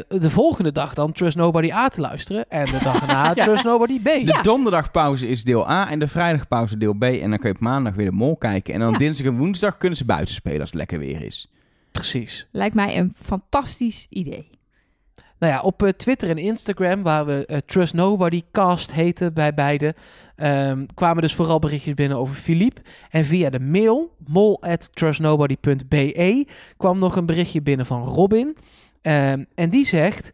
de 0.08 0.30
volgende 0.30 0.72
dag 0.72 0.94
dan 0.94 1.12
Trust 1.12 1.36
Nobody 1.36 1.70
A 1.72 1.88
te 1.88 2.00
luisteren. 2.00 2.44
En 2.48 2.64
de 2.64 2.78
dag 2.84 2.98
daarna 2.98 3.32
Ja. 3.34 3.44
Trust 3.44 3.64
Nobody 3.64 4.00
B. 4.00 4.04
De 4.04 4.38
donderdagpauze 4.42 5.28
is 5.28 5.44
deel 5.44 5.70
A 5.70 5.90
en 5.90 5.98
de 5.98 6.08
vrijdagpauze 6.08 6.78
deel 6.78 6.94
B. 6.94 7.02
En 7.02 7.30
dan 7.30 7.38
kun 7.38 7.48
je 7.48 7.54
op 7.54 7.60
maandag 7.60 7.94
weer 7.94 8.06
de 8.06 8.12
mol 8.12 8.36
kijken. 8.36 8.74
En 8.74 8.80
dan 8.80 8.92
Ja. 8.92 8.98
dinsdag 8.98 9.26
en 9.26 9.36
woensdag 9.36 9.76
kunnen 9.76 9.98
ze 9.98 10.04
buiten 10.04 10.34
spelen 10.34 10.60
als 10.60 10.68
het 10.70 10.78
lekker 10.78 10.98
weer 10.98 11.22
is. 11.22 11.50
Precies. 11.90 12.46
Lijkt 12.52 12.74
mij 12.74 12.98
een 12.98 13.14
fantastisch 13.22 14.06
idee. 14.10 14.49
Nou 15.40 15.52
ja, 15.52 15.60
op 15.60 15.82
eh, 15.82 15.88
Twitter 15.88 16.28
en 16.28 16.38
Instagram, 16.38 17.02
waar 17.02 17.26
we 17.26 17.46
eh, 17.46 17.58
Trust 17.66 17.94
Nobody 17.94 18.42
Cast 18.52 18.92
heten 18.92 19.34
bij 19.34 19.54
beide, 19.54 19.94
ehm, 20.36 20.86
kwamen 20.94 21.22
dus 21.22 21.34
vooral 21.34 21.58
berichtjes 21.58 21.94
binnen 21.94 22.18
over 22.18 22.34
Philippe. 22.34 22.80
En 23.10 23.24
via 23.24 23.50
de 23.50 23.60
mail, 23.60 24.16
mol@trustnobody.be, 24.26 26.46
kwam 26.76 26.98
nog 26.98 27.16
een 27.16 27.26
berichtje 27.26 27.62
binnen 27.62 27.86
van 27.86 28.04
Robin. 28.04 28.56
Ehm, 29.02 29.44
en 29.54 29.70
die 29.70 29.86
zegt 29.86 30.30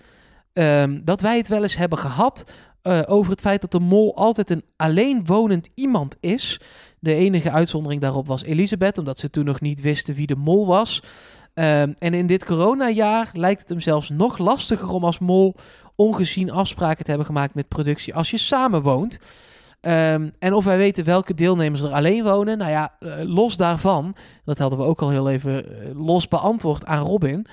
ehm, 0.53 1.01
dat 1.05 1.21
wij 1.21 1.37
het 1.37 1.49
wel 1.49 1.63
eens 1.63 1.77
hebben 1.77 1.99
gehad 1.99 2.45
eh, 2.87 3.01
over 3.07 3.31
het 3.31 3.41
feit 3.41 3.61
dat 3.61 3.71
de 3.71 3.81
mol 3.81 4.17
altijd 4.17 4.51
een 4.51 4.65
alleenwonend 4.77 5.69
iemand 5.75 6.17
is. 6.21 6.61
De 6.99 7.15
enige 7.15 7.51
uitzondering 7.51 8.01
daarop 8.01 8.27
was 8.27 8.43
Elisabeth, 8.43 8.99
omdat 8.99 9.19
ze 9.19 9.31
toen 9.31 9.45
nog 9.45 9.61
niet 9.61 9.81
wisten 9.81 10.15
wie 10.15 10.27
de 10.27 10.37
mol 10.37 10.67
was. 10.67 11.03
Ehm, 11.57 11.93
en 11.99 12.15
in 12.15 12.27
dit 12.27 12.45
coronajaar 12.45 13.31
lijkt 13.33 13.61
het 13.61 13.69
hem 13.69 13.81
zelfs 13.81 14.09
nog 14.09 14.39
lastiger 14.39 14.89
om 14.89 15.05
als 15.05 15.19
mol 15.19 15.55
ongezien 15.95 16.51
afspraken 16.51 17.05
te 17.05 17.09
hebben 17.09 17.27
gemaakt 17.27 17.55
met 17.55 17.69
productie 17.69 18.15
als 18.15 18.31
je 18.31 18.37
samen 18.39 18.83
woont. 18.83 19.19
Ehm, 19.81 20.29
en 20.39 20.53
of 20.53 20.65
wij 20.65 20.77
weten 20.77 21.05
welke 21.05 21.35
deelnemers 21.35 21.83
er 21.83 21.93
alleen 21.93 22.25
wonen. 22.25 22.59
Nou 22.59 22.71
ja, 22.71 22.97
eh, 22.99 23.13
los 23.23 23.57
daarvan, 23.57 24.17
dat 24.45 24.59
hadden 24.59 24.79
we 24.79 24.85
ook 24.85 25.03
al 25.03 25.11
heel 25.11 25.31
even 25.31 25.65
eh, 25.83 25.89
los 25.95 26.29
beantwoord 26.29 26.85
aan 26.85 27.07
Robin. 27.07 27.47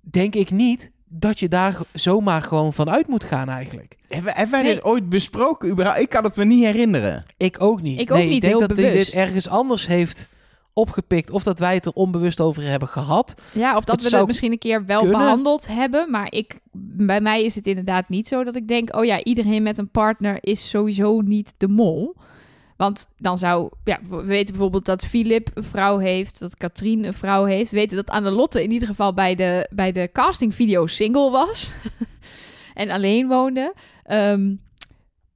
Denk 0.00 0.34
ik 0.34 0.50
niet 0.50 0.90
dat 1.08 1.38
je 1.38 1.48
daar 1.48 1.76
zomaar 1.92 2.42
gewoon 2.42 2.72
van 2.72 2.90
uit 2.90 3.06
moet 3.08 3.24
gaan 3.24 3.48
eigenlijk. 3.48 3.96
Hebben, 4.08 4.32
hebben 4.32 4.50
wij 4.52 4.62
Nee. 4.62 4.74
dit 4.74 4.84
ooit 4.84 5.08
besproken? 5.08 5.68
überhaupt? 5.68 6.00
Ik 6.00 6.08
kan 6.08 6.24
het 6.24 6.36
me 6.36 6.44
niet 6.44 6.64
herinneren. 6.64 7.24
Ik 7.36 7.62
ook 7.62 7.82
niet. 7.82 8.00
Ik 8.00 8.10
ook 8.10 8.16
nee, 8.16 8.26
niet, 8.26 8.34
ik 8.34 8.40
denk 8.40 8.58
heel 8.58 8.68
dat 8.68 8.76
hij 8.76 8.92
dit 8.92 9.14
ergens 9.14 9.48
anders 9.48 9.86
heeft 9.86 10.28
opgepikt. 10.74 11.30
Of 11.30 11.42
dat 11.42 11.58
wij 11.58 11.74
het 11.74 11.86
er 11.86 11.92
onbewust 11.92 12.40
over 12.40 12.62
hebben 12.62 12.88
gehad. 12.88 13.34
Ja, 13.52 13.76
of 13.76 13.84
dat 13.84 14.02
we 14.02 14.16
het 14.16 14.26
misschien 14.26 14.52
een 14.52 14.58
keer 14.58 14.86
wel 14.86 15.00
kunnen. 15.00 15.18
behandeld 15.18 15.66
hebben. 15.66 16.10
Maar 16.10 16.32
ik, 16.32 16.60
bij 16.72 17.20
mij 17.20 17.44
is 17.44 17.54
het 17.54 17.66
inderdaad 17.66 18.08
niet 18.08 18.28
zo 18.28 18.44
dat 18.44 18.56
ik 18.56 18.68
denk... 18.68 18.96
oh 18.96 19.04
ja, 19.04 19.22
iedereen 19.22 19.62
met 19.62 19.78
een 19.78 19.90
partner 19.90 20.38
is 20.40 20.68
sowieso 20.68 21.20
niet 21.20 21.54
de 21.56 21.68
mol. 21.68 22.14
Want 22.76 23.08
dan 23.18 23.38
zou... 23.38 23.70
Ja, 23.84 24.00
we 24.08 24.24
weten 24.24 24.52
bijvoorbeeld 24.52 24.84
dat 24.84 25.04
Philip 25.04 25.50
een 25.54 25.64
vrouw 25.64 25.98
heeft... 25.98 26.40
dat 26.40 26.56
Katrien 26.56 27.04
een 27.04 27.14
vrouw 27.14 27.44
heeft. 27.44 27.70
We 27.70 27.76
weten 27.76 27.96
dat 27.96 28.10
Annelotte 28.10 28.62
in 28.62 28.70
ieder 28.70 28.88
geval 28.88 29.14
bij 29.14 29.34
de, 29.34 29.68
bij 29.70 29.92
de 29.92 30.10
castingvideo 30.12 30.86
single 30.86 31.30
was. 31.30 31.72
en 32.74 32.90
alleen 32.90 33.28
woonde. 33.28 33.74
Ehm, 34.04 34.54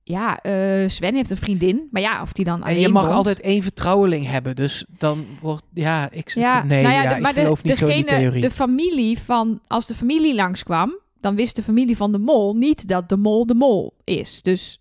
ja, 0.08 0.40
eh, 0.42 0.88
Sven 0.88 1.14
heeft 1.14 1.30
een 1.30 1.36
vriendin. 1.36 1.88
Maar 1.90 2.02
ja, 2.02 2.22
of 2.22 2.32
die 2.32 2.44
dan 2.44 2.64
En 2.64 2.80
je 2.80 2.88
mag 2.88 3.08
altijd 3.10 3.40
één 3.40 3.62
vertrouweling 3.62 4.26
hebben. 4.26 4.56
Dus 4.56 4.84
dan 4.98 5.26
wordt... 5.40 5.62
Ja, 5.74 6.10
ik 6.10 6.30
Ja, 6.30 6.62
nee, 6.62 6.82
nou 6.82 6.94
ja, 6.94 7.02
ja, 7.02 7.08
de- 7.08 7.14
ik 7.14 7.20
maar 7.22 7.34
de, 7.34 7.40
niet 7.62 7.78
zo 7.78 7.86
in 7.86 7.94
die 7.94 8.04
degene, 8.04 8.20
theorie. 8.20 8.40
de 8.40 8.50
familie 8.50 9.18
van, 9.18 9.60
als 9.66 9.86
de 9.86 9.94
familie 9.94 10.34
langskwam, 10.34 10.98
dan 11.20 11.34
wist 11.34 11.56
de 11.56 11.62
familie 11.62 11.96
van 11.96 12.12
de 12.12 12.18
mol 12.18 12.56
niet 12.56 12.88
dat 12.88 13.08
de 13.08 13.16
mol 13.16 13.46
de 13.46 13.54
mol 13.54 13.94
is. 14.04 14.42
Dus 14.42 14.80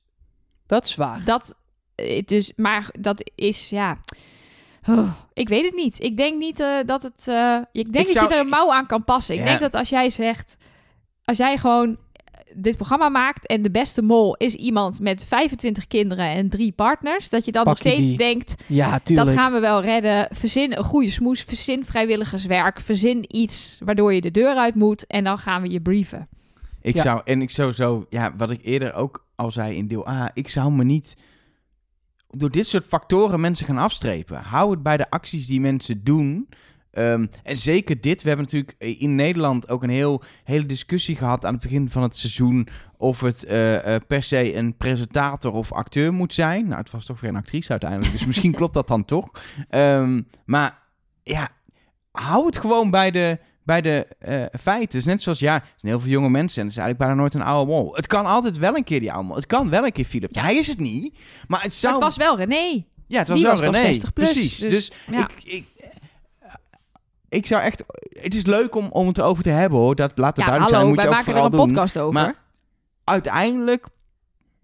Dat 0.66 0.86
is 0.86 0.96
waar. 0.96 1.22
dat, 1.26 1.56
eh, 1.96 2.24
dus, 2.26 2.54
maar 2.56 2.90
dat 3.00 3.32
is, 3.36 3.70
ja, 3.70 3.98
Oh, 4.90 5.12
ik 5.34 5.50
weet 5.50 5.66
het 5.66 5.76
niet. 5.76 6.00
Ik 6.04 6.18
denk 6.18 6.38
niet 6.40 6.60
eh, 6.60 6.68
dat 6.86 7.04
het, 7.04 7.28
eh, 7.28 7.58
ik 7.72 7.94
denk 7.94 8.08
Ik 8.08 8.14
dat 8.14 8.24
zou- 8.24 8.28
je 8.30 8.34
er 8.36 8.40
een 8.42 8.48
mouw 8.50 8.72
aan 8.74 8.86
kan 8.88 9.04
passen. 9.04 9.36
Ik 9.36 9.44
denk 9.44 9.60
dat 9.60 9.74
als 9.74 9.90
jij 9.90 10.10
zegt, 10.10 10.58
als 11.24 11.38
jij 11.38 11.58
gewoon 11.58 11.98
dit 12.56 12.76
programma 12.76 13.10
maakt 13.10 13.48
en 13.48 13.62
de 13.62 13.72
beste 13.72 14.02
mol 14.02 14.36
is 14.36 14.56
iemand 14.56 15.00
met 15.00 15.24
25 15.26 15.88
kinderen 15.88 16.26
en 16.30 16.50
drie 16.50 16.72
partners, 16.72 17.30
dat 17.30 17.46
je 17.46 17.52
dan 17.52 17.64
Pak 17.64 17.74
nog 17.74 17.82
steeds 17.94 18.08
die. 18.08 18.18
denkt, 18.18 18.64
Ja, 18.68 19.00
tuurlijk. 19.00 19.28
dat 19.28 19.38
gaan 19.38 19.52
we 19.54 19.60
wel 19.60 19.82
redden. 19.82 20.28
Verzin 20.32 20.78
een 20.78 20.84
goede 20.84 21.10
smoes. 21.10 21.42
Verzin 21.42 21.86
vrijwilligerswerk. 21.86 22.80
Verzin 22.82 23.36
iets 23.36 23.80
waardoor 23.84 24.14
je 24.14 24.22
de 24.22 24.32
deur 24.32 24.56
uit 24.56 24.76
moet. 24.76 25.08
En 25.08 25.24
dan 25.24 25.38
gaan 25.38 25.62
we 25.62 25.70
je 25.70 25.82
brieven. 25.82 26.28
Ik 26.82 26.96
Ja. 26.96 27.02
zou, 27.02 27.22
en 27.26 27.42
ik 27.42 27.50
zou 27.50 27.72
zo, 27.72 28.06
ja, 28.10 28.34
wat 28.38 28.50
ik 28.52 28.60
eerder 28.64 28.94
ook 28.94 29.26
al 29.36 29.52
zei 29.52 29.76
in 29.76 29.88
deel 29.88 30.08
A, 30.10 30.32
ik 30.34 30.50
zou 30.50 30.72
me 30.72 30.84
niet 30.84 31.16
door 32.30 32.52
dit 32.52 32.68
soort 32.68 32.86
factoren 32.86 33.40
mensen 33.40 33.66
gaan 33.66 33.78
afstrepen. 33.78 34.42
Hou 34.42 34.72
het 34.72 34.84
bij 34.84 34.98
de 34.98 35.10
acties 35.10 35.48
die 35.48 35.62
mensen 35.62 36.04
doen. 36.04 36.50
Ehm, 36.98 37.26
en 37.44 37.58
zeker 37.58 38.02
dit, 38.02 38.22
we 38.22 38.28
hebben 38.28 38.46
natuurlijk 38.46 39.00
in 39.00 39.16
Nederland 39.16 39.70
ook 39.70 39.84
een 39.84 39.90
heel, 39.90 40.24
hele 40.44 40.66
discussie 40.66 41.16
gehad 41.16 41.46
aan 41.46 41.54
het 41.54 41.62
begin 41.62 41.90
van 41.90 42.02
het 42.02 42.18
seizoen 42.18 42.68
of 42.98 43.22
het 43.22 43.44
eh, 43.44 43.96
eh, 43.96 44.02
per 44.08 44.24
se 44.24 44.56
een 44.56 44.78
presentator 44.78 45.54
of 45.54 45.72
acteur 45.72 46.14
moet 46.14 46.34
zijn. 46.34 46.68
Nou, 46.68 46.80
het 46.80 46.92
was 46.92 47.06
toch 47.06 47.20
weer 47.20 47.30
een 47.30 47.36
actrice 47.36 47.72
uiteindelijk, 47.72 48.12
dus 48.12 48.26
misschien 48.26 48.52
klopt 48.52 48.74
dat 48.74 48.88
dan 48.88 49.06
toch. 49.06 49.30
Ehm, 49.70 50.22
maar 50.46 50.80
ja, 51.24 51.50
hou 52.12 52.46
het 52.46 52.58
gewoon 52.58 52.92
bij 52.92 53.12
de, 53.12 53.40
bij 53.64 53.82
de 53.82 54.08
eh, 54.20 54.60
feiten. 54.60 54.86
Het 54.86 54.94
is 54.94 55.06
net 55.06 55.22
zoals, 55.22 55.40
ja, 55.40 55.54
er 55.56 55.62
zijn 55.76 55.92
heel 55.92 56.00
veel 56.00 56.12
jonge 56.12 56.30
mensen 56.30 56.62
en 56.62 56.68
er 56.68 56.74
is 56.74 56.78
eigenlijk 56.78 57.08
bijna 57.08 57.22
nooit 57.22 57.34
een 57.34 57.54
oude 57.54 57.72
mol. 57.72 57.96
Het 57.96 58.08
kan 58.08 58.26
altijd 58.26 58.58
wel 58.58 58.76
een 58.76 58.84
keer 58.84 59.00
die 59.00 59.12
oude 59.12 59.28
mol. 59.28 59.36
Het 59.36 59.46
kan 59.46 59.70
wel 59.70 59.86
een 59.86 59.92
keer 59.92 60.06
Philip. 60.06 60.36
Hij 60.36 60.56
is 60.56 60.68
het 60.68 60.80
niet, 60.80 61.20
maar 61.48 61.62
het 61.62 61.74
zou... 61.74 61.94
Het 61.94 62.04
was 62.04 62.18
wel 62.18 62.38
René. 62.38 62.84
ja, 63.08 63.20
het 63.20 63.28
was 63.28 63.38
die 63.38 63.48
wel 63.48 63.56
was 63.56 63.66
René. 63.66 63.78
60 63.78 64.14
plus, 64.14 64.32
Precies. 64.32 64.58
dus, 64.58 64.72
Dus, 64.72 64.92
ja. 65.12 65.30
ik, 65.30 65.44
ik, 65.44 65.77
ik 67.30 67.46
zou 67.46 67.62
echt... 67.62 67.84
Het 68.10 68.36
is 68.36 68.46
leuk 68.46 68.76
om, 68.76 68.88
om 68.92 69.08
het 69.08 69.18
erover 69.18 69.44
te 69.44 69.50
hebben, 69.50 69.80
hoor. 69.80 69.96
Dat 69.96 70.18
laat 70.18 70.36
het 70.36 70.46
Ja, 70.46 70.52
duidelijk 70.52 70.76
hallo, 70.76 70.78
zijn. 70.78 70.88
Moet 70.88 70.96
wij 70.96 71.06
je 71.06 71.10
ook 71.10 71.18
maken 71.18 71.34
er 71.34 71.40
vooral 71.40 71.52
een 71.62 71.68
doen. 71.68 71.76
podcast 71.76 71.98
over. 72.00 72.14
Maar- 72.22 72.46
Uiteindelijk 73.04 73.88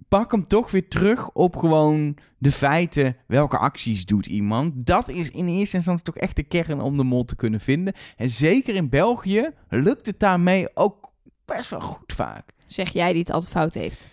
pak 0.08 0.32
hem 0.32 0.47
toch 0.47 0.71
weer 0.71 0.88
terug 0.88 1.30
op 1.30 1.56
gewoon 1.56 2.17
de 2.38 2.52
feiten. 2.52 3.17
Welke 3.28 3.58
acties 3.58 4.06
doet 4.06 4.26
iemand? 4.26 4.86
Dat 4.86 5.10
is 5.10 5.30
in 5.32 5.47
eerste 5.47 5.76
instantie 5.76 6.04
toch 6.04 6.15
echt 6.17 6.36
de 6.36 6.43
kern 6.43 6.82
om 6.82 6.97
de 6.97 7.04
mol 7.04 7.26
te 7.26 7.36
kunnen 7.36 7.60
vinden. 7.60 7.93
En 8.17 8.30
zeker 8.30 8.76
in 8.76 8.89
België 8.89 9.49
lukt 9.69 10.06
het 10.06 10.19
daarmee 10.19 10.76
ook 10.76 11.12
best 11.45 11.69
wel 11.69 11.82
goed 11.82 12.13
vaak. 12.13 12.52
Zeg 12.67 12.89
jij 12.89 13.12
die 13.12 13.19
het 13.21 13.32
altijd 13.32 13.52
fout 13.52 13.73
heeft. 13.73 14.08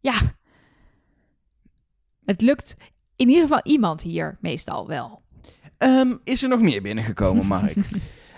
Ja. 0.00 0.14
Het 2.24 2.40
lukt 2.40 2.76
in 3.16 3.28
ieder 3.28 3.42
geval 3.42 3.60
iemand 3.62 4.02
hier 4.02 4.38
meestal 4.40 4.86
wel. 4.86 5.22
Ehm, 5.78 6.12
is 6.24 6.42
er 6.42 6.48
nog 6.48 6.60
meer 6.60 6.82
binnengekomen, 6.82 7.46
Mark? 7.46 7.74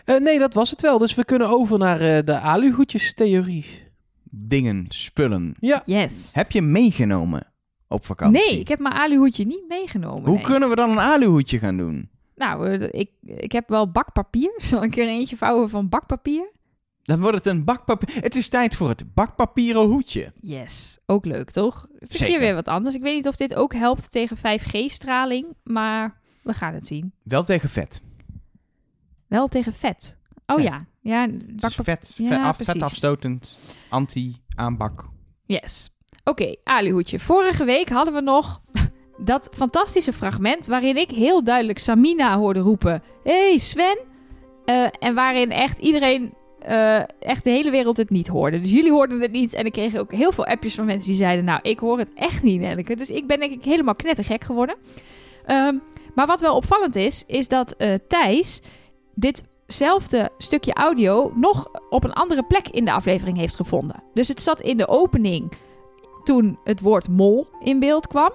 Eh, 0.07 0.17
nee, 0.17 0.39
dat 0.39 0.55
was 0.55 0.71
het 0.71 0.81
wel. 0.81 0.99
Dus 0.99 1.15
we 1.15 1.25
kunnen 1.25 1.49
over 1.49 1.79
naar 1.79 2.01
eh, 2.01 2.25
de 2.25 2.39
aluhoedjes-theorie. 2.39 3.67
Dingen, 4.31 4.85
spullen. 4.89 5.55
Ja. 5.61 5.83
Yes. 5.85 6.31
Heb 6.33 6.53
je 6.53 6.63
meegenomen 6.63 7.53
op 7.89 8.05
vakantie? 8.05 8.51
Nee, 8.51 8.61
ik 8.61 8.69
heb 8.69 8.79
mijn 8.79 8.95
aluhoedje 8.95 9.47
niet 9.47 9.65
meegenomen. 9.69 10.25
Hoe 10.25 10.35
nee. 10.35 10.45
kunnen 10.45 10.69
we 10.69 10.75
dan 10.77 10.91
een 10.91 10.99
aluhoedje 10.99 11.59
gaan 11.59 11.77
doen? 11.77 12.09
Nou, 12.37 12.69
eh, 12.69 12.89
ik, 12.91 13.11
ik 13.25 13.53
heb 13.53 13.69
wel 13.69 13.91
bakpapier. 13.91 14.53
Zal 14.71 14.83
ik 14.83 14.97
er 14.97 15.09
eentje 15.09 15.37
vouwen 15.37 15.69
van 15.69 15.89
bakpapier? 15.89 16.53
Dan 17.03 17.21
wordt 17.21 17.37
het 17.37 17.47
een 17.47 17.65
bakpapier. 17.65 18.23
Het 18.23 18.35
is 18.35 18.49
tijd 18.49 18.77
voor 18.77 18.89
het 18.89 19.15
bakpapieren 19.15 19.83
hoedje. 19.83 20.33
Yes, 20.41 20.99
ook 21.07 21.25
leuk 21.25 21.51
toch? 21.51 21.87
Het 21.99 22.15
is 22.15 22.21
keer 22.21 22.39
weer 22.39 22.55
wat 22.55 22.69
anders. 22.69 22.95
Ik 22.95 23.03
weet 23.03 23.15
niet 23.15 23.29
of 23.29 23.37
dit 23.37 23.55
ook 23.55 23.75
helpt 23.75 24.11
tegen 24.11 24.37
5G-straling, 24.37 25.47
maar 25.63 26.21
we 26.47 26.53
gaan 26.53 26.75
het 26.75 26.87
zien. 26.87 27.13
Wel 27.23 27.45
tegen 27.45 27.69
vet. 27.69 28.03
Wel 29.27 29.49
tegen 29.49 29.73
vet. 29.73 30.19
Oh 30.47 30.61
Ja. 30.63 30.87
ja, 31.01 31.29
vet, 31.57 32.15
Ja, 32.17 32.29
vet, 32.29 32.39
af, 32.39 32.57
precies. 32.57 32.73
vetafstotend, 32.73 33.57
anti-aanbak. 33.89 35.05
Yes. 35.47 35.91
Oké, 36.25 36.55
aluhoedje. 36.65 37.19
Vorige 37.21 37.65
week 37.65 37.89
hadden 37.89 38.15
we 38.15 38.21
nog 38.21 38.61
dat 39.19 39.49
fantastische 39.53 40.13
fragment 40.13 40.67
waarin 40.67 40.97
ik 40.97 41.11
heel 41.11 41.45
duidelijk 41.45 41.79
Samina 41.79 42.37
hoorde 42.39 42.61
roepen: 42.61 43.03
Hey 43.25 43.59
Sven! 43.59 43.99
Eh, 44.65 44.87
en 44.99 45.15
waarin 45.15 45.51
echt 45.51 45.79
iedereen, 45.79 46.35
eh, 46.59 47.03
echt 47.21 47.45
de 47.45 47.51
hele 47.51 47.71
wereld 47.71 47.97
het 47.97 48.11
niet 48.11 48.27
hoorde. 48.29 48.61
Dus 48.61 48.71
jullie 48.71 48.93
hoorden 48.93 49.21
het 49.21 49.33
niet. 49.33 49.53
En 49.53 49.65
ik 49.67 49.73
kreeg 49.73 49.97
ook 49.97 50.13
heel 50.13 50.33
veel 50.33 50.47
appjes 50.47 50.75
van 50.75 50.85
mensen 50.85 51.07
die 51.07 51.17
zeiden: 51.17 51.45
Nou, 51.45 51.61
ik 51.63 51.79
hoor 51.79 51.99
het 51.99 52.11
echt 52.15 52.43
niet, 52.43 52.61
Nelleke. 52.61 52.97
Dus 52.97 53.11
ik 53.11 53.27
ben 53.27 53.39
denk 53.41 53.53
ik 53.53 53.65
helemaal 53.65 53.95
knettergek 53.95 54.45
geworden. 54.45 54.77
Ehm, 55.47 55.75
maar 56.17 56.27
wat 56.27 56.41
wel 56.41 56.57
opvallend 56.57 56.97
is, 56.97 57.25
is 57.27 57.49
dat 57.49 57.73
eh, 57.73 57.95
Thijs 58.09 58.61
ditzelfde 59.15 60.31
stukje 60.39 60.73
audio 60.73 61.33
nog 61.35 61.71
op 61.91 62.05
een 62.05 62.13
andere 62.13 62.43
plek 62.43 62.69
in 62.69 62.85
de 62.85 62.93
aflevering 62.93 63.37
heeft 63.37 63.57
gevonden. 63.57 64.03
Dus 64.15 64.29
het 64.29 64.43
zat 64.43 64.61
in 64.61 64.77
de 64.77 64.89
opening 64.89 65.53
toen 66.25 66.59
het 66.65 66.81
woord 66.81 67.09
mol 67.09 67.47
in 67.59 67.79
beeld 67.79 68.07
kwam. 68.07 68.33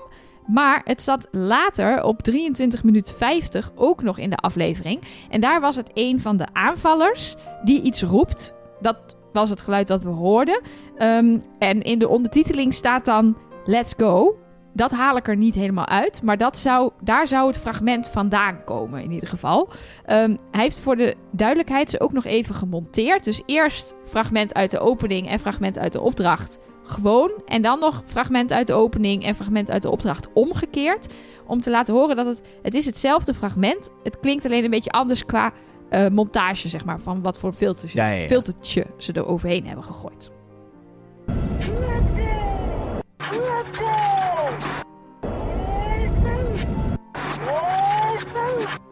Maar 0.47 0.81
het 0.83 1.01
zat 1.01 1.27
later 1.31 2.03
op 2.03 2.21
23 2.21 2.83
minuut 2.83 3.11
50 3.11 3.71
ook 3.75 4.01
nog 4.01 4.17
in 4.17 4.29
de 4.29 4.35
aflevering. 4.35 5.01
En 5.29 5.41
daar 5.41 5.61
was 5.61 5.75
het 5.75 5.91
een 5.93 6.19
van 6.19 6.37
de 6.37 6.47
aanvallers 6.53 7.35
die 7.63 7.81
iets 7.81 8.03
roept. 8.03 8.53
Dat 8.81 9.17
was 9.33 9.49
het 9.49 9.61
geluid 9.61 9.87
dat 9.87 10.03
we 10.03 10.09
hoorden. 10.09 10.61
Ehm, 10.95 11.39
en 11.59 11.81
in 11.81 11.99
de 11.99 12.07
ondertiteling 12.07 12.73
staat 12.73 13.05
dan 13.05 13.37
Let's 13.65 13.93
go. 13.97 14.40
Dat 14.73 14.91
haal 14.91 15.17
ik 15.17 15.27
er 15.27 15.37
niet 15.37 15.55
helemaal 15.55 15.87
uit. 15.87 16.21
Maar 16.23 16.37
dat 16.37 16.57
zou, 16.57 16.91
daar 17.01 17.27
zou 17.27 17.47
het 17.47 17.57
fragment 17.57 18.07
vandaan 18.07 18.63
komen 18.63 19.01
in 19.03 19.11
ieder 19.11 19.29
geval. 19.29 19.69
Ehm, 20.05 20.35
hij 20.51 20.61
heeft 20.61 20.79
voor 20.79 20.95
de 20.95 21.15
duidelijkheid 21.31 21.89
ze 21.89 21.99
ook 21.99 22.13
nog 22.13 22.25
even 22.25 22.55
gemonteerd. 22.55 23.23
Dus 23.23 23.41
eerst 23.45 23.95
fragment 24.05 24.53
uit 24.53 24.71
de 24.71 24.79
opening 24.79 25.27
en 25.29 25.39
fragment 25.39 25.77
uit 25.77 25.91
de 25.91 26.01
opdracht 26.01 26.59
gewoon. 26.83 27.31
En 27.45 27.61
dan 27.61 27.79
nog 27.79 28.03
fragment 28.05 28.51
uit 28.53 28.67
de 28.67 28.73
opening 28.73 29.23
en 29.23 29.35
fragment 29.35 29.71
uit 29.71 29.81
de 29.81 29.89
opdracht 29.89 30.27
omgekeerd. 30.33 31.13
Om 31.45 31.61
te 31.61 31.69
laten 31.69 31.93
horen 31.93 32.15
dat 32.15 32.25
het, 32.25 32.41
het 32.61 32.73
is 32.73 32.85
hetzelfde 32.85 33.33
fragment. 33.33 33.89
Het 34.03 34.19
klinkt 34.19 34.45
alleen 34.45 34.63
een 34.63 34.69
beetje 34.69 34.91
anders 34.91 35.25
qua 35.25 35.51
eh, 35.89 36.07
montage, 36.07 36.69
zeg 36.69 36.85
maar. 36.85 36.99
Van 36.99 37.21
wat 37.21 37.37
voor 37.39 37.53
filtertje, 37.53 37.97
Ja, 37.97 38.07
ja, 38.07 38.21
ja. 38.21 38.27
filtertje 38.27 38.85
ze 38.97 39.13
er 39.13 39.25
overheen 39.25 39.65
hebben 39.65 39.85
gegooid. 39.85 40.31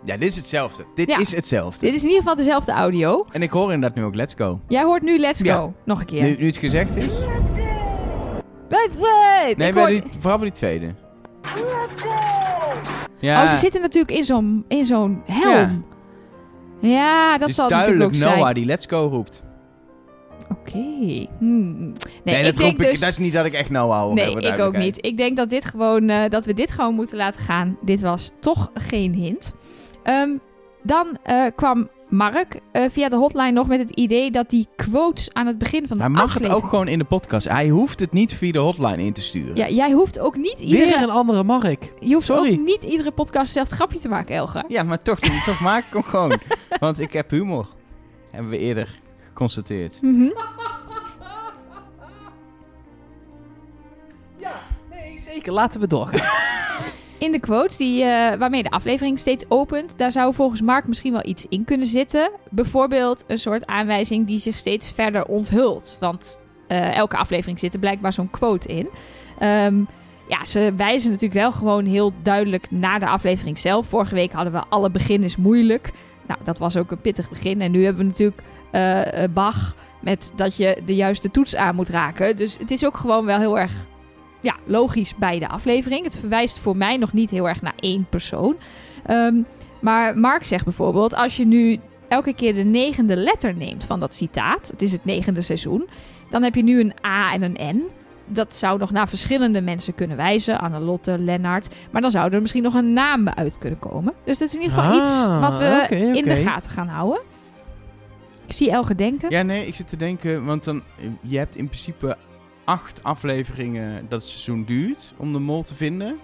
Ja, 0.03 0.17
dit 0.17 0.29
is 0.29 0.35
hetzelfde. 0.35 0.83
Dit 0.95 1.09
Ja. 1.09 1.17
is 1.19 1.35
hetzelfde. 1.35 1.85
Dit 1.85 1.93
is 1.95 2.01
in 2.01 2.07
ieder 2.07 2.21
geval 2.21 2.35
dezelfde 2.35 2.71
audio. 2.71 3.25
En 3.31 3.41
ik 3.41 3.49
hoor 3.51 3.73
inderdaad 3.73 3.97
nu 3.97 4.03
ook 4.03 4.15
Let's 4.15 4.33
Go. 4.37 4.59
Jij 4.67 4.83
hoort 4.83 5.01
nu 5.01 5.17
Let's 5.17 5.39
Ja. 5.41 5.55
Go. 5.55 5.73
Nog 5.85 5.99
een 5.99 6.05
keer. 6.05 6.23
Nu, 6.23 6.35
nu 6.39 6.45
het 6.45 6.57
gezegd 6.57 6.95
is. 6.95 7.13
Let's 8.69 8.95
go! 8.99 9.05
Nee, 9.43 9.49
Ik 9.51 9.57
bij 9.57 9.71
hoor- 9.73 9.87
die, 9.87 10.03
vooral 10.19 10.37
bij 10.39 10.47
die 10.49 10.57
tweede. 10.57 10.93
Ja, 13.19 13.43
Oh, 13.43 13.49
ze 13.49 13.55
zitten 13.55 13.81
natuurlijk 13.81 14.17
in 14.17 14.23
zo'n, 14.23 14.65
in 14.67 14.83
zo'n 14.83 15.21
helm. 15.25 15.85
Ja, 16.81 17.31
dat 17.31 17.39
het 17.39 17.49
is 17.49 17.55
zal 17.55 17.65
het 17.65 17.73
natuurlijk 17.75 17.75
duidelijk 17.75 18.03
ook 18.09 18.15
zijn. 18.15 18.37
Noah 18.39 18.53
die 18.53 18.65
Let's 18.65 18.85
Go 18.89 19.07
roept. 19.07 19.43
Oké. 20.49 21.27
Hmm. 21.39 21.79
Nee, 21.79 21.93
Nee, 22.23 22.37
ik 22.37 22.43
dat, 22.43 22.55
denk 22.55 22.81
ik, 22.81 22.89
dus... 22.89 22.99
dat 22.99 23.09
is 23.09 23.17
niet 23.17 23.33
dat 23.33 23.45
ik 23.45 23.53
echt 23.53 23.67
know-how 23.67 24.17
heb. 24.17 24.33
Nee, 24.33 24.51
ik 24.51 24.59
ook 24.59 24.77
niet. 24.77 25.05
Ik 25.05 25.17
denk 25.17 25.37
dat, 25.37 25.49
dit 25.49 25.65
gewoon, 25.65 26.09
eh, 26.09 26.29
dat 26.29 26.45
we 26.45 26.53
dit 26.53 26.71
gewoon 26.71 26.95
moeten 26.95 27.17
laten 27.17 27.41
gaan. 27.41 27.77
Dit 27.81 28.01
was 28.01 28.31
toch 28.39 28.71
geen 28.73 29.13
hint. 29.13 29.53
Ehm, 30.03 30.29
dan 30.83 31.17
eh, 31.23 31.45
kwam 31.55 31.89
Mark 32.09 32.59
eh, 32.71 32.83
via 32.89 33.09
de 33.09 33.15
hotline 33.15 33.51
nog 33.51 33.67
met 33.67 33.79
het 33.79 33.89
idee 33.89 34.31
dat 34.31 34.49
die 34.49 34.67
quotes 34.75 35.33
aan 35.33 35.47
het 35.47 35.57
begin 35.57 35.87
van 35.87 35.97
de 35.97 36.03
Hij 36.03 36.11
mag 36.11 36.23
aflevering... 36.23 36.53
het 36.53 36.63
ook 36.63 36.69
gewoon 36.69 36.87
in 36.87 36.99
de 36.99 37.05
podcast. 37.05 37.47
Hij 37.47 37.67
hoeft 37.67 37.99
het 37.99 38.13
niet 38.13 38.33
via 38.33 38.51
de 38.51 38.59
hotline 38.59 39.03
in 39.03 39.13
te 39.13 39.21
sturen. 39.21 39.55
Ja, 39.55 39.69
jij 39.69 39.91
hoeft 39.91 40.19
ook 40.19 40.37
niet 40.37 40.59
Weer 40.59 40.69
iedere... 40.69 41.03
een 41.03 41.09
andere 41.09 41.43
Mark. 41.43 41.93
Je 41.99 42.13
hoeft 42.13 42.25
Sorry. 42.25 42.51
ook 42.51 42.59
niet 42.65 42.83
iedere 42.83 43.11
podcast 43.11 43.45
hetzelfde 43.45 43.75
grapje 43.75 43.99
te 43.99 44.09
maken, 44.09 44.35
Elga. 44.35 44.63
Ja, 44.67 44.83
maar 44.83 45.01
toch, 45.01 45.19
toch 45.45 45.61
maak 45.61 45.85
ik 45.85 45.93
hem 45.93 46.03
gewoon. 46.03 46.39
Want 46.79 46.99
ik 46.99 47.13
heb 47.13 47.29
humor. 47.29 47.67
Hebben 48.31 48.51
we 48.51 48.57
eerder 48.57 48.99
geconstateerd. 49.39 50.01
Mhm. 50.01 50.29
Nee, 54.89 55.17
zeker. 55.17 55.53
Laten 55.53 55.79
we 55.81 55.87
doorgaan. 55.87 56.27
In 57.25 57.31
de 57.31 57.39
quotes 57.39 57.77
die, 57.77 58.03
eh, 58.03 58.37
waarmee 58.37 58.63
de 58.63 58.69
aflevering 58.69 59.19
steeds 59.19 59.45
opent, 59.47 59.97
daar 59.97 60.11
zou 60.11 60.33
volgens 60.33 60.61
Mark 60.61 60.87
misschien 60.87 61.11
wel 61.11 61.25
iets 61.25 61.45
in 61.49 61.65
kunnen 61.65 61.87
zitten. 61.87 62.31
Bijvoorbeeld 62.51 63.23
een 63.27 63.39
soort 63.39 63.65
aanwijzing 63.65 64.27
die 64.27 64.39
zich 64.39 64.57
steeds 64.57 64.91
verder 64.91 65.25
onthult. 65.25 65.97
Want 65.99 66.39
eh, 66.67 66.95
elke 66.95 67.17
aflevering 67.17 67.59
zit 67.59 67.73
er 67.73 67.79
blijkbaar 67.79 68.13
zo'n 68.13 68.29
quote 68.29 68.67
in. 68.67 68.89
Ehm, 69.39 69.81
ja, 70.27 70.45
ze 70.45 70.73
wijzen 70.75 71.11
natuurlijk 71.11 71.39
wel 71.39 71.51
gewoon 71.51 71.85
heel 71.85 72.13
duidelijk 72.21 72.71
naar 72.71 72.99
de 72.99 73.07
aflevering 73.07 73.57
zelf. 73.57 73.87
Vorige 73.87 74.15
week 74.15 74.31
hadden 74.31 74.53
we 74.53 74.63
alle 74.69 74.91
begin 74.91 75.23
is 75.23 75.37
moeilijk. 75.37 75.91
Nou, 76.29 76.41
dat 76.43 76.57
was 76.57 76.77
ook 76.77 76.91
een 76.91 77.01
pittig 77.01 77.29
begin. 77.29 77.61
En 77.61 77.71
nu 77.71 77.83
hebben 77.83 78.01
we 78.01 78.09
natuurlijk 78.09 78.41
eh, 78.71 79.23
Bach 79.33 79.75
met 80.01 80.33
dat 80.35 80.55
je 80.55 80.81
de 80.85 80.95
juiste 80.95 81.31
toets 81.31 81.55
aan 81.55 81.75
moet 81.75 81.89
raken. 81.89 82.35
Dus 82.35 82.57
het 82.57 82.71
is 82.71 82.85
ook 82.85 82.97
gewoon 82.97 83.25
wel 83.25 83.39
heel 83.39 83.59
erg 83.59 83.71
ja, 84.41 84.55
logisch 84.65 85.15
bij 85.15 85.39
de 85.39 85.47
aflevering. 85.47 86.03
Het 86.03 86.15
verwijst 86.15 86.59
voor 86.59 86.77
mij 86.77 86.97
nog 86.97 87.13
niet 87.13 87.29
heel 87.29 87.47
erg 87.47 87.61
naar 87.61 87.73
één 87.75 88.07
persoon. 88.09 88.55
Ehm, 89.05 89.35
maar 89.81 90.17
Mark 90.17 90.45
zegt 90.45 90.63
bijvoorbeeld, 90.63 91.15
als 91.15 91.37
je 91.37 91.45
nu 91.45 91.79
elke 92.07 92.33
keer 92.33 92.53
de 92.53 92.63
negende 92.63 93.15
letter 93.15 93.55
neemt 93.55 93.85
van 93.85 93.99
dat 93.99 94.15
citaat, 94.15 94.67
het 94.67 94.81
is 94.81 94.91
het 94.91 95.05
negende 95.05 95.41
seizoen, 95.41 95.89
dan 96.29 96.43
heb 96.43 96.55
je 96.55 96.63
nu 96.63 96.79
een 96.79 96.93
A 97.05 97.33
en 97.33 97.43
een 97.43 97.75
N. 97.75 97.83
Dat 98.29 98.55
zou 98.55 98.79
nog 98.79 98.91
naar 98.91 99.09
verschillende 99.09 99.61
mensen 99.61 99.95
kunnen 99.95 100.17
wijzen. 100.17 100.59
Annelotte, 100.59 101.17
Lennart. 101.19 101.75
Maar 101.91 102.01
dan 102.01 102.11
zou 102.11 102.31
er 102.33 102.41
misschien 102.41 102.63
nog 102.63 102.73
een 102.73 102.93
naam 102.93 103.27
uit 103.27 103.57
kunnen 103.57 103.79
komen. 103.79 104.13
Dus 104.23 104.37
dat 104.37 104.47
is 104.47 104.55
in 104.55 104.61
ieder 104.61 104.77
geval 104.77 104.91
Ah, 104.91 104.97
iets 104.97 105.25
wat 105.41 105.57
we 105.57 105.95
in 106.15 106.23
de 106.23 106.35
gaten 106.35 106.71
gaan 106.71 106.87
houden. 106.87 107.21
Ik 108.45 108.53
zie 108.55 108.71
Elge 108.71 108.95
denken. 108.95 109.29
Ja, 109.29 109.41
nee, 109.41 109.65
ik 109.67 109.75
zit 109.75 109.87
te 109.87 109.97
denken, 109.97 110.45
want 110.45 110.63
dan, 110.63 110.83
je 111.21 111.37
hebt 111.37 111.55
in 111.55 111.65
principe 111.67 112.17
acht 112.63 113.03
afleveringen 113.03 114.05
dat 114.09 114.21
het 114.21 114.29
seizoen 114.29 114.63
duurt 114.65 115.13
om 115.17 115.33
de 115.33 115.39
mol 115.39 115.63
te 115.63 115.75
vinden. 115.75 116.17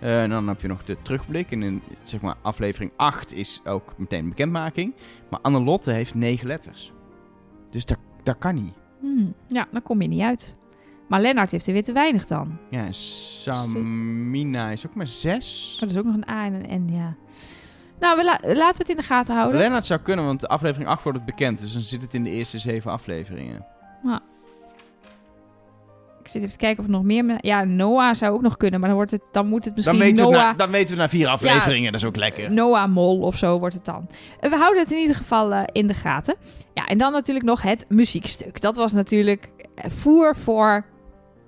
Eh, 0.00 0.22
en 0.22 0.30
dan 0.30 0.48
heb 0.48 0.60
je 0.60 0.68
nog 0.68 0.84
de 0.84 0.96
terugblik. 1.02 1.50
En 1.50 1.62
in 1.62 1.82
zeg 2.04 2.20
maar, 2.20 2.34
aflevering 2.42 2.92
8 2.96 3.32
is 3.32 3.60
ook 3.64 3.94
meteen 3.96 4.28
bekendmaking. 4.28 4.94
Maar 5.30 5.40
Annelotte 5.40 5.90
heeft 5.90 6.14
negen 6.14 6.46
letters. 6.46 6.92
Dus 7.70 7.84
dat, 7.86 7.98
dat 8.22 8.38
kan 8.38 8.54
niet. 8.54 8.74
Hmm, 9.00 9.34
ja, 9.46 9.66
dan 9.72 9.82
kom 9.82 10.02
je 10.02 10.08
niet 10.08 10.20
uit. 10.22 10.56
Maar 11.14 11.22
Lennart 11.22 11.50
heeft 11.50 11.66
er 11.66 11.72
weer 11.72 11.82
te 11.82 11.92
weinig 11.92 12.26
dan. 12.26 12.58
Ja, 12.70 12.86
Samina 12.90 14.70
is 14.70 14.86
ook 14.86 14.94
maar 14.94 15.06
zes. 15.06 15.72
Oh, 15.76 15.82
er 15.82 15.88
is 15.88 15.96
ook 15.98 16.04
nog 16.04 16.14
een 16.14 16.28
A 16.28 16.44
en 16.44 16.70
een 16.70 16.84
N, 16.86 16.94
ja. 16.94 17.14
Nou, 18.00 18.16
we 18.16 18.24
la- 18.24 18.38
laten 18.42 18.72
we 18.72 18.78
het 18.78 18.88
in 18.88 18.96
de 18.96 19.02
gaten 19.02 19.34
houden. 19.34 19.60
Lennart 19.60 19.84
zou 19.86 20.00
kunnen, 20.00 20.24
want 20.24 20.40
de 20.40 20.46
aflevering 20.48 20.88
8 20.90 21.02
wordt 21.02 21.18
het 21.18 21.26
bekend. 21.26 21.60
Dus 21.60 21.72
dan 21.72 21.82
zit 21.82 22.02
het 22.02 22.14
in 22.14 22.24
de 22.24 22.30
eerste 22.30 22.58
zeven 22.58 22.90
afleveringen. 22.90 23.66
Ik 26.20 26.30
zit 26.30 26.42
even 26.42 26.52
te 26.54 26.58
kijken 26.58 26.78
of 26.80 26.84
er 26.84 26.92
nog 26.96 27.02
meer... 27.02 27.36
Ja, 27.40 27.64
Noah 27.64 28.14
zou 28.14 28.34
ook 28.34 28.42
nog 28.42 28.56
kunnen, 28.56 28.80
maar 28.80 28.88
dan, 28.88 28.98
wordt 28.98 29.12
het, 29.12 29.22
dan 29.32 29.46
moet 29.46 29.64
het 29.64 29.74
Dan 29.84 29.84
misschien 29.96 29.98
weten, 30.14 30.24
we 30.24 30.30
Noah... 30.30 30.44
na, 30.44 30.52
dan 30.54 30.70
weten 30.70 30.94
we 30.94 31.00
na 31.00 31.08
vier 31.08 31.28
afleveringen. 31.28 31.92
dat 31.92 32.00
is 32.00 32.06
ook 32.06 32.16
lekker. 32.16 32.50
Noah 32.52 32.88
Mol 32.92 33.20
of 33.20 33.36
zo 33.36 33.58
wordt 33.58 33.74
het 33.74 33.84
dan. 33.84 34.08
Eh, 34.40 34.50
We 34.50 34.56
houden 34.56 34.82
het 34.82 34.90
in 34.92 34.98
ieder 34.98 35.16
geval 35.16 35.52
eh, 35.52 35.62
in 35.72 35.86
de 35.86 35.94
gaten. 35.94 36.34
Ja, 36.74 36.86
en 36.86 36.98
dan 36.98 37.12
natuurlijk 37.12 37.46
nog 37.46 37.62
het 37.62 37.84
muziekstuk. 37.88 38.60
Dat 38.60 38.76
was 38.76 38.92
natuurlijk 38.92 39.50
eh, 39.74 39.90
voer 39.90 40.36
voor 40.36 40.84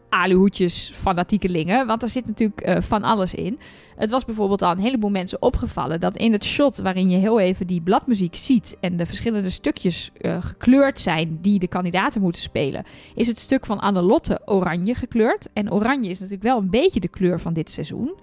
aluhoedjes 0.08 0.92
fanatiekelingen. 0.94 1.86
Want 1.86 2.02
er 2.02 2.08
zit 2.08 2.26
natuurlijk 2.26 2.60
eh, 2.60 2.80
van 2.80 3.02
alles 3.02 3.34
in. 3.34 3.58
Het 3.96 4.10
was 4.10 4.24
bijvoorbeeld 4.24 4.62
al 4.62 4.70
een 4.70 4.78
heleboel 4.78 5.10
mensen 5.10 5.42
opgevallen... 5.42 6.00
dat 6.00 6.16
in 6.16 6.32
het 6.32 6.44
shot 6.44 6.76
waarin 6.76 7.10
je 7.10 7.16
heel 7.16 7.40
even 7.40 7.66
die 7.66 7.80
bladmuziek 7.80 8.36
ziet... 8.36 8.76
en 8.80 8.96
de 8.96 9.06
verschillende 9.06 9.50
stukjes 9.50 10.10
eh, 10.16 10.36
gekleurd 10.42 11.00
zijn 11.00 11.38
die 11.40 11.58
de 11.58 11.68
kandidaten 11.68 12.20
moeten 12.20 12.42
spelen... 12.42 12.84
is 13.14 13.26
het 13.26 13.38
stuk 13.38 13.66
van 13.66 13.80
Annelotte 13.80 14.40
oranje 14.44 14.94
gekleurd. 14.94 15.48
En 15.52 15.72
oranje 15.72 16.10
is 16.10 16.18
natuurlijk 16.18 16.48
wel 16.48 16.58
een 16.58 16.70
beetje 16.70 17.00
de 17.00 17.08
kleur 17.08 17.40
van 17.40 17.52
dit 17.52 17.70
seizoen. 17.70 18.14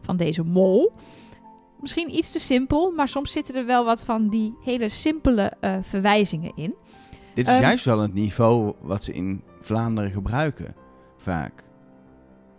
Van 0.00 0.16
deze 0.16 0.42
mol. 0.42 0.92
Misschien 1.80 2.16
iets 2.16 2.32
te 2.32 2.40
simpel, 2.40 2.90
maar 2.90 3.08
soms 3.08 3.32
zitten 3.32 3.54
er 3.54 3.66
wel 3.66 3.84
wat 3.84 4.02
van 4.02 4.28
die 4.28 4.54
hele 4.64 4.88
simpele 4.88 5.52
eh, 5.60 5.76
verwijzingen 5.82 6.52
in. 6.54 6.74
Dit 7.34 7.46
is 7.46 7.52
Ehm, 7.54 7.62
juist 7.62 7.84
wel 7.84 7.98
het 7.98 8.14
niveau 8.14 8.72
wat 8.80 9.04
ze 9.04 9.12
in 9.12 9.42
Vlaanderen 9.60 10.10
gebruiken. 10.10 10.74
Vaak. 11.22 11.52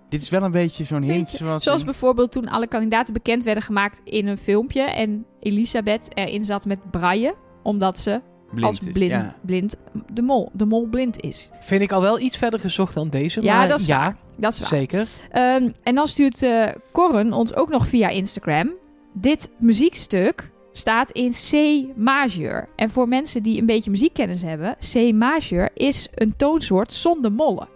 Dit 0.10 0.22
is 0.22 0.30
wel 0.30 0.44
een 0.44 0.52
beetje 0.52 0.84
zo'n 0.84 1.02
hint 1.02 1.18
Beetje. 1.18 1.38
zoals... 1.38 1.64
Zoals 1.64 1.80
in- 1.80 1.86
bijvoorbeeld 1.86 2.32
toen 2.32 2.48
alle 2.48 2.68
kandidaten 2.68 3.14
bekend 3.14 3.44
werden 3.44 3.64
gemaakt 3.64 4.02
in 4.04 4.28
een 4.28 4.38
filmpje 4.38 4.82
en 4.82 5.26
Elisabeth 5.40 6.08
erin 6.18 6.44
zat 6.46 6.66
met 6.66 6.92
braille, 6.92 7.36
omdat 7.64 8.00
ze 8.00 8.22
blind 8.52 8.66
als 8.68 8.80
is. 8.80 8.92
blind, 8.92 9.12
Ja. 9.12 9.36
blind 9.46 9.76
de, 10.14 10.22
mol, 10.22 10.50
de 10.54 10.66
mol 10.66 10.88
blind 10.88 11.20
is. 11.22 11.50
Vind 11.62 11.82
ik 11.82 11.92
al 11.92 12.02
wel 12.02 12.20
iets 12.20 12.38
verder 12.38 12.60
gezocht 12.60 12.94
dan 12.94 13.10
deze. 13.10 13.42
Ja, 13.42 13.58
maar 13.58 13.68
dat 13.68 13.80
is 13.80 13.86
ja, 13.86 13.98
waar. 14.00 14.16
Dat 14.38 14.54
is 14.54 14.60
waar. 14.60 14.68
zeker. 14.70 15.08
Ehm, 15.32 15.70
en 15.84 15.96
dan 15.96 16.08
stuurt 16.08 16.44
eh 16.44 16.68
Corren 16.92 17.34
ons 17.34 17.56
ook 17.56 17.70
nog 17.70 17.88
via 17.88 18.10
Instagram. 18.10 18.72
Dit 19.14 19.50
muziekstuk 19.58 20.52
staat 20.72 21.12
in 21.12 21.32
C 21.32 21.54
majeur. 21.98 22.70
En 22.76 22.90
voor 22.90 23.08
mensen 23.08 23.44
die 23.44 23.60
een 23.60 23.66
beetje 23.66 23.92
muziekkennis 23.92 24.42
hebben, 24.42 24.76
C 24.94 25.14
majeur 25.14 25.70
is 25.74 26.08
een 26.16 26.36
toonsoort 26.36 26.94
zonder 26.94 27.32
mollen. 27.32 27.68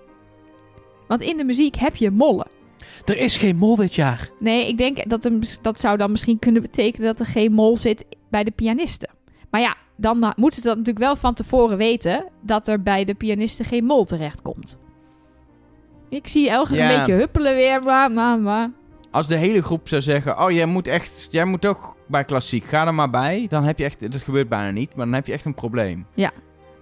Want 1.08 1.22
in 1.22 1.38
de 1.38 1.44
muziek 1.44 1.76
heb 1.76 1.96
je 1.96 2.12
mollen. 2.12 2.48
Er 3.06 3.18
is 3.18 3.38
geen 3.38 3.56
mol 3.56 3.76
dit 3.76 3.96
jaar. 3.96 4.30
Nee, 4.40 4.68
ik 4.68 4.78
denk 4.78 5.10
dat 5.10 5.26
er, 5.26 5.32
dat 5.62 5.80
zou 5.80 5.98
dan 5.98 6.12
misschien 6.12 6.40
kunnen 6.40 6.62
betekenen 6.62 7.08
dat 7.08 7.20
er 7.20 7.26
geen 7.26 7.52
mol 7.54 7.78
zit 7.78 8.06
bij 8.30 8.44
de 8.44 8.52
pianisten. 8.52 9.10
Maar 9.50 9.62
ja, 9.62 9.76
dan 9.98 10.34
moeten 10.36 10.62
ze 10.62 10.68
dat 10.68 10.78
natuurlijk 10.78 11.06
wel 11.06 11.16
van 11.16 11.34
tevoren 11.34 11.78
weten 11.78 12.26
dat 12.42 12.68
er 12.68 12.82
bij 12.82 13.06
de 13.06 13.14
pianisten 13.14 13.66
geen 13.66 13.86
mol 13.86 14.06
terechtkomt. 14.06 14.80
Ik 16.10 16.28
zie 16.28 16.50
Elger 16.50 16.76
Ja. 16.76 16.92
een 16.92 16.98
beetje 16.98 17.14
huppelen 17.14 17.56
weer. 17.56 17.84
Maar, 17.84 18.12
maar, 18.12 18.40
maar. 18.40 18.72
Als 19.12 19.28
de 19.28 19.36
hele 19.36 19.64
groep 19.64 19.88
zou 19.88 20.02
zeggen... 20.02 20.40
Oh, 20.44 20.52
jij 20.52 20.66
moet 20.66 20.88
echt... 20.88 21.28
Jij 21.32 21.46
moet 21.46 21.66
ook 21.66 21.96
bij 22.08 22.24
klassiek. 22.26 22.64
Ga 22.64 22.88
er 22.88 22.94
maar 22.94 23.10
bij. 23.10 23.46
Dan 23.50 23.64
heb 23.64 23.78
je 23.78 23.84
echt... 23.84 24.12
Dat 24.12 24.24
gebeurt 24.24 24.50
bijna 24.50 24.72
niet. 24.72 24.96
Maar 24.96 25.06
dan 25.06 25.14
heb 25.14 25.26
je 25.28 25.34
echt 25.34 25.46
een 25.46 25.54
probleem. 25.54 26.06
Ja, 26.14 26.32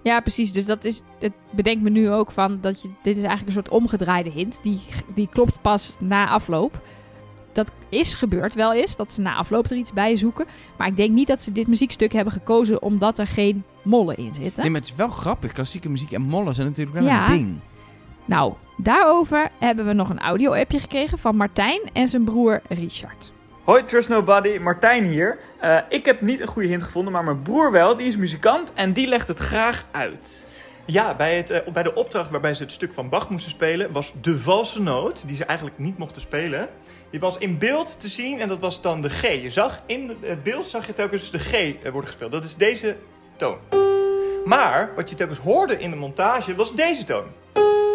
precies. 0.04 0.52
Dus 0.52 0.64
dat 0.66 0.84
is. 0.84 1.02
Het 1.18 1.32
bedenkt 1.50 1.82
me 1.82 1.90
nu 1.90 2.10
ook 2.10 2.30
van 2.30 2.58
dat 2.60 2.82
je. 2.82 2.88
Dit 2.88 3.16
is 3.16 3.22
eigenlijk 3.22 3.46
een 3.46 3.52
soort 3.64 3.68
omgedraaide 3.82 4.30
hint. 4.30 4.58
Die, 4.62 4.80
die 5.14 5.28
klopt 5.32 5.60
pas 5.62 5.94
na 5.98 6.28
afloop. 6.28 6.80
Dat 7.52 7.72
is 7.88 8.14
gebeurd 8.14 8.54
wel 8.54 8.74
eens. 8.74 8.96
Dat 8.96 9.12
ze 9.12 9.20
na 9.20 9.34
afloop 9.34 9.70
er 9.70 9.76
iets 9.76 9.92
bij 9.92 10.16
zoeken. 10.16 10.46
Maar 10.78 10.86
ik 10.86 10.96
denk 10.96 11.10
niet 11.10 11.26
dat 11.26 11.42
ze 11.42 11.52
dit 11.52 11.66
muziekstuk 11.66 12.12
hebben 12.12 12.32
gekozen 12.32 12.82
omdat 12.82 13.18
er 13.18 13.26
geen 13.26 13.64
mollen 13.82 14.16
in 14.16 14.34
zitten. 14.34 14.62
Nee, 14.62 14.70
maar 14.70 14.80
het 14.80 14.90
is 14.90 14.96
wel 14.96 15.08
grappig. 15.08 15.52
Klassieke 15.52 15.88
muziek 15.88 16.12
en 16.12 16.22
mollen 16.22 16.54
zijn 16.54 16.66
natuurlijk 16.66 16.96
wel 16.96 17.06
Ja. 17.06 17.28
een 17.28 17.36
ding. 17.36 17.58
Nou, 18.24 18.52
daarover 18.76 19.50
hebben 19.58 19.86
we 19.86 19.92
nog 19.92 20.08
een 20.10 20.20
audio-appje 20.20 20.80
gekregen 20.80 21.18
van 21.18 21.36
Martijn 21.36 21.80
en 21.92 22.08
zijn 22.08 22.24
broer 22.24 22.62
Richard. 22.68 23.32
Hoi 23.64 23.84
Trust 23.84 24.08
Nobody, 24.08 24.58
Martijn 24.58 25.04
hier. 25.04 25.38
Eh, 25.60 25.78
ik 25.88 26.04
heb 26.04 26.20
niet 26.20 26.40
een 26.40 26.46
goede 26.46 26.68
hint 26.68 26.82
gevonden, 26.82 27.12
maar 27.12 27.24
mijn 27.24 27.42
broer 27.42 27.72
wel. 27.72 27.96
Die 27.96 28.06
is 28.06 28.16
muzikant 28.16 28.72
en 28.72 28.92
die 28.92 29.06
legt 29.06 29.28
het 29.28 29.38
graag 29.38 29.84
uit. 29.90 30.46
Ja, 30.84 31.14
bij, 31.14 31.36
het, 31.36 31.50
eh, 31.50 31.72
bij 31.72 31.82
de 31.82 31.94
opdracht 31.94 32.30
waarbij 32.30 32.54
ze 32.54 32.62
het 32.62 32.72
stuk 32.72 32.92
van 32.92 33.08
Bach 33.08 33.30
moesten 33.30 33.50
spelen... 33.50 33.92
was 33.92 34.12
de 34.20 34.38
valse 34.38 34.82
noot, 34.82 35.26
die 35.26 35.36
ze 35.36 35.44
eigenlijk 35.44 35.78
niet 35.78 35.98
mochten 35.98 36.22
spelen... 36.22 36.68
die 37.10 37.20
was 37.20 37.38
in 37.38 37.58
beeld 37.58 38.00
te 38.00 38.08
zien 38.08 38.40
en 38.40 38.48
dat 38.48 38.58
was 38.58 38.80
dan 38.80 39.00
de 39.00 39.10
G. 39.10 39.22
Je 39.22 39.50
zag 39.50 39.82
in 39.86 40.16
het 40.20 40.42
beeld 40.42 40.66
zag 40.66 40.86
je 40.86 40.92
telkens 40.92 41.30
de 41.30 41.38
G 41.38 41.52
eh, 41.52 41.74
worden 41.82 42.06
gespeeld. 42.06 42.32
Dat 42.32 42.44
is 42.44 42.56
deze 42.56 42.96
toon. 43.36 43.58
Maar 44.44 44.92
wat 44.96 45.10
je 45.10 45.16
telkens 45.16 45.38
hoorde 45.38 45.78
in 45.78 45.90
de 45.90 45.96
montage 45.96 46.54
was 46.54 46.74
deze 46.74 47.04
toon. 47.04 47.24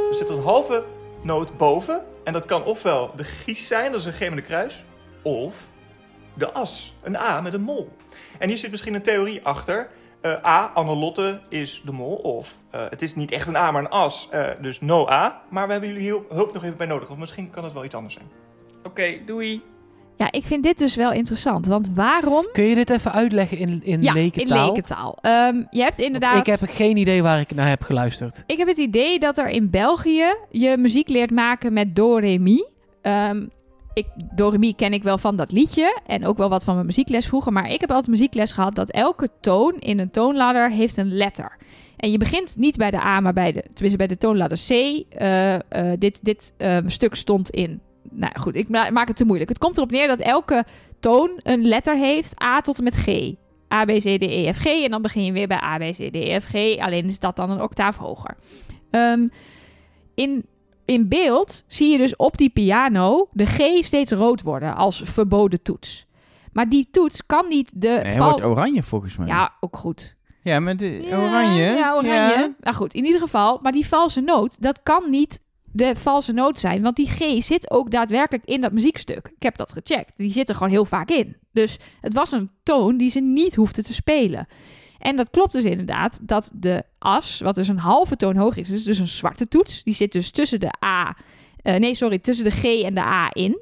Er 0.10 0.16
zit 0.16 0.30
een 0.30 0.44
halve 0.44 0.84
noot 1.22 1.58
boven. 1.58 2.04
En 2.24 2.34
dat 2.34 2.46
kan 2.46 2.64
ofwel 2.64 3.12
de 3.16 3.24
gies 3.24 3.68
zijn, 3.68 3.92
dat 3.92 4.00
is 4.00 4.06
een 4.06 4.14
G 4.14 4.20
met 4.20 4.32
een 4.32 4.44
kruis. 4.44 4.86
Of 5.22 5.68
de 6.34 6.52
as, 6.52 6.96
een 7.04 7.16
A 7.18 7.42
met 7.42 7.54
een 7.54 7.62
mol. 7.62 7.90
En 8.40 8.48
hier 8.48 8.58
zit 8.58 8.72
misschien 8.72 8.94
een 8.94 9.02
theorie 9.02 9.40
achter. 9.44 9.88
Eh, 10.22 10.46
A, 10.46 10.72
Annelotte 10.74 11.40
is 11.50 11.82
de 11.86 11.92
mol. 11.92 12.16
Of 12.16 12.58
eh, 12.70 12.82
het 12.90 13.02
is 13.02 13.16
niet 13.16 13.32
echt 13.32 13.48
een 13.48 13.56
A, 13.56 13.72
maar 13.72 13.82
een 13.82 13.90
as. 13.90 14.28
eh, 14.32 14.46
dus 14.62 14.82
no 14.82 15.10
A. 15.10 15.42
Maar 15.50 15.66
we 15.66 15.72
hebben 15.72 15.90
jullie 15.90 16.04
hier 16.04 16.22
hulp 16.30 16.54
nog 16.54 16.64
even 16.64 16.78
bij 16.78 16.88
nodig. 16.88 17.08
Want 17.08 17.20
misschien 17.20 17.50
kan 17.50 17.64
het 17.64 17.74
wel 17.74 17.84
iets 17.84 17.96
anders 17.96 18.14
zijn. 18.14 18.26
Oké, 18.84 19.18
doei. 19.26 19.62
Ja, 20.18 20.32
ik 20.32 20.46
vind 20.46 20.64
dit 20.64 20.78
dus 20.78 20.96
wel 20.96 21.12
interessant. 21.12 21.66
Want 21.66 21.90
waarom... 21.96 22.50
Kun 22.52 22.64
je 22.64 22.76
dit 22.76 22.90
even 22.90 23.12
uitleggen 23.12 23.58
in, 23.58 23.82
in 23.84 24.02
ja, 24.02 24.14
lekentaal? 24.14 24.58
in 24.58 24.66
lekentaal. 24.66 25.18
Ehm, 25.22 25.56
je 25.70 25.82
hebt 25.82 25.96
Want 25.96 25.98
inderdaad... 25.98 26.48
Ik 26.48 26.60
heb 26.60 26.70
geen 26.70 26.98
idee 26.98 27.22
waar 27.22 27.40
ik 27.40 27.56
naar 27.56 27.70
heb 27.70 27.82
geluisterd. 27.82 28.44
Ik 28.46 28.58
heb 28.58 28.68
het 28.68 28.78
idee 28.78 29.20
dat 29.20 29.38
er 29.38 29.48
in 29.48 29.70
België 29.70 30.36
je 30.50 30.78
muziek 30.78 31.10
leert 31.10 31.32
maken 31.32 31.74
met 31.74 31.96
do, 31.96 32.18
re, 32.18 32.38
mi. 32.38 32.66
Ehm, 33.02 33.46
ik, 34.00 34.78
ken 34.78 34.94
ik 34.94 35.04
wel 35.04 35.18
van 35.18 35.36
dat 35.36 35.52
liedje 35.52 36.00
en 36.06 36.26
ook 36.26 36.38
wel 36.38 36.50
wat 36.50 36.64
van 36.64 36.74
mijn 36.74 36.86
muziekles 36.86 37.28
vroeger. 37.28 37.54
Maar 37.54 37.72
ik 37.72 37.82
heb 37.82 37.90
altijd 37.90 38.08
muziekles 38.08 38.52
gehad 38.52 38.76
dat 38.76 38.92
elke 38.92 39.30
toon 39.42 39.74
in 39.80 40.00
een 40.00 40.12
toonladder 40.12 40.72
heeft 40.72 40.98
een 40.98 41.12
letter. 41.12 41.58
En 41.98 42.12
je 42.12 42.18
begint 42.18 42.56
niet 42.58 42.78
bij 42.78 42.92
de 42.92 43.00
A, 43.00 43.20
maar 43.20 43.34
bij 43.34 43.52
de, 43.52 43.62
tenminste 43.62 43.98
bij 43.98 44.08
de 44.08 44.18
toonladder 44.18 44.58
C. 44.68 44.70
Eh, 44.70 45.54
eh, 45.56 45.62
dit 46.00 46.20
dit 46.24 46.54
eh, 46.58 46.78
stuk 46.86 47.16
stond 47.16 47.50
in. 47.50 47.82
Nou 48.12 48.40
goed, 48.40 48.56
ik 48.56 48.70
ma- 48.70 48.90
maak 48.90 49.08
het 49.08 49.18
te 49.18 49.26
moeilijk. 49.26 49.50
Het 49.50 49.60
komt 49.60 49.78
erop 49.78 49.92
neer 49.92 50.08
dat 50.08 50.20
elke 50.20 50.66
toon 51.00 51.40
een 51.44 51.62
letter 51.62 51.98
heeft, 51.98 52.44
A 52.44 52.62
tot 52.62 52.78
en 52.78 52.84
met 52.84 52.96
G. 52.96 53.34
A, 53.74 53.86
B, 53.86 53.88
C, 53.88 54.02
D, 54.02 54.22
E, 54.22 54.54
F, 54.54 54.58
G. 54.58 54.66
En 54.66 54.92
dan 54.92 55.02
begin 55.02 55.24
je 55.24 55.32
weer 55.32 55.48
bij 55.48 55.62
A, 55.64 55.78
B, 55.78 55.82
C, 55.82 55.96
D, 55.96 56.16
E, 56.16 56.40
F, 56.40 56.46
G. 56.46 56.78
Alleen 56.78 57.06
is 57.06 57.20
dat 57.20 57.36
dan 57.36 57.50
een 57.50 57.62
octaaf 57.62 57.98
hoger. 57.98 58.38
Ehm, 58.92 59.28
in, 60.16 60.46
in 60.90 61.08
beeld 61.08 61.64
zie 61.68 61.92
je 61.92 61.98
dus 61.98 62.16
op 62.16 62.38
die 62.38 62.50
piano 62.50 63.30
de 63.32 63.46
G 63.46 63.84
steeds 63.86 64.12
rood 64.12 64.42
worden 64.42 64.76
als 64.76 65.02
verboden 65.06 65.62
toets. 65.62 66.06
Maar 66.54 66.70
die 66.70 66.88
toets 66.92 67.26
kan 67.26 67.48
niet 67.48 67.72
de... 67.76 67.88
Nee, 67.88 67.98
hij 68.00 68.16
val- 68.16 68.30
wordt 68.30 68.46
oranje 68.46 68.84
volgens 68.84 69.18
mij. 69.18 69.28
Ja, 69.28 69.52
ook 69.60 69.78
goed. 69.78 70.16
Ja, 70.44 70.60
maar 70.60 70.78
de, 70.78 71.06
Ja, 71.10 71.18
oranje. 71.18 71.64
Ja, 71.64 71.94
oranje. 71.96 72.10
Ja. 72.40 72.54
Nou 72.60 72.76
goed, 72.76 72.94
in 72.94 73.06
ieder 73.06 73.22
geval. 73.22 73.60
Maar 73.62 73.72
die 73.72 73.88
valse 73.88 74.22
noot, 74.22 74.62
dat 74.62 74.84
kan 74.84 75.10
niet 75.10 75.40
de 75.72 75.96
valse 75.96 76.32
noot 76.32 76.60
zijn. 76.60 76.82
Want 76.82 76.96
die 76.96 77.08
G 77.10 77.44
zit 77.44 77.72
ook 77.72 77.92
daadwerkelijk 77.92 78.46
in 78.46 78.62
dat 78.62 78.72
muziekstuk. 78.72 79.28
Ik 79.36 79.44
heb 79.44 79.58
dat 79.58 79.72
gecheckt. 79.72 80.14
Die 80.18 80.32
zit 80.32 80.50
er 80.50 80.56
gewoon 80.56 80.72
heel 80.72 80.86
vaak 80.86 81.10
in. 81.10 81.36
Dus 81.52 81.78
het 82.02 82.14
was 82.14 82.32
een 82.32 82.50
toon 82.64 82.98
die 82.98 83.10
ze 83.10 83.20
niet 83.20 83.56
hoefden 83.56 83.84
te 83.84 83.94
spelen. 83.94 84.48
En 85.00 85.16
dat 85.16 85.30
klopt 85.30 85.54
dus 85.54 85.64
inderdaad 85.64 86.20
dat 86.24 86.52
de 86.54 86.84
as, 87.00 87.40
wat 87.40 87.56
dus 87.56 87.68
een 87.68 87.78
halve 87.78 88.16
toon 88.16 88.36
hoog 88.36 88.56
is, 88.56 88.70
is 88.70 88.84
dus 88.84 89.00
een 89.00 89.08
zwarte 89.08 89.48
toets. 89.48 89.84
Die 89.84 89.94
zit 89.94 90.12
dus 90.12 90.32
tussen 90.32 90.60
de 90.60 90.72
A, 90.86 91.16
eh, 91.62 91.76
nee 91.76 91.96
sorry, 91.96 92.20
tussen 92.20 92.46
de 92.46 92.52
G 92.52 92.64
en 92.64 92.94
de 92.94 93.02
A 93.02 93.30
in. 93.34 93.60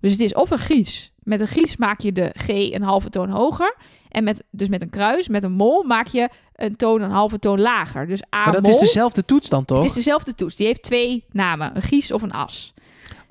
Dus 0.00 0.12
het 0.12 0.20
is 0.20 0.34
of 0.34 0.50
een 0.50 0.58
gries. 0.58 1.12
Met 1.22 1.40
een 1.40 1.46
gries 1.46 1.76
maak 1.76 2.00
je 2.00 2.12
de 2.12 2.32
G 2.36 2.48
een 2.48 2.82
halve 2.82 3.10
toon 3.10 3.30
hoger. 3.30 3.76
En 4.08 4.24
met, 4.24 4.44
dus 4.50 4.68
met 4.68 4.82
een 4.82 4.90
kruis, 4.90 5.28
met 5.28 5.42
een 5.42 5.52
mol, 5.52 5.82
maak 5.82 6.06
je 6.06 6.28
een 6.54 6.76
toon 6.76 7.02
een 7.02 7.10
halve 7.10 7.38
toon 7.38 7.60
lager. 7.60 8.06
Dus 8.06 8.22
A 8.22 8.44
Maar 8.44 8.52
dat 8.52 8.62
mol. 8.62 8.70
is 8.70 8.78
dezelfde 8.78 9.24
toets 9.24 9.48
dan 9.48 9.64
toch? 9.64 9.76
Het 9.76 9.86
is 9.86 9.92
dezelfde 9.92 10.34
toets. 10.34 10.56
Die 10.56 10.66
heeft 10.66 10.82
twee 10.82 11.24
namen. 11.30 11.76
Een 11.76 11.82
gries 11.82 12.12
of 12.12 12.22
een 12.22 12.32
as. 12.32 12.74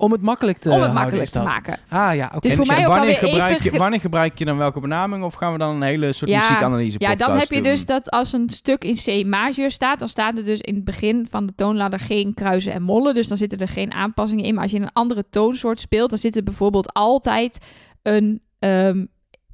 Om 0.00 0.12
het 0.12 0.22
makkelijk 0.22 0.58
te 0.58 0.70
om 0.70 0.80
het 0.80 0.92
makkelijk 0.92 1.28
te 1.28 1.42
maken. 1.42 1.78
Ah 1.88 2.14
ja, 2.14 2.32
oké. 2.34 2.48
En 2.48 2.60
ook 2.60 2.66
wanneer 2.86 3.14
gebruik, 3.16 3.62
je, 3.62 3.70
ge- 3.70 3.78
wanneer 3.78 4.00
gebruik 4.00 4.38
je 4.38 4.44
dan 4.44 4.56
welke 4.56 4.80
benaming? 4.80 5.24
Of 5.24 5.34
gaan 5.34 5.52
we 5.52 5.58
dan 5.58 5.74
een 5.74 5.82
hele 5.82 6.12
soort 6.12 6.30
Ja, 6.30 6.38
muziekanalyse 6.40 6.96
Ja, 6.98 7.14
dan 7.14 7.38
heb 7.38 7.48
je 7.48 7.54
doen? 7.54 7.62
dus 7.62 7.84
dat 7.84 8.10
als 8.10 8.32
een 8.32 8.50
stuk 8.50 8.84
in 8.84 8.94
C 8.94 9.26
majeur 9.26 9.70
staat, 9.70 9.98
dan 9.98 10.08
staat 10.08 10.38
er 10.38 10.44
dus 10.44 10.60
in 10.60 10.74
het 10.74 10.84
begin 10.84 11.26
van 11.30 11.46
de 11.46 11.54
toonladder 11.54 12.00
geen 12.00 12.34
kruisen 12.34 12.72
en 12.72 12.82
mollen. 12.82 13.14
Dus 13.14 13.28
dan 13.28 13.36
zitten 13.36 13.58
er 13.58 13.68
geen 13.68 13.92
aanpassingen 13.92 14.44
in. 14.44 14.54
Maar 14.54 14.62
als 14.62 14.72
je 14.72 14.80
een 14.80 14.92
andere 14.92 15.24
toonsoort 15.30 15.80
speelt, 15.80 16.10
dan 16.10 16.18
zit 16.18 16.36
er 16.36 16.42
bijvoorbeeld 16.42 16.92
altijd 16.92 17.58
een, 18.02 18.40
ehm, 18.58 19.04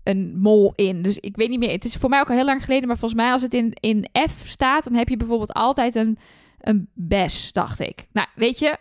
een 0.03 0.39
mol 0.39 0.73
in. 0.75 1.03
Dus 1.03 1.19
ik 1.19 1.37
weet 1.37 1.49
niet 1.49 1.59
meer. 1.59 1.71
Het 1.71 1.85
is 1.85 1.95
voor 1.97 2.11
mij 2.11 2.21
ook 2.21 2.29
al 2.31 2.37
heel 2.37 2.45
lang 2.45 2.65
geleden, 2.65 2.89
maar 2.89 2.99
volgens 2.99 3.21
mij 3.21 3.33
als 3.33 3.43
het 3.43 3.55
in, 3.55 3.73
in 3.81 4.09
F 4.31 4.43
staat, 4.49 4.85
dan 4.85 4.95
heb 4.95 5.09
je 5.09 5.17
bijvoorbeeld 5.17 5.53
altijd 5.53 5.95
een, 5.95 6.19
een 6.61 6.89
bes, 6.95 7.53
dacht 7.53 7.81
ik. 7.81 8.07
Nou, 8.13 8.27
weet 8.35 8.59
je, 8.59 8.77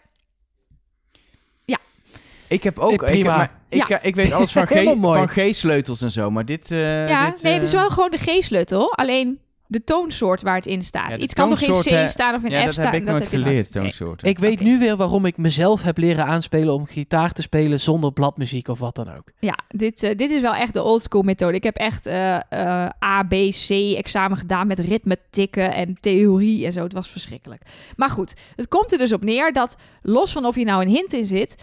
Ik 2.48 2.64
heb 2.64 2.80
ook... 2.80 2.89
Eh, 2.89 2.94
Ik, 2.94 3.00
heb, 3.02 3.10
prima. 3.10 3.38
maar, 3.38 3.52
ik, 3.70 3.88
Ja. 3.88 4.02
ik 4.02 4.16
weet 4.16 4.32
alles 4.32 4.52
van, 4.52 4.66
G, 4.72 4.84
van 5.00 5.28
G-sleutels 5.28 6.02
en 6.02 6.12
zo, 6.12 6.32
maar 6.32 6.46
dit... 6.46 6.72
eh, 6.72 7.08
ja, 7.08 7.30
dit, 7.30 7.44
nee, 7.44 7.54
het 7.54 7.64
is 7.64 7.74
eh, 7.74 7.80
wel 7.80 7.89
gewoon 7.89 8.12
de 8.12 8.18
G-sleutel. 8.18 8.94
Alleen 8.96 9.41
de 9.68 9.84
toonsoort 9.84 10.41
waar 10.41 10.56
het 10.56 10.66
in 10.66 10.82
staat. 10.82 11.10
Ja, 11.10 11.18
Iets 11.18 11.34
kan 11.34 11.50
toch 11.50 11.62
in 11.62 11.72
toonsoort, 11.72 12.06
C 12.06 12.10
staan 12.10 12.36
of 12.36 12.44
in 12.44 12.52
Ja, 12.52 12.62
F 12.62 12.66
dat 12.66 12.74
staan? 12.74 12.86
heb 12.86 12.94
ik 12.96 13.04
nooit 13.04 13.24
heb 13.24 13.32
je 13.32 13.38
geleerd, 13.38 13.74
Nee. 13.74 13.84
toonsoorten. 13.84 14.28
Ik 14.28 14.39
weet 14.39 14.60
nu 14.60 14.80
weer 14.80 14.96
waarom 14.98 15.26
ik 15.26 15.38
mezelf 15.38 15.82
heb 15.84 15.98
leren 15.98 16.26
aanspelen 16.26 16.74
om 16.74 16.86
gitaar 16.86 17.32
te 17.32 17.41
spelen 17.41 17.80
zonder 17.80 18.12
bladmuziek 18.14 18.68
of 18.68 18.80
wat 18.80 18.96
dan 18.96 19.16
ook. 19.18 19.32
Ja, 19.39 19.58
dit, 19.68 20.04
eh, 20.04 20.16
dit 20.16 20.32
is 20.32 20.39
wel 20.41 20.54
echt 20.54 20.74
de 20.74 20.82
oldschool 20.84 21.22
methode. 21.22 21.56
Ik 21.56 21.64
heb 21.64 21.76
echt 21.76 22.06
eh, 22.06 22.36
eh, 22.36 22.89
A, 23.06 23.24
B, 23.24 23.34
C 23.68 23.70
examen 23.98 24.38
gedaan 24.38 24.68
met 24.68 24.80
ritme 24.80 25.18
tikken 25.30 25.74
en 25.74 25.98
theorie 26.02 26.66
en 26.66 26.72
zo. 26.74 26.84
Het 26.84 26.94
was 26.94 27.10
verschrikkelijk. 27.10 27.62
Maar 27.96 28.10
goed, 28.10 28.34
het 28.56 28.68
komt 28.68 28.91
er 28.91 28.98
dus 28.98 29.14
op 29.14 29.24
neer 29.24 29.54
dat 29.54 29.76
los 30.02 30.32
van 30.32 30.46
of 30.46 30.56
hier 30.56 30.66
nou 30.66 30.82
een 30.82 30.89
hint 30.89 31.14
in 31.14 31.26
zit, 31.26 31.56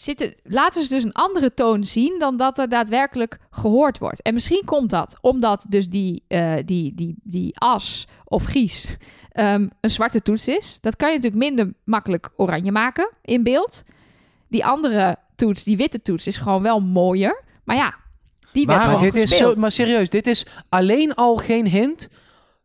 zitten, 0.00 0.34
laten 0.42 0.82
ze 0.82 0.88
dus 0.88 1.02
een 1.02 1.12
andere 1.12 1.54
toon 1.54 1.84
zien 1.84 2.18
dan 2.18 2.36
dat 2.36 2.58
er 2.58 2.68
daadwerkelijk 2.68 3.38
gehoord 3.50 3.98
wordt. 3.98 4.22
En 4.22 4.34
misschien 4.34 4.62
komt 4.64 4.90
dat 4.90 5.16
omdat 5.20 5.66
dus 5.68 5.88
die, 5.88 6.22
eh, 6.28 6.54
die, 6.64 6.94
die, 6.94 7.16
die 7.22 7.58
as 7.58 8.06
of 8.24 8.44
gies 8.44 8.96
ehm, 9.32 9.68
een 9.80 9.90
zwarte 9.90 10.22
toets 10.22 10.48
is. 10.48 10.78
Dat 10.80 10.96
kan 10.96 11.08
je 11.08 11.14
natuurlijk 11.14 11.42
minder 11.42 11.74
makkelijk 11.84 12.30
oranje 12.36 12.72
maken 12.72 13.10
in 13.22 13.42
beeld. 13.42 13.82
Die 14.48 14.64
andere 14.64 15.16
toets, 15.36 15.64
die 15.64 15.76
witte 15.76 16.02
toets, 16.02 16.26
is 16.26 16.36
gewoon 16.36 16.62
wel 16.62 16.80
mooier. 16.80 17.42
Maar 17.64 17.76
ja, 17.76 17.94
die 18.52 18.66
werd 18.66 18.86
Maar, 18.86 19.00
dit 19.00 19.14
is 19.14 19.36
zo, 19.36 19.54
maar 19.54 19.72
serieus, 19.72 20.10
dit 20.10 20.26
is 20.26 20.46
alleen 20.68 21.14
al 21.14 21.36
geen 21.36 21.66
hint. 21.66 22.08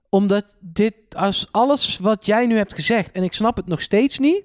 Omdat 0.10 0.46
dit, 0.60 0.94
als 1.16 1.48
alles 1.52 1.98
wat 1.98 2.26
jij 2.26 2.46
nu 2.46 2.58
hebt 2.58 2.74
gezegd, 2.74 3.12
en 3.12 3.24
ik 3.24 3.34
snap 3.34 3.56
het 3.56 3.68
nog 3.68 3.82
steeds 3.82 4.20
niet. 4.20 4.44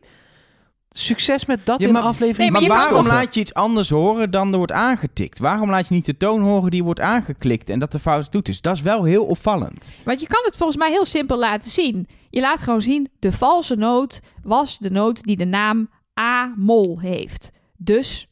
Succes 0.90 1.44
met 1.44 1.66
dat 1.66 1.80
Ja, 1.80 1.86
in 1.86 1.92
maar- 1.92 2.02
de 2.02 2.08
aflevering. 2.08 2.50
Nee, 2.52 2.68
maar 2.68 2.76
Maar 2.78 2.86
waarom 2.88 3.06
laat 3.06 3.34
je 3.34 3.40
iets 3.40 3.54
anders 3.54 3.90
horen 3.90 4.30
dan 4.30 4.50
er 4.50 4.56
wordt 4.56 4.72
aangetikt? 4.72 5.38
Waarom 5.38 5.70
laat 5.70 5.88
je 5.88 5.94
niet 5.94 6.06
de 6.06 6.16
toon 6.16 6.40
horen 6.40 6.70
die 6.70 6.84
wordt 6.84 7.00
aangeklikt 7.00 7.70
en 7.70 7.78
dat 7.78 7.92
de 7.92 7.98
fout 7.98 8.32
doet 8.32 8.48
is? 8.48 8.60
Dat 8.60 8.74
is 8.74 8.80
wel 8.82 9.04
heel 9.04 9.24
opvallend. 9.24 9.92
Want 10.04 10.20
je 10.20 10.26
kan 10.26 10.40
het 10.44 10.56
volgens 10.56 10.78
mij 10.78 10.90
heel 10.90 11.04
simpel 11.04 11.38
laten 11.38 11.70
zien. 11.70 12.08
Je 12.30 12.40
laat 12.40 12.62
gewoon 12.62 12.82
zien, 12.82 13.08
de 13.18 13.32
valse 13.32 13.74
noot 13.76 14.20
was 14.42 14.78
de 14.78 14.90
noot 14.90 15.22
die 15.22 15.36
de 15.36 15.44
naam 15.44 15.90
A-mol 16.20 17.00
heeft. 17.00 17.50
Dus 17.76 18.26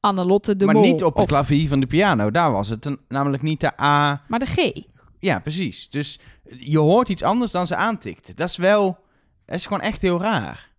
Annelotte 0.00 0.56
de 0.56 0.64
maar 0.64 0.74
Mol. 0.74 0.84
niet 0.84 1.04
op 1.04 1.12
het 1.14 1.22
of- 1.22 1.28
klavier 1.28 1.68
van 1.68 1.80
de 1.80 1.86
piano. 1.86 2.30
Daar 2.30 2.52
was 2.52 2.68
het 2.68 2.84
een- 2.84 2.98
namelijk 3.08 3.42
niet 3.42 3.60
de 3.60 3.80
A. 3.82 4.22
Maar 4.28 4.38
de 4.38 4.46
G. 4.46 4.82
Ja, 5.18 5.38
precies. 5.38 5.88
Dus 5.88 6.18
je 6.58 6.78
hoort 6.78 7.08
iets 7.08 7.22
anders 7.22 7.50
dan 7.50 7.66
ze 7.66 7.76
aantikte. 7.76 8.34
Dat 8.34 8.48
is 8.48 8.56
wel... 8.56 8.98
Dat 9.46 9.54
is 9.58 9.64
gewoon 9.66 9.80
echt 9.82 10.02
heel 10.02 10.20
raar. 10.20 10.69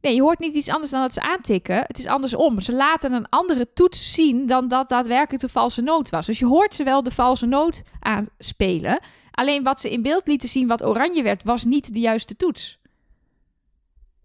Nee, 0.00 0.14
je 0.14 0.22
hoort 0.22 0.38
niet 0.38 0.54
iets 0.54 0.68
anders 0.68 0.90
dan 0.90 1.00
dat 1.00 1.14
ze 1.14 1.20
aantikken. 1.20 1.76
Het 1.86 1.98
is 1.98 2.06
andersom. 2.06 2.60
Ze 2.60 2.72
laten 2.72 3.12
een 3.12 3.28
andere 3.28 3.72
toets 3.74 4.12
zien 4.12 4.46
dan 4.46 4.68
dat 4.68 4.88
daadwerkelijk 4.88 5.42
de 5.42 5.48
valse 5.48 5.80
noot 5.82 6.10
was. 6.10 6.26
Dus 6.26 6.38
je 6.38 6.46
hoort 6.46 6.74
ze 6.74 6.84
wel 6.84 7.02
de 7.02 7.10
valse 7.10 7.46
noot 7.46 7.82
aanspelen. 8.00 8.98
Alleen 9.30 9.62
wat 9.62 9.80
ze 9.80 9.90
in 9.90 10.02
beeld 10.02 10.26
lieten 10.26 10.48
zien, 10.48 10.68
wat 10.68 10.84
oranje 10.84 11.22
werd, 11.22 11.42
was 11.44 11.64
niet 11.64 11.92
de 11.94 12.00
juiste 12.00 12.36
toets. 12.36 12.78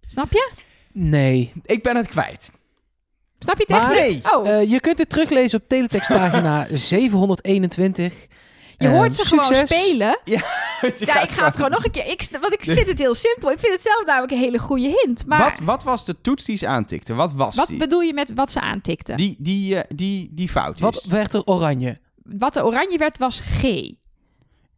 Snap 0.06 0.32
je? 0.32 0.52
Nee. 0.92 1.52
Ik 1.66 1.84
ben 1.84 1.96
het 1.96 2.08
kwijt. 2.08 2.52
Snap 3.40 3.58
je 3.58 3.64
het 3.68 3.76
echt 3.78 3.88
Maar- 3.88 4.08
niet? 4.08 4.26
Oh, 4.34 4.48
Eh, 4.50 4.70
je 4.72 4.80
kunt 4.80 4.98
het 4.98 5.10
teruglezen 5.10 5.60
op 5.62 5.68
teletextpagina 5.68 6.68
721. 6.72 8.14
je 8.84 8.96
hoort 8.98 9.16
ze 9.16 9.26
gewoon 9.26 9.56
spelen. 9.56 10.20
Je 10.26 10.42
Ja, 11.06 11.22
ik 11.22 11.32
ga 11.32 11.46
het 11.46 11.56
gewoon 11.56 11.72
nog 11.72 11.86
een 11.86 11.92
keer. 11.92 12.06
Ik, 12.06 12.28
want 12.42 12.54
ik 12.54 12.64
vind 12.78 12.88
het 12.88 13.00
heel 13.00 13.14
simpel. 13.14 13.52
Ik 13.52 13.60
vind 13.60 13.74
het 13.74 13.82
zelf 13.82 14.06
namelijk 14.06 14.32
een 14.32 14.38
hele 14.38 14.58
goede 14.60 15.02
hint. 15.04 15.26
Maar 15.26 15.40
Wat, 15.40 15.60
wat 15.64 15.84
was 15.84 16.06
de 16.06 16.22
toets 16.22 16.46
die 16.46 16.58
ze 16.58 16.68
aantikte? 16.68 17.14
Wat 17.14 17.34
was 17.34 17.56
wat 17.56 17.68
die? 17.68 17.78
bedoel 17.78 18.02
je 18.02 18.14
met 18.14 18.34
wat 18.34 18.52
ze 18.52 18.60
aantikten? 18.62 19.18
Die, 19.18 19.36
die, 19.40 19.76
eh, 19.76 19.84
die, 19.96 20.30
die 20.32 20.50
fout 20.50 20.76
is. 20.76 20.82
Wat 20.82 21.04
werd 21.04 21.34
er 21.34 21.44
oranje? 21.46 22.00
Wat 22.24 22.54
de 22.54 22.66
oranje 22.66 22.98
werd, 22.98 23.18
was 23.18 23.40
G. 23.40 23.64
en 23.64 23.96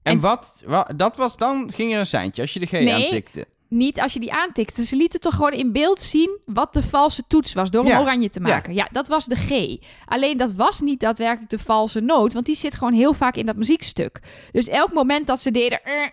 en- 0.03 0.19
wat, 0.19 0.63
wa- 0.65 0.89
dat 0.95 1.17
was 1.17 1.37
dan, 1.37 1.71
ging 1.73 1.93
er 1.93 1.99
een 1.99 2.07
seintje 2.07 2.41
als 2.41 2.53
je 2.53 2.59
de 2.59 2.65
G 2.65 2.71
Nee. 2.71 2.93
aantikte. 2.93 3.47
Niet 3.69 4.01
als 4.01 4.13
je 4.13 4.19
die 4.19 4.33
aantikte. 4.33 4.83
Ze 4.85 4.95
lieten 4.95 5.19
toch 5.19 5.33
gewoon 5.35 5.51
in 5.51 5.71
beeld 5.71 5.99
zien 6.01 6.39
wat 6.45 6.73
de 6.73 6.81
valse 6.83 7.23
toets 7.27 7.53
was 7.53 7.69
door 7.71 7.85
Ja. 7.85 7.91
hem 7.91 7.99
oranje 8.01 8.29
te 8.29 8.39
maken. 8.39 8.73
Ja. 8.73 8.87
dat 8.91 9.07
was 9.07 9.25
de 9.25 9.35
G. 9.35 9.77
Alleen 10.05 10.37
dat 10.37 10.53
was 10.53 10.81
niet 10.81 10.99
daadwerkelijk 10.99 11.49
de 11.49 11.59
valse 11.59 11.99
noot, 11.99 12.33
want 12.33 12.45
die 12.45 12.55
zit 12.55 12.75
gewoon 12.75 12.93
heel 12.93 13.13
vaak 13.13 13.35
in 13.35 13.45
dat 13.45 13.55
muziekstuk. 13.55 14.19
Dus 14.51 14.67
elk 14.67 14.93
moment 14.93 15.27
dat 15.27 15.39
ze 15.41 15.51
deden, 15.51 15.83
eh, 15.83 16.09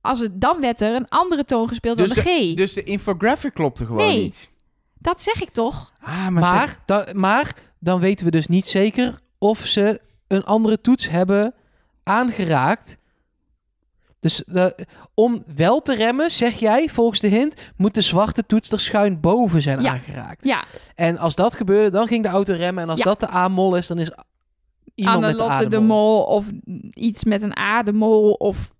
als 0.00 0.20
het 0.20 0.40
dan 0.40 0.60
werd 0.60 0.80
er 0.80 0.94
een 0.94 1.08
andere 1.08 1.44
toon 1.44 1.68
gespeeld 1.68 1.96
Dus 1.96 2.14
dan 2.14 2.24
de 2.24 2.30
G. 2.52 2.54
Dus 2.56 2.72
de 2.72 2.82
infographic 2.82 3.54
klopte 3.54 3.84
gewoon 3.86 4.06
Nee. 4.06 4.20
niet. 4.20 4.50
Dat 4.98 5.22
zeg 5.22 5.42
ik 5.42 5.50
toch? 5.50 5.92
Ah, 6.00 6.08
maar, 6.28 6.32
Maar, 6.32 6.60
zeg- 6.60 6.78
da- 6.86 7.06
maar 7.14 7.54
dan 7.78 8.00
weten 8.00 8.24
we 8.24 8.30
dus 8.32 8.46
niet 8.46 8.66
zeker 8.66 9.20
of 9.38 9.66
ze 9.66 10.00
een 10.28 10.44
andere 10.44 10.80
toets 10.80 11.08
hebben 11.08 11.54
aangeraakt. 12.04 12.98
Dus 14.20 14.44
eh, 14.44 14.66
om 15.14 15.42
wel 15.54 15.82
te 15.82 15.94
remmen, 15.94 16.30
zeg 16.30 16.58
jij, 16.58 16.88
volgens 16.88 17.20
de 17.20 17.26
hint, 17.28 17.54
moet 17.76 17.94
de 17.94 18.00
zwarte 18.00 18.46
toets 18.46 18.70
er 18.72 18.80
schuin 18.80 19.20
boven 19.20 19.62
zijn 19.62 19.80
Ja. 19.82 19.90
aangeraakt. 19.92 20.44
Ja, 20.44 20.64
En 20.94 21.18
als 21.18 21.34
dat 21.34 21.54
gebeurde, 21.56 21.90
dan 21.90 22.06
ging 22.06 22.22
de 22.22 22.28
auto 22.28 22.54
remmen. 22.54 22.82
En 22.82 22.88
als 22.90 22.98
Ja. 22.98 23.04
dat 23.04 23.20
de 23.20 23.34
A-mol 23.34 23.76
is, 23.76 23.86
dan 23.86 23.98
is 23.98 24.10
iemand 24.94 25.20
met 25.20 25.38
de 25.38 25.68
de. 25.68 25.80
Mol 25.80 26.22
of 26.22 26.46
iets 26.90 27.24
met 27.24 27.42
een 27.42 27.58
A 27.58 27.82
de 27.82 27.92
Mol 27.92 28.32
of 28.32 28.72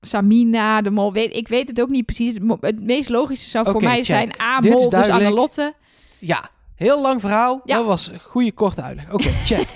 Samina 0.00 0.82
de 0.82 0.90
Mol. 0.90 1.12
Weet, 1.12 1.36
ik 1.36 1.48
weet 1.48 1.68
het 1.68 1.80
ook 1.80 1.88
niet 1.88 2.04
precies. 2.06 2.34
Het 2.60 2.82
meest 2.82 3.08
logische 3.08 3.48
zou 3.50 3.70
voor 3.70 3.82
mij 3.82 3.94
check. 3.96 4.04
zijn 4.04 4.28
is 4.30 4.40
A-Mol, 4.40 4.78
dus 4.78 4.88
duidelijk. 4.88 5.24
Annelotte. 5.24 5.74
Ja, 6.18 6.50
Heel 6.74 7.00
lang 7.00 7.20
verhaal. 7.20 7.60
Ja. 7.64 7.76
Dat 7.76 7.86
was 7.86 8.08
een 8.08 8.20
goede 8.20 8.52
korte 8.52 8.82
uitleg. 8.82 9.12
Oké, 9.12 9.28
check. 9.50 9.66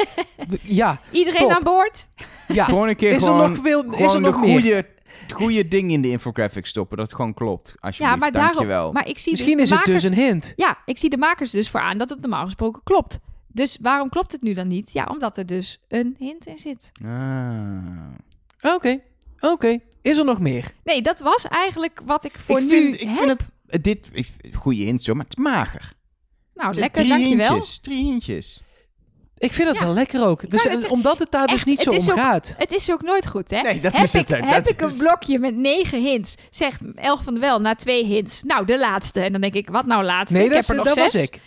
Ja, 0.62 1.00
Iedereen 1.10 1.40
Top. 1.40 1.50
aan 1.50 1.62
boord? 1.62 2.08
ja. 2.48 2.64
Gewoon 2.64 2.88
een 2.88 2.96
keer 2.96 3.10
Is 3.12 3.26
er 3.26 3.32
gewoon, 3.32 3.50
nog, 3.52 3.58
veel, 3.62 3.84
is 3.84 4.00
er 4.00 4.10
de 4.12 4.18
nog 4.18 4.40
meer? 4.40 4.60
goede, 4.60 4.86
goede 5.32 5.68
ding 5.68 5.90
in 5.90 6.00
de 6.02 6.08
infographic 6.08 6.66
stoppen. 6.66 6.96
Dat 6.96 7.06
het 7.06 7.16
gewoon 7.16 7.34
klopt. 7.34 7.74
Alsjeblieft, 7.80 8.12
Ja, 8.12 8.16
maar 8.18 8.32
daarom. 8.32 8.52
dankjewel. 8.52 8.92
Maar 8.92 9.08
ik 9.08 9.18
zie 9.18 9.32
Misschien 9.32 9.52
dus 9.56 9.62
is 9.62 9.68
de 9.68 9.74
het 9.76 9.84
dus 9.84 9.94
makers, 9.94 10.18
een 10.18 10.24
hint. 10.24 10.52
Ja, 10.56 10.78
ik 10.84 10.98
zie 10.98 11.10
de 11.10 11.16
makers 11.16 11.50
dus 11.50 11.70
voor 11.70 11.80
aan 11.80 11.98
dat 11.98 12.10
het 12.10 12.20
normaal 12.20 12.44
gesproken 12.44 12.80
klopt. 12.84 13.18
Dus 13.46 13.78
waarom 13.80 14.08
klopt 14.08 14.32
het 14.32 14.42
nu 14.42 14.52
dan 14.54 14.68
niet? 14.68 14.92
Ja, 14.92 15.04
omdat 15.10 15.38
er 15.38 15.46
dus 15.46 15.80
een 15.88 16.14
hint 16.18 16.46
in 16.46 16.58
zit. 16.58 16.92
Ah. 17.04 18.74
Oké, 18.74 19.00
oké. 19.40 19.78
Is 20.02 20.18
er 20.18 20.24
nog 20.24 20.38
meer? 20.40 20.72
Nee, 20.84 21.02
dat 21.02 21.20
was 21.20 21.48
eigenlijk 21.48 22.02
wat 22.04 22.24
ik 22.24 22.38
voor 22.38 22.58
ik 22.58 22.64
nu 22.64 22.70
vind, 22.70 22.94
ik 22.94 23.08
heb. 23.08 23.16
vind 23.16 23.30
het... 23.30 23.82
Dit, 23.84 24.10
ik, 24.12 24.28
goede 24.54 24.82
hint 24.82 25.02
zo, 25.02 25.14
maar 25.14 25.24
het 25.24 25.38
is 25.38 25.44
mager. 25.44 25.92
Nou, 26.54 26.74
lekker, 26.74 27.04
drie 27.04 27.08
dankjewel. 27.08 27.52
hintjes, 27.52 27.78
drie 27.78 28.04
hintjes. 28.04 28.62
Ik 29.43 29.53
vind 29.53 29.68
het 29.68 29.78
Ja. 29.78 29.84
wel 29.84 29.95
lekker 29.95 30.24
ook. 30.26 30.51
Dus, 30.51 30.62
het- 30.64 30.88
omdat 30.88 31.18
het 31.18 31.30
daar 31.30 31.47
dus 31.47 31.64
niet 31.64 31.80
zo 31.80 31.90
om 31.90 31.97
ook- 31.97 32.18
gaat. 32.18 32.55
Het 32.59 32.72
is 32.72 32.90
ook 32.93 33.03
nooit 33.03 33.26
goed, 33.26 33.51
hè? 33.51 33.61
Nee, 33.61 33.80
dat 33.80 33.93
heb 33.93 34.03
is 34.03 34.12
het, 34.12 34.30
ik, 34.30 34.36
heb 34.45 34.64
Dat 34.64 34.68
ik 34.68 34.80
een 34.80 34.97
blokje 34.97 35.38
met 35.38 35.57
negen 35.57 36.03
hints, 36.03 36.34
zegt 36.51 36.80
Elge 36.95 37.24
van 37.24 37.32
der 37.32 37.43
Wel 37.43 37.61
na 37.61 37.74
twee 37.74 38.05
hints. 38.05 38.43
Nou, 38.43 38.64
de 38.66 38.78
laatste. 38.78 39.20
En 39.20 39.32
dan 39.32 39.40
denk 39.40 39.55
ik, 39.55 39.68
wat 39.70 39.86
nou 39.86 40.05
laatste? 40.05 40.36
Nee, 40.36 40.45
ik 40.47 40.53
dat, 40.53 40.66
heb 40.66 40.68
er 40.68 40.84
nog 40.84 40.95
dat 40.95 40.95
zes. 40.95 41.12
was 41.12 41.22
ik. 41.22 41.40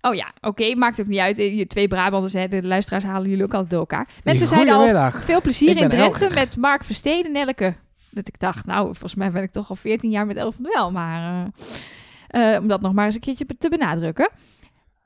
Oh 0.00 0.14
ja, 0.14 0.32
oké, 0.40 0.74
maakt 0.74 1.00
ook 1.00 1.06
niet 1.06 1.18
uit. 1.18 1.36
Je 1.36 1.66
twee 1.66 1.88
Brabanders, 1.88 2.32
hè, 2.32 2.48
de 2.48 2.62
luisteraars 2.62 3.04
halen 3.04 3.28
jullie 3.28 3.44
ook 3.44 3.52
altijd 3.52 3.70
door 3.70 3.78
elkaar. 3.80 4.08
Mensen 4.24 4.46
zeiden 4.46 4.74
al 4.74 5.10
veel 5.10 5.40
plezier 5.40 5.68
in 5.68 5.76
Drenthe 5.76 5.96
Elger. 5.96 6.34
met 6.34 6.56
Mark 6.56 6.84
Versteden, 6.84 7.32
Nelleke. 7.32 7.74
Dat 8.10 8.28
ik 8.28 8.38
dacht, 8.40 8.66
nou, 8.66 8.84
volgens 8.84 9.14
mij 9.14 9.30
ben 9.30 9.42
ik 9.42 9.50
toch 9.52 9.70
al 9.70 9.76
14 9.76 10.10
jaar 10.10 10.26
met 10.26 10.36
Elf 10.36 10.54
van 10.54 10.64
der 10.64 10.72
Wel. 10.72 10.90
Maar 10.90 11.46
eh, 12.28 12.54
eh, 12.54 12.60
om 12.62 12.68
dat 12.68 12.80
nog 12.80 12.92
maar 12.92 13.04
eens 13.06 13.14
een 13.14 13.20
keertje 13.20 13.46
te 13.58 13.68
benadrukken. 13.68 14.30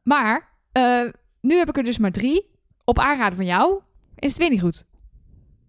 Maar 0.03 0.49
eh, 0.72 1.01
nu 1.45 1.57
heb 1.59 1.68
ik 1.68 1.76
er 1.76 1.84
dus 1.84 1.99
maar 1.99 2.11
drie. 2.11 2.51
Op 2.84 2.99
aanraden 2.99 3.36
van 3.36 3.45
jou 3.45 3.80
is 4.16 4.28
het 4.28 4.38
weer 4.38 4.51
niet 4.51 4.61
goed. 4.61 4.84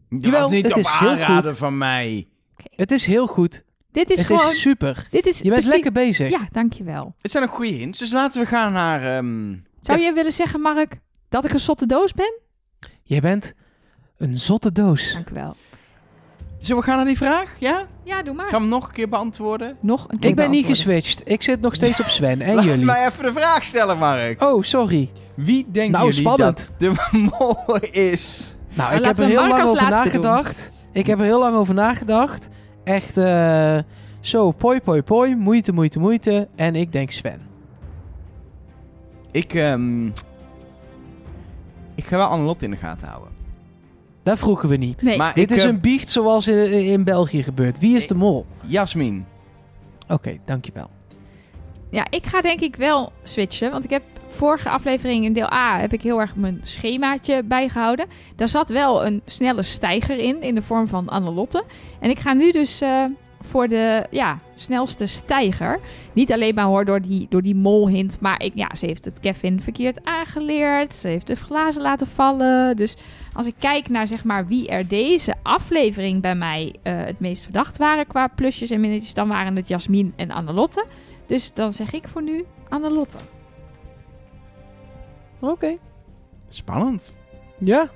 Dat 0.10 0.24
Jawel, 0.24 0.42
was 0.42 0.52
niet 0.52 0.64
het 0.66 0.72
op 0.74 0.80
is 0.80 0.90
heel 1.00 1.10
aanraden 1.10 1.50
goed. 1.50 1.58
van 1.60 1.78
mij. 1.78 2.28
Het 2.76 2.92
is 2.92 3.06
heel 3.06 3.28
goed. 3.28 3.64
Dit 3.92 4.10
is 4.10 4.18
het 4.18 4.28
gewoon... 4.28 4.52
is 4.52 4.62
super. 4.62 5.08
dit 5.12 5.26
is 5.26 5.38
Je 5.38 5.44
bent 5.44 5.54
precies- 5.54 5.72
lekker 5.72 5.92
bezig. 5.92 6.30
Ja, 6.30 6.48
dankjewel. 6.52 7.16
Het 7.22 7.32
zijn 7.32 7.44
ook 7.44 7.50
goede 7.52 7.72
hints, 7.72 8.00
dus 8.00 8.12
laten 8.12 8.42
we 8.42 8.48
gaan 8.48 8.72
naar... 8.74 9.18
ehm, 9.18 9.56
Zou 9.80 10.00
je 10.00 10.14
willen 10.14 10.34
zeggen, 10.34 10.62
Mark, 10.62 11.00
dat 11.30 11.46
ik 11.46 11.52
een 11.54 11.60
zotte 11.60 11.86
doos 11.86 12.12
ben? 12.14 12.40
Je 13.04 13.22
bent 13.22 13.54
een 14.18 14.38
zotte 14.38 14.72
doos. 14.72 15.14
Dankjewel. 15.14 15.56
Zullen 16.66 16.82
we 16.82 16.88
gaan 16.88 16.98
naar 16.98 17.06
die 17.08 17.18
vraag? 17.18 17.56
Ja? 17.60 17.84
Ja, 18.04 18.24
doe 18.24 18.34
maar. 18.34 18.46
Gaan 18.46 18.54
we 18.54 18.66
hem 18.66 18.68
nog 18.70 18.88
een 18.88 18.94
keer 18.94 19.10
beantwoorden? 19.10 19.78
Nog 19.80 20.06
een 20.08 20.20
keer 20.20 20.30
Ik 20.30 20.36
ben 20.36 20.50
niet 20.50 20.66
geswitcht. 20.66 21.22
Ik 21.26 21.42
zit 21.44 21.62
nog 21.62 21.76
steeds 21.76 22.00
op 22.00 22.08
Sven. 22.08 22.42
En 22.42 22.54
Laat 22.56 22.66
jullie? 22.66 22.86
mij 22.86 23.06
even 23.08 23.24
de 23.24 23.34
vraag 23.34 23.64
stellen, 23.64 23.98
Mark. 23.98 24.44
Oh, 24.44 24.64
sorry. 24.64 25.10
Wie 25.36 25.66
denken 25.72 25.92
Nou, 25.92 26.06
jullie 26.06 26.20
spannend. 26.22 26.58
dat 26.58 26.74
de 26.80 26.94
mol 27.40 27.78
is? 27.92 28.56
Nou, 28.74 28.78
Maar 28.78 28.88
ik 28.88 28.94
heb 28.94 29.06
laten 29.06 29.24
er 29.24 29.30
we 29.30 29.36
heel 29.36 29.42
Mark 29.48 29.52
lang 29.52 29.62
als 29.62 29.72
over 29.72 29.84
laatste 29.84 30.08
nagedacht. 30.08 30.72
Ik 30.92 31.08
heb 31.08 31.20
er 31.20 31.26
heel 31.26 31.40
lang 31.40 31.56
over 31.56 31.74
nagedacht. 31.74 32.50
Echt 32.84 33.18
eh, 33.18 33.80
zo, 34.20 34.52
poi, 34.52 34.82
poi, 34.82 35.02
poi. 35.02 35.36
Moeite, 35.36 35.72
moeite, 35.72 36.00
moeite. 36.00 36.48
En 36.56 36.76
ik 36.76 36.92
denk 36.92 37.12
Sven. 37.12 37.42
Ik, 39.32 39.54
ehm, 39.54 40.06
ik 41.96 42.06
ga 42.06 42.18
wel 42.18 42.28
Annelot 42.28 42.64
in 42.64 42.72
de 42.72 42.78
gaten 42.78 43.08
houden. 43.08 43.34
Dat 44.26 44.40
vroegen 44.40 44.70
we 44.70 44.76
niet. 44.76 45.02
Nee, 45.02 45.18
Maar 45.18 45.34
Dit 45.34 45.52
ik, 45.52 45.58
is 45.58 45.64
eh, 45.64 45.70
een 45.70 45.80
biecht 45.80 46.10
zoals 46.10 46.48
in, 46.48 46.72
in 46.72 47.04
België 47.04 47.44
gebeurt. 47.44 47.80
Wie 47.80 47.96
is 47.96 48.02
Ik- 48.02 48.08
de 48.08 48.16
mol? 48.16 48.46
Jasmin. 48.68 49.26
Oké, 50.08 50.38
dankjewel. 50.46 50.90
Ja, 51.92 52.06
ik 52.10 52.26
ga 52.26 52.42
denk 52.42 52.60
ik 52.60 52.76
wel 52.76 53.12
switchen. 53.24 53.72
Want 53.72 53.84
ik 53.84 53.90
heb 53.90 54.02
vorige 54.28 54.70
aflevering 54.70 55.26
in 55.26 55.34
deel 55.34 55.52
A 55.52 55.80
heb 55.80 55.94
ik 55.94 56.02
heel 56.02 56.20
erg 56.22 56.36
mijn 56.36 56.60
schemaatje 56.62 57.44
bijgehouden. 57.44 58.06
Daar 58.36 58.48
zat 58.50 58.70
wel 58.70 59.06
een 59.06 59.22
snelle 59.26 59.64
stijger 59.64 60.18
in, 60.20 60.42
in 60.42 60.56
de 60.56 60.62
vorm 60.62 60.88
van 60.88 61.10
Annelotte. 61.10 61.64
En 62.00 62.10
ik 62.10 62.20
ga 62.20 62.34
nu 62.34 62.52
dus 62.52 62.82
eh, 62.82 63.04
voor 63.46 63.68
de 63.68 64.08
ja, 64.12 64.40
snelste 64.54 65.06
stijger. 65.06 65.80
Niet 66.14 66.32
alleen 66.32 66.56
maar 66.56 66.66
hoor 66.66 66.86
door 66.86 67.02
die, 67.02 67.28
door 67.30 67.42
die 67.42 67.56
molhint. 67.56 68.20
Maar 68.22 68.44
ik, 68.44 68.52
ja, 68.56 68.76
ze 68.76 68.86
heeft 68.86 69.06
het 69.06 69.20
Kevin 69.20 69.62
verkeerd 69.62 70.06
aangeleerd. 70.06 70.94
Ze 70.96 71.08
heeft 71.08 71.28
de 71.28 71.36
glazen 71.36 71.82
laten 71.82 72.08
vallen. 72.08 72.76
Dus 72.76 72.96
als 73.34 73.46
ik 73.46 73.56
kijk 73.60 73.90
naar 73.90 74.08
zeg 74.08 74.24
maar 74.24 74.48
wie 74.48 74.68
er 74.68 74.88
deze 74.88 75.36
aflevering 75.44 76.22
bij 76.22 76.36
mij 76.36 76.76
eh, 76.84 76.94
het 76.98 77.20
meest 77.20 77.44
verdacht 77.44 77.78
waren 77.78 78.08
qua 78.08 78.28
plusjes 78.28 78.70
en 78.70 78.80
minnetjes, 78.80 79.14
dan 79.14 79.28
waren 79.28 79.56
het 79.56 79.68
Jasmin 79.68 80.14
en 80.16 80.32
Annelotte. 80.32 80.86
Dus 81.26 81.54
dan 81.54 81.74
zeg 81.74 81.92
ik 81.92 82.08
voor 82.08 82.24
nu 82.24 82.46
Annelotte. 82.70 83.18
Oké. 85.40 85.78
Spannend. 86.48 87.16
Ja, 87.58 87.90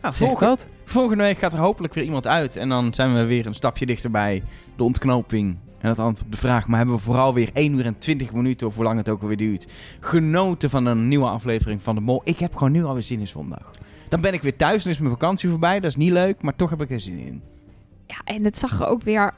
Nou, 0.00 0.14
volgende, 0.14 0.44
dat. 0.44 0.66
Volgende 0.94 1.22
week 1.22 1.38
gaat 1.38 1.52
er 1.52 1.58
hopelijk 1.58 1.94
weer 1.94 2.04
iemand 2.04 2.26
uit. 2.26 2.56
En 2.56 2.68
dan 2.68 2.94
zijn 2.94 3.14
we 3.14 3.24
weer 3.24 3.46
een 3.46 3.54
stapje 3.54 3.86
dichterbij 3.86 4.42
de 4.76 4.82
ontknoping. 4.82 5.56
En 5.78 5.88
het 5.88 5.98
antwoord 5.98 6.26
op 6.26 6.32
de 6.32 6.38
vraag. 6.38 6.66
Maar 6.66 6.76
hebben 6.76 6.96
we 6.96 7.02
vooral 7.02 7.34
weer 7.34 7.50
1 7.52 7.72
uur 7.72 7.86
en 7.86 7.98
20 7.98 8.32
minuten, 8.32 8.66
of 8.66 8.74
hoe 8.74 8.84
lang 8.84 8.96
het 8.96 9.08
ook 9.08 9.22
alweer 9.22 9.36
duurt, 9.36 9.72
genoten 10.00 10.70
van 10.70 10.86
een 10.86 11.08
nieuwe 11.08 11.26
aflevering 11.26 11.82
van 11.82 11.94
De 11.94 12.00
Mol. 12.00 12.20
Ik 12.24 12.38
heb 12.38 12.54
gewoon 12.54 12.72
nu 12.72 12.84
alweer 12.84 13.02
zin 13.02 13.20
in 13.20 13.28
zondag. 13.28 13.70
Dan 14.08 14.20
ben 14.20 14.32
ik 14.32 14.42
weer 14.42 14.56
thuis 14.56 14.84
en 14.84 14.90
is 14.90 14.98
mijn 14.98 15.10
vakantie 15.10 15.50
voorbij. 15.50 15.80
Dat 15.80 15.90
is 15.90 15.96
niet 15.96 16.12
leuk, 16.12 16.42
maar 16.42 16.56
toch 16.56 16.70
heb 16.70 16.80
ik 16.80 16.90
er 16.90 17.00
zin 17.00 17.18
in. 17.18 17.42
Ja, 18.06 18.20
en 18.24 18.44
het 18.44 18.58
zag 18.58 18.80
er 18.80 18.86
ook 18.86 19.02
weer 19.02 19.34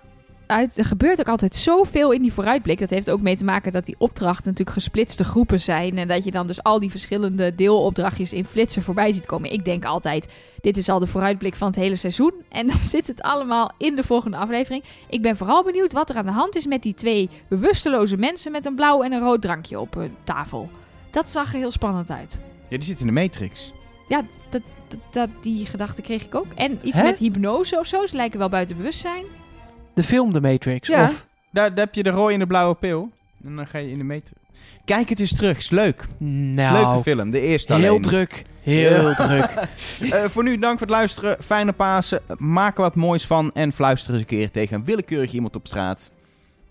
uit. 0.46 0.76
Er 0.78 0.84
gebeurt 0.84 1.20
ook 1.20 1.28
altijd 1.28 1.54
zoveel 1.54 2.10
in 2.12 2.22
die 2.22 2.32
vooruitblik. 2.32 2.78
Dat 2.78 2.90
heeft 2.90 3.10
ook 3.10 3.20
mee 3.20 3.36
te 3.36 3.44
maken 3.44 3.72
dat 3.72 3.86
die 3.86 3.94
opdrachten 3.98 4.44
natuurlijk 4.44 4.76
gesplitste 4.76 5.24
groepen 5.24 5.60
zijn. 5.60 5.98
En 5.98 6.08
dat 6.08 6.24
je 6.24 6.30
dan 6.30 6.46
dus 6.46 6.62
al 6.62 6.80
die 6.80 6.90
verschillende 6.90 7.54
deelopdrachtjes 7.54 8.32
in 8.32 8.44
flitsen 8.44 8.82
voorbij 8.82 9.12
ziet 9.12 9.26
komen. 9.26 9.52
Ik 9.52 9.64
denk 9.64 9.84
altijd, 9.84 10.28
dit 10.60 10.76
is 10.76 10.88
al 10.88 10.98
de 10.98 11.06
vooruitblik 11.06 11.54
van 11.54 11.66
het 11.66 11.76
hele 11.76 11.96
seizoen. 11.96 12.32
En 12.48 12.66
dan 12.66 12.78
zit 12.94 13.06
het 13.06 13.22
allemaal 13.22 13.70
in 13.78 13.96
de 13.96 14.02
volgende 14.02 14.36
aflevering. 14.36 14.84
Ik 15.08 15.22
ben 15.22 15.36
vooral 15.36 15.64
benieuwd 15.64 15.92
wat 15.92 16.10
er 16.10 16.16
aan 16.16 16.26
de 16.26 16.32
hand 16.32 16.56
is 16.56 16.66
met 16.66 16.82
die 16.82 16.94
twee 16.94 17.28
bewusteloze 17.48 18.16
mensen 18.16 18.52
met 18.52 18.66
een 18.66 18.74
blauw 18.74 19.02
en 19.02 19.12
een 19.12 19.20
rood 19.22 19.42
drankje 19.42 19.80
op 19.80 19.94
hun 19.94 20.14
tafel. 20.24 20.70
Dat 21.10 21.30
zag 21.30 21.52
er 21.52 21.58
heel 21.58 21.70
spannend 21.70 22.10
uit. 22.10 22.40
Ja, 22.68 22.76
die 22.76 22.82
zit 22.86 23.00
in 23.00 23.06
de 23.06 23.12
Matrix. 23.12 23.72
Ja, 24.08 24.22
dat, 24.50 24.62
dat, 24.88 24.98
dat- 25.10 25.42
die 25.42 25.66
gedachte 25.66 26.02
kreeg 26.02 26.24
ik 26.24 26.34
ook. 26.34 26.46
En 26.54 26.78
iets 26.82 26.96
Hè? 26.98 27.02
met 27.02 27.18
hypnose 27.18 27.78
of 27.78 27.86
zo. 27.86 28.06
Ze 28.06 28.16
lijken 28.16 28.38
wel 28.38 28.48
buiten 28.48 28.76
bewustzijn. 28.76 29.24
De 29.96 30.02
film 30.04 30.32
The 30.32 30.40
Matrix. 30.40 30.88
Ja. 30.88 31.04
Of, 31.04 31.26
Daar, 31.52 31.74
daar 31.74 31.84
heb 31.84 31.94
je 31.94 32.02
de 32.02 32.10
rode 32.10 32.32
en 32.32 32.38
de 32.38 32.46
blauwe 32.46 32.74
pil. 32.74 33.10
En 33.44 33.56
dan 33.56 33.66
ga 33.66 33.78
je 33.78 33.90
in 33.90 33.98
de 33.98 34.04
Matrix. 34.04 34.40
Kijk 34.84 35.08
het 35.08 35.20
eens 35.20 35.34
terug. 35.36 35.58
Is 35.58 35.70
leuk. 35.70 36.06
nou, 36.18 36.72
Leuke 36.86 37.02
film. 37.02 37.30
De 37.30 37.40
eerste 37.40 37.74
heel 37.74 37.88
alleen. 37.88 38.02
druk. 38.02 38.44
Heel 38.62 39.08
Ja. 39.08 39.14
druk. 39.26 39.44
Eh, 40.12 40.24
voor 40.24 40.42
nu, 40.44 40.58
dank 40.58 40.78
voor 40.78 40.86
het 40.86 40.96
luisteren. 40.96 41.36
Fijne 41.42 41.72
Pasen. 41.72 42.20
Maak 42.38 42.76
er 42.76 42.82
wat 42.82 42.94
moois 42.94 43.26
van. 43.26 43.50
En 43.54 43.72
fluister 43.72 44.10
eens 44.12 44.20
een 44.20 44.26
keer 44.26 44.50
tegen 44.50 44.76
een 44.76 44.84
willekeurig 44.84 45.32
iemand 45.32 45.56
op 45.56 45.66
straat. 45.66 46.10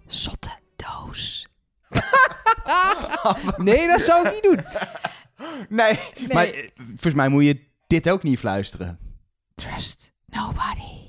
Zotte 0.05 0.49
doos. 0.76 1.47
Nee, 3.57 3.88
dat 3.88 4.01
zou 4.01 4.28
ik 4.28 4.34
niet 4.34 4.43
doen. 4.43 4.59
Nee, 5.69 5.99
maar 6.34 6.45
eh, 6.45 6.69
volgens 6.88 7.13
mij 7.13 7.28
moet 7.30 7.45
je 7.45 7.59
dit 7.88 8.09
ook 8.09 8.23
niet 8.23 8.39
fluisteren. 8.39 8.99
Trust 9.55 10.13
nobody. 10.26 11.04